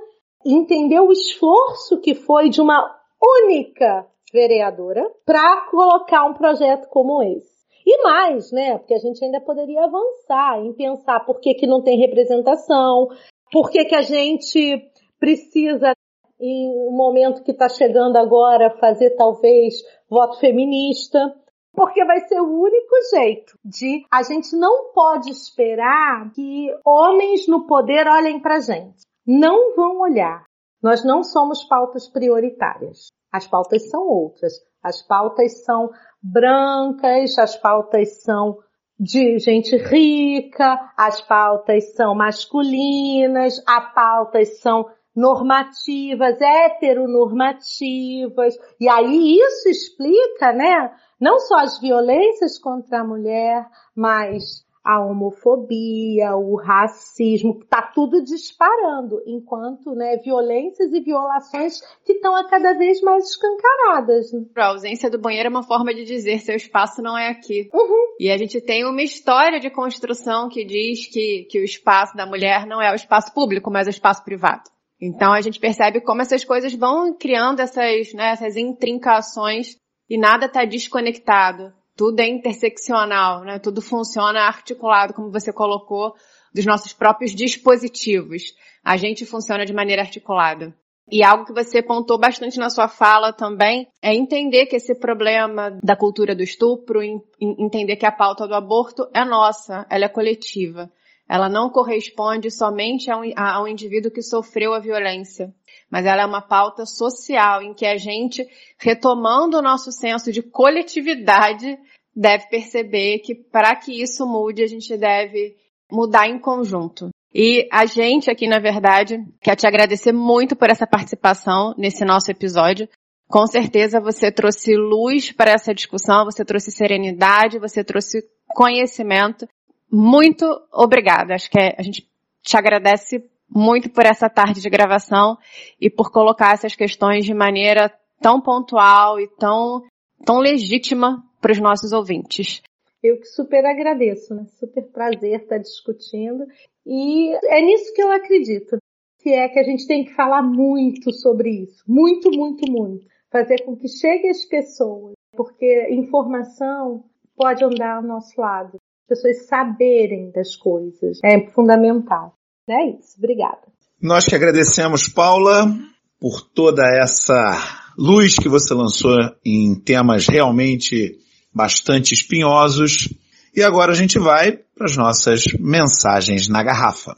entender 0.46 1.02
o 1.02 1.12
esforço 1.12 2.00
que 2.00 2.16
foi 2.16 2.48
de 2.48 2.62
uma 2.62 2.98
única 3.22 4.08
vereadora 4.32 5.12
para 5.26 5.66
colocar 5.70 6.24
um 6.24 6.34
projeto 6.34 6.88
como 6.88 7.22
esse. 7.22 7.54
E 7.86 8.02
mais, 8.02 8.50
né? 8.54 8.78
Porque 8.78 8.94
a 8.94 9.00
gente 9.00 9.24
ainda 9.26 9.42
poderia 9.42 9.84
avançar 9.84 10.62
em 10.62 10.72
pensar 10.72 11.20
por 11.26 11.42
que, 11.42 11.54
que 11.56 11.68
não 11.68 11.84
tem 11.84 12.00
representação, 12.00 13.10
por 13.52 13.70
que, 13.70 13.84
que 13.84 13.96
a 13.96 14.02
gente 14.02 14.90
precisa, 15.20 15.92
em 16.40 16.70
um 16.70 16.92
momento 16.92 17.44
que 17.44 17.52
está 17.52 17.68
chegando 17.68 18.16
agora, 18.16 18.78
fazer 18.80 19.18
talvez 19.18 19.84
voto 20.10 20.40
feminista 20.40 21.36
porque 21.76 22.04
vai 22.06 22.22
ser 22.22 22.40
o 22.40 22.62
único 22.62 22.96
jeito 23.14 23.58
de 23.64 24.06
a 24.12 24.24
gente 24.24 24.56
não 24.56 24.92
pode 24.94 25.30
esperar 25.30 26.32
que 26.32 26.68
homens 26.86 27.48
no 27.48 27.68
poder 27.68 28.08
olhem 28.08 28.40
pra 28.40 28.60
gente. 28.60 29.06
Não 29.26 29.76
vão 29.76 30.00
olhar. 30.00 30.44
Nós 30.82 31.04
não 31.04 31.24
somos 31.24 31.64
pautas 31.66 32.08
prioritárias. 32.08 33.08
As 33.32 33.48
pautas 33.48 33.90
são 33.90 34.08
outras. 34.08 34.54
As 34.82 35.02
pautas 35.02 35.64
são 35.64 35.90
brancas, 36.22 37.38
as 37.38 37.56
pautas 37.56 38.22
são 38.22 38.60
de 38.98 39.40
gente 39.40 39.76
rica, 39.76 40.80
as 40.96 41.22
pautas 41.22 41.94
são 41.96 42.16
masculinas, 42.16 43.62
as 43.68 43.94
pautas 43.94 44.60
são 44.60 44.86
normativas, 45.16 46.42
heteronormativas, 46.42 48.58
e 48.80 48.90
aí 48.90 49.38
isso 49.38 49.70
explica, 49.70 50.52
né, 50.52 50.92
não 51.20 51.40
só 51.40 51.60
as 51.60 51.80
violências 51.80 52.58
contra 52.60 53.02
a 53.02 53.04
mulher, 53.04 53.68
mas 53.96 54.66
a 54.86 55.04
homofobia, 55.04 56.36
o 56.36 56.56
racismo, 56.56 57.60
está 57.64 57.82
tudo 57.82 58.24
disparando, 58.24 59.20
enquanto 59.26 59.96
né, 59.96 60.18
violências 60.18 60.94
e 60.94 61.02
violações 61.02 61.82
que 62.06 62.14
estão 62.14 62.36
a 62.36 62.48
cada 62.48 62.74
vez 62.74 63.02
mais 63.02 63.28
escancaradas. 63.28 64.32
Né? 64.32 64.46
A 64.56 64.68
ausência 64.68 65.10
do 65.10 65.18
banheiro 65.18 65.48
é 65.48 65.50
uma 65.50 65.64
forma 65.64 65.92
de 65.92 66.04
dizer 66.04 66.40
seu 66.40 66.56
espaço 66.56 67.02
não 67.02 67.18
é 67.18 67.30
aqui. 67.30 67.68
Uhum. 67.74 68.16
E 68.20 68.30
a 68.30 68.38
gente 68.38 68.62
tem 68.62 68.86
uma 68.86 69.02
história 69.02 69.60
de 69.60 69.72
construção 69.72 70.48
que 70.48 70.64
diz 70.64 71.08
que, 71.08 71.48
que 71.50 71.60
o 71.60 71.64
espaço 71.64 72.16
da 72.16 72.28
mulher 72.28 72.68
não 72.68 72.80
é 72.80 72.92
o 72.92 72.96
espaço 72.96 73.34
público, 73.34 73.72
mas 73.72 73.88
o 73.88 73.90
espaço 73.90 74.24
privado. 74.24 74.75
Então 75.02 75.34
a 75.34 75.42
gente 75.42 75.60
percebe 75.60 76.02
como 76.02 76.22
essas 76.22 76.44
coisas 76.44 76.74
vão 76.74 77.14
criando 77.18 77.60
essas, 77.60 78.14
né, 78.14 78.32
essas 78.32 78.56
intrincações 78.56 79.76
e 80.10 80.18
nada 80.18 80.46
está 80.46 80.64
desconectado 80.66 81.74
tudo 81.96 82.20
é 82.20 82.28
interseccional, 82.28 83.44
né? 83.44 83.58
Tudo 83.58 83.82
funciona 83.82 84.42
articulado, 84.42 85.14
como 85.14 85.32
você 85.32 85.54
colocou, 85.54 86.14
dos 86.54 86.66
nossos 86.66 86.94
próprios 86.94 87.34
dispositivos. 87.34 88.54
A 88.84 88.98
gente 88.98 89.26
funciona 89.26 89.66
de 89.66 89.74
maneira 89.74 90.02
articulada. 90.02 90.76
E 91.10 91.24
algo 91.24 91.46
que 91.46 91.54
você 91.54 91.82
pontou 91.82 92.18
bastante 92.18 92.58
na 92.58 92.70
sua 92.70 92.88
fala 92.88 93.32
também 93.32 93.88
é 94.02 94.14
entender 94.14 94.66
que 94.66 94.76
esse 94.76 94.96
problema 94.96 95.72
da 95.84 95.96
cultura 95.96 96.36
do 96.36 96.44
estupro, 96.44 97.00
entender 97.40 97.96
que 97.96 98.08
a 98.08 98.12
pauta 98.12 98.48
do 98.48 98.56
aborto 98.56 99.08
é 99.14 99.24
nossa, 99.24 99.86
ela 99.90 100.06
é 100.06 100.10
coletiva. 100.10 100.92
Ela 101.28 101.50
não 101.50 101.70
corresponde 101.70 102.52
somente 102.52 103.10
a 103.10 103.18
um, 103.18 103.32
a 103.36 103.62
um 103.64 103.68
indivíduo 103.68 104.12
que 104.12 104.22
sofreu 104.22 104.74
a 104.74 104.80
violência, 104.80 105.54
mas 105.90 106.06
ela 106.06 106.22
é 106.22 106.26
uma 106.26 106.42
pauta 106.42 106.86
social 106.86 107.62
em 107.62 107.74
que 107.74 107.86
a 107.86 107.98
gente, 107.98 108.46
retomando 108.78 109.58
o 109.58 109.62
nosso 109.62 109.92
senso 109.92 110.32
de 110.32 110.44
coletividade, 110.44 111.78
deve 112.16 112.48
perceber 112.48 113.20
que 113.20 113.34
para 113.34 113.76
que 113.76 114.02
isso 114.02 114.26
mude, 114.26 114.64
a 114.64 114.68
gente 114.68 114.96
deve 114.96 115.56
mudar 115.92 116.28
em 116.28 116.40
conjunto. 116.40 117.10
E 117.34 117.68
a 117.72 117.86
gente 117.86 118.32
aqui, 118.32 118.48
na 118.48 118.60
verdade, 118.60 119.18
quer 119.42 119.56
te 119.56 119.68
agradecer 119.68 120.14
muito 120.14 120.56
por 120.56 120.70
essa 120.70 120.88
participação 120.88 121.74
nesse 121.78 122.06
nosso 122.06 122.32
episódio. 122.32 122.88
Com 123.28 123.46
certeza 123.48 124.00
você 124.00 124.32
trouxe 124.32 124.76
luz 124.78 125.32
para 125.32 125.52
essa 125.52 125.74
discussão, 125.74 126.24
você 126.24 126.46
trouxe 126.46 126.72
serenidade, 126.72 127.60
você 127.60 127.84
trouxe 127.84 128.24
conhecimento 128.48 129.48
muito 129.96 130.46
obrigada. 130.74 131.36
Acho 131.36 131.50
que 131.50 131.58
a 131.58 131.82
gente 131.82 132.06
te 132.44 132.58
agradece 132.58 133.24
muito 133.50 133.90
por 133.90 134.06
essa 134.06 134.30
tarde 134.30 134.60
de 134.60 134.70
gravação 134.70 135.38
e 135.80 135.90
por 135.90 136.12
colocar 136.12 136.54
essas 136.54 136.76
questões 136.76 137.24
de 137.24 137.34
maneira 137.34 137.90
tão 138.20 138.42
pontual 138.42 139.22
e 139.22 139.28
tão, 139.38 139.84
tão 140.26 140.40
legítima 140.40 141.24
para 141.40 141.54
os 141.54 141.62
nossos 141.62 141.94
ouvintes. 141.94 142.62
Eu 143.02 143.18
que 143.18 143.28
super 143.28 143.66
agradeço, 143.66 144.36
né? 144.36 144.46
Super 144.60 144.84
prazer 144.92 145.40
estar 145.40 145.60
discutindo. 145.60 146.46
E 146.86 147.34
é 147.48 147.62
nisso 147.62 147.94
que 147.94 148.02
eu 148.02 148.12
acredito, 148.12 148.78
que 149.22 149.30
é 149.30 149.48
que 149.48 149.60
a 149.60 149.64
gente 149.64 149.88
tem 149.88 150.04
que 150.04 150.14
falar 150.14 150.42
muito 150.42 151.14
sobre 151.14 151.52
isso. 151.52 151.82
Muito, 151.88 152.30
muito, 152.32 152.70
muito. 152.70 153.06
Fazer 153.32 153.64
com 153.64 153.78
que 153.78 153.88
chegue 153.88 154.28
às 154.28 154.44
pessoas, 154.46 155.14
porque 155.32 155.88
informação 155.92 157.06
pode 157.38 157.64
andar 157.64 157.98
ao 157.98 158.04
nosso 158.04 158.40
lado 158.40 158.78
pessoas 159.08 159.48
saberem 159.48 160.32
das 160.32 160.56
coisas. 160.56 161.20
É 161.24 161.48
fundamental. 161.52 162.36
É 162.70 162.90
isso. 162.90 163.16
Obrigada. 163.18 163.62
Nós 164.02 164.26
que 164.26 164.36
agradecemos, 164.36 165.08
Paula, 165.08 165.74
por 166.20 166.42
toda 166.42 166.84
essa 167.02 167.58
luz 167.98 168.36
que 168.36 168.50
você 168.50 168.74
lançou 168.74 169.18
em 169.46 169.76
temas 169.76 170.28
realmente 170.28 171.18
bastante 171.54 172.14
espinhosos. 172.14 173.08
E 173.56 173.64
agora 173.64 173.94
a 173.94 173.96
gente 173.96 174.20
vai 174.20 174.60
para 174.76 174.86
as 174.86 174.98
nossas 174.98 175.46
mensagens 175.60 176.50
na 176.50 176.62
garrafa. 176.62 177.16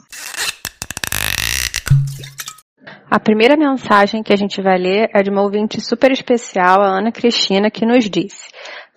A 3.10 3.18
primeira 3.18 3.56
mensagem 3.56 4.22
que 4.22 4.34
a 4.34 4.36
gente 4.36 4.60
vai 4.60 4.78
ler 4.78 5.08
é 5.14 5.22
de 5.22 5.30
uma 5.30 5.42
ouvinte 5.42 5.80
super 5.80 6.12
especial, 6.12 6.82
a 6.82 6.98
Ana 6.98 7.10
Cristina, 7.10 7.70
que 7.70 7.86
nos 7.86 8.08
disse: 8.08 8.48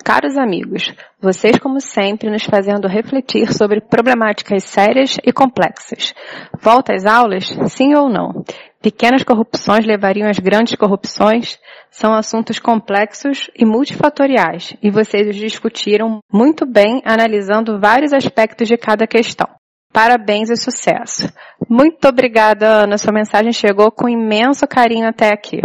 Caros 0.01 0.37
amigos, 0.37 0.93
vocês 1.21 1.57
como 1.59 1.79
sempre 1.79 2.29
nos 2.29 2.43
fazendo 2.43 2.87
refletir 2.87 3.53
sobre 3.53 3.79
problemáticas 3.79 4.63
sérias 4.63 5.17
e 5.23 5.31
complexas. 5.31 6.13
Volta 6.59 6.93
às 6.93 7.05
aulas? 7.05 7.45
Sim 7.67 7.93
ou 7.95 8.09
não? 8.09 8.43
Pequenas 8.81 9.23
corrupções 9.23 9.85
levariam 9.85 10.27
às 10.27 10.39
grandes 10.39 10.75
corrupções? 10.75 11.59
São 11.91 12.13
assuntos 12.13 12.57
complexos 12.57 13.51
e 13.55 13.63
multifatoriais, 13.63 14.75
e 14.81 14.89
vocês 14.89 15.27
os 15.27 15.35
discutiram 15.35 16.19
muito 16.33 16.65
bem 16.65 17.01
analisando 17.05 17.79
vários 17.79 18.11
aspectos 18.11 18.67
de 18.67 18.77
cada 18.77 19.05
questão. 19.05 19.47
Parabéns 19.93 20.49
e 20.49 20.55
sucesso. 20.55 21.31
Muito 21.69 22.07
obrigada, 22.07 22.83
Ana. 22.83 22.97
Sua 22.97 23.11
mensagem 23.11 23.51
chegou 23.51 23.91
com 23.91 24.07
imenso 24.07 24.65
carinho 24.65 25.07
até 25.07 25.33
aqui. 25.33 25.61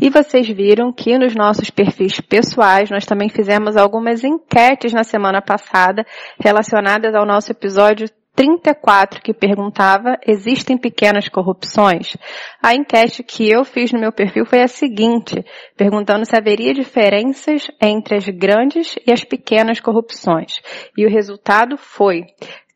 E 0.00 0.08
vocês 0.10 0.48
viram 0.48 0.92
que 0.92 1.18
nos 1.18 1.34
nossos 1.34 1.70
perfis 1.70 2.20
pessoais 2.20 2.88
nós 2.88 3.04
também 3.04 3.28
fizemos 3.28 3.76
algumas 3.76 4.22
enquetes 4.22 4.92
na 4.92 5.02
semana 5.02 5.42
passada 5.42 6.06
relacionadas 6.38 7.14
ao 7.14 7.26
nosso 7.26 7.50
episódio 7.50 8.08
34 8.38 9.20
que 9.20 9.34
perguntava: 9.34 10.16
existem 10.24 10.78
pequenas 10.78 11.28
corrupções? 11.28 12.16
A 12.62 12.72
enquete 12.72 13.24
que 13.24 13.50
eu 13.50 13.64
fiz 13.64 13.90
no 13.90 13.98
meu 13.98 14.12
perfil 14.12 14.46
foi 14.46 14.62
a 14.62 14.68
seguinte, 14.68 15.44
perguntando 15.76 16.24
se 16.24 16.36
haveria 16.36 16.72
diferenças 16.72 17.66
entre 17.82 18.14
as 18.14 18.28
grandes 18.28 18.94
e 19.04 19.12
as 19.12 19.24
pequenas 19.24 19.80
corrupções. 19.80 20.60
E 20.96 21.04
o 21.04 21.10
resultado 21.10 21.76
foi 21.76 22.26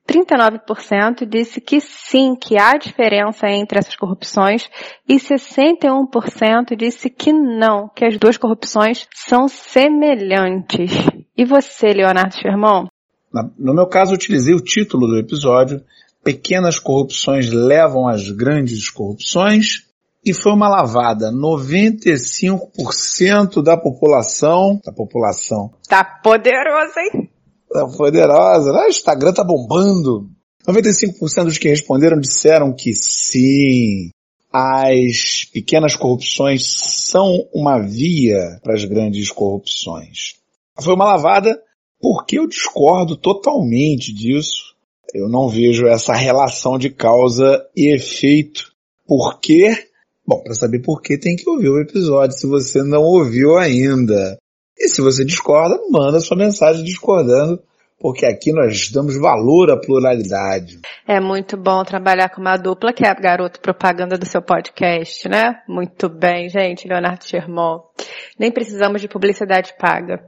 39% 0.08 1.26
disse 1.26 1.60
que 1.60 1.80
sim, 1.80 2.34
que 2.34 2.58
há 2.58 2.76
diferença 2.76 3.48
entre 3.48 3.78
essas 3.78 3.96
corrupções 3.96 4.68
e 5.08 5.16
61% 5.16 6.76
disse 6.76 7.08
que 7.08 7.32
não, 7.32 7.88
que 7.88 8.04
as 8.04 8.18
duas 8.18 8.36
corrupções 8.36 9.08
são 9.14 9.48
semelhantes. 9.48 10.90
E 11.36 11.44
você, 11.44 11.92
Leonardo 11.92 12.36
Sherman? 12.36 12.88
No 13.58 13.72
meu 13.72 13.86
caso, 13.86 14.14
utilizei 14.14 14.54
o 14.54 14.62
título 14.62 15.06
do 15.06 15.18
episódio 15.18 15.82
Pequenas 16.24 16.78
corrupções 16.78 17.50
levam 17.50 18.06
às 18.06 18.30
grandes 18.30 18.88
corrupções 18.88 19.88
e 20.24 20.32
foi 20.32 20.52
uma 20.52 20.68
lavada. 20.68 21.32
95% 21.32 23.60
da 23.60 23.76
população, 23.76 24.80
da 24.84 24.92
população. 24.92 25.72
Tá 25.88 26.04
poderoso, 26.04 26.92
hein? 27.00 27.28
Poderosa. 27.96 28.72
O 28.72 28.88
Instagram 28.88 29.32
tá 29.32 29.44
bombando. 29.44 30.30
95% 30.66 31.44
dos 31.44 31.58
que 31.58 31.68
responderam 31.68 32.20
disseram 32.20 32.72
que 32.72 32.94
sim. 32.94 34.10
As 34.52 35.46
pequenas 35.52 35.96
corrupções 35.96 36.66
são 36.66 37.48
uma 37.54 37.78
via 37.78 38.60
para 38.62 38.74
as 38.74 38.84
grandes 38.84 39.30
corrupções. 39.30 40.34
Foi 40.80 40.94
uma 40.94 41.06
lavada 41.06 41.58
porque 42.00 42.38
eu 42.38 42.46
discordo 42.46 43.16
totalmente 43.16 44.12
disso. 44.12 44.74
Eu 45.14 45.28
não 45.28 45.48
vejo 45.48 45.86
essa 45.86 46.14
relação 46.14 46.78
de 46.78 46.90
causa 46.90 47.64
e 47.76 47.94
efeito. 47.94 48.72
Por 49.06 49.40
quê? 49.40 49.88
Bom, 50.26 50.42
para 50.42 50.54
saber 50.54 50.80
por 50.80 51.02
que 51.02 51.18
tem 51.18 51.34
que 51.36 51.48
ouvir 51.48 51.68
o 51.68 51.80
episódio 51.80 52.36
se 52.36 52.46
você 52.46 52.82
não 52.82 53.02
ouviu 53.02 53.56
ainda. 53.56 54.38
E 54.82 54.88
se 54.88 55.00
você 55.00 55.24
discorda, 55.24 55.78
manda 55.88 56.18
sua 56.18 56.36
mensagem 56.36 56.82
discordando, 56.82 57.62
porque 58.00 58.26
aqui 58.26 58.52
nós 58.52 58.90
damos 58.90 59.16
valor 59.16 59.70
à 59.70 59.76
pluralidade. 59.76 60.80
É 61.06 61.20
muito 61.20 61.56
bom 61.56 61.84
trabalhar 61.84 62.30
com 62.30 62.40
uma 62.40 62.56
dupla 62.56 62.92
que 62.92 63.06
é 63.06 63.08
a 63.08 63.14
garoto 63.14 63.60
propaganda 63.60 64.18
do 64.18 64.26
seu 64.26 64.42
podcast, 64.42 65.28
né? 65.28 65.62
Muito 65.68 66.08
bem, 66.08 66.48
gente, 66.48 66.88
Leonardo 66.88 67.24
Sherman. 67.24 67.78
Nem 68.36 68.50
precisamos 68.50 69.00
de 69.00 69.06
publicidade 69.06 69.72
paga. 69.78 70.20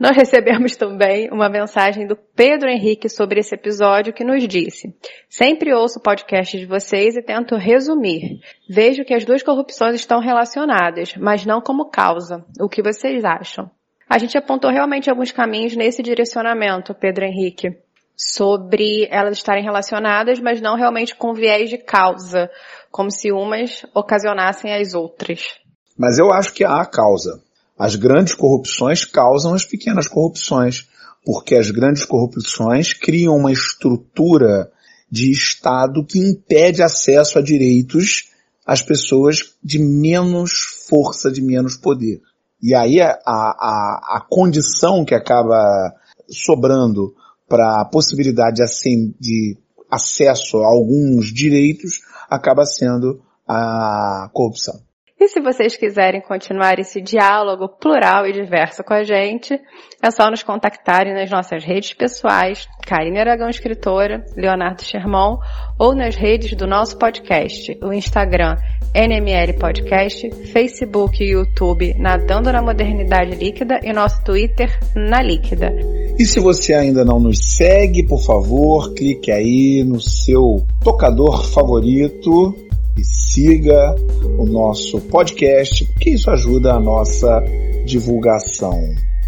Nós 0.00 0.16
recebemos 0.16 0.74
também 0.74 1.28
uma 1.30 1.50
mensagem 1.50 2.06
do 2.06 2.16
Pedro 2.16 2.70
Henrique 2.70 3.10
sobre 3.10 3.40
esse 3.40 3.54
episódio 3.54 4.14
que 4.14 4.24
nos 4.24 4.48
disse: 4.48 4.88
Sempre 5.28 5.74
ouço 5.74 5.98
o 5.98 6.02
podcast 6.02 6.58
de 6.58 6.64
vocês 6.64 7.14
e 7.14 7.22
tento 7.22 7.56
resumir. 7.56 8.40
Vejo 8.70 9.04
que 9.04 9.12
as 9.12 9.26
duas 9.26 9.42
corrupções 9.42 9.96
estão 9.96 10.18
relacionadas, 10.18 11.14
mas 11.18 11.44
não 11.44 11.60
como 11.60 11.90
causa. 11.90 12.42
O 12.58 12.70
que 12.70 12.82
vocês 12.82 13.22
acham? 13.22 13.70
A 14.12 14.18
gente 14.18 14.36
apontou 14.36 14.70
realmente 14.70 15.08
alguns 15.08 15.32
caminhos 15.32 15.74
nesse 15.74 16.02
direcionamento, 16.02 16.94
Pedro 16.94 17.24
Henrique, 17.24 17.70
sobre 18.14 19.08
elas 19.10 19.38
estarem 19.38 19.64
relacionadas, 19.64 20.38
mas 20.38 20.60
não 20.60 20.76
realmente 20.76 21.16
com 21.16 21.32
viés 21.32 21.70
de 21.70 21.78
causa, 21.78 22.50
como 22.90 23.10
se 23.10 23.32
umas 23.32 23.86
ocasionassem 23.94 24.70
as 24.70 24.92
outras. 24.92 25.54
Mas 25.96 26.18
eu 26.18 26.30
acho 26.30 26.52
que 26.52 26.62
há 26.62 26.84
causa. 26.84 27.40
As 27.78 27.96
grandes 27.96 28.34
corrupções 28.34 29.06
causam 29.06 29.54
as 29.54 29.64
pequenas 29.64 30.06
corrupções, 30.06 30.86
porque 31.24 31.54
as 31.54 31.70
grandes 31.70 32.04
corrupções 32.04 32.92
criam 32.92 33.34
uma 33.34 33.50
estrutura 33.50 34.70
de 35.10 35.30
Estado 35.30 36.04
que 36.04 36.18
impede 36.18 36.82
acesso 36.82 37.38
a 37.38 37.42
direitos 37.42 38.28
às 38.66 38.82
pessoas 38.82 39.54
de 39.64 39.78
menos 39.78 40.52
força, 40.86 41.32
de 41.32 41.40
menos 41.40 41.78
poder. 41.78 42.20
E 42.62 42.74
aí 42.74 43.00
a, 43.00 43.18
a, 43.26 44.16
a 44.18 44.26
condição 44.28 45.04
que 45.04 45.14
acaba 45.14 45.92
sobrando 46.28 47.14
para 47.48 47.82
a 47.82 47.84
possibilidade 47.84 48.56
de, 48.56 49.14
de 49.18 49.58
acesso 49.90 50.58
a 50.58 50.66
alguns 50.66 51.32
direitos 51.32 52.00
acaba 52.30 52.64
sendo 52.64 53.20
a 53.46 54.30
corrupção. 54.32 54.80
E 55.22 55.28
se 55.28 55.40
vocês 55.40 55.76
quiserem 55.76 56.20
continuar 56.20 56.80
esse 56.80 57.00
diálogo 57.00 57.68
plural 57.68 58.26
e 58.26 58.32
diverso 58.32 58.82
com 58.82 58.92
a 58.92 59.04
gente, 59.04 59.54
é 60.02 60.10
só 60.10 60.28
nos 60.28 60.42
contactarem 60.42 61.14
nas 61.14 61.30
nossas 61.30 61.62
redes 61.62 61.92
pessoais, 61.94 62.66
Karine 62.84 63.20
Aragão 63.20 63.48
Escritora, 63.48 64.26
Leonardo 64.36 64.82
Sherman, 64.82 65.38
ou 65.78 65.94
nas 65.94 66.16
redes 66.16 66.56
do 66.56 66.66
nosso 66.66 66.98
podcast, 66.98 67.78
o 67.80 67.92
Instagram 67.92 68.56
NML 68.92 69.52
Podcast, 69.60 70.28
Facebook 70.52 71.22
e 71.22 71.34
YouTube 71.34 71.94
Nadando 72.00 72.50
na 72.50 72.60
Modernidade 72.60 73.36
Líquida 73.36 73.78
e 73.80 73.92
nosso 73.92 74.24
Twitter 74.24 74.76
Na 74.96 75.22
Líquida. 75.22 75.72
E 76.18 76.24
se 76.26 76.40
você 76.40 76.74
ainda 76.74 77.04
não 77.04 77.20
nos 77.20 77.54
segue, 77.56 78.04
por 78.08 78.24
favor, 78.24 78.92
clique 78.92 79.30
aí 79.30 79.84
no 79.86 80.00
seu 80.00 80.66
tocador 80.82 81.46
favorito 81.46 82.71
e 82.96 83.04
siga 83.04 83.94
o 84.38 84.44
nosso 84.44 85.00
podcast, 85.00 85.84
porque 85.86 86.10
isso 86.10 86.30
ajuda 86.30 86.74
a 86.74 86.80
nossa 86.80 87.42
divulgação. 87.84 88.80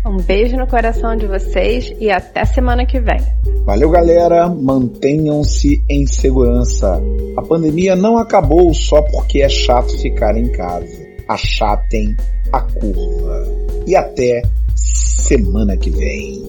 Um 0.07 0.19
beijo 0.19 0.57
no 0.57 0.67
coração 0.67 1.17
de 1.17 1.27
vocês 1.27 1.95
e 1.99 2.11
até 2.11 2.45
semana 2.45 2.85
que 2.85 3.01
vem. 3.01 3.21
Valeu, 3.65 3.89
galera. 3.89 4.47
Mantenham-se 4.49 5.83
em 5.89 6.07
segurança. 6.07 7.01
A 7.39 7.43
pandemia 7.43 7.97
não 7.97 8.19
acabou 8.19 8.75
só 8.75 9.01
porque 9.01 9.41
é 9.41 9.49
chato 9.49 9.99
ficar 9.99 10.37
em 10.37 10.53
casa. 10.53 11.03
Achatem 11.27 12.15
a 12.53 12.61
curva. 12.61 13.47
E 13.87 13.97
até 13.97 14.43
semana 14.75 15.75
que 15.79 15.89
vem. 15.89 16.43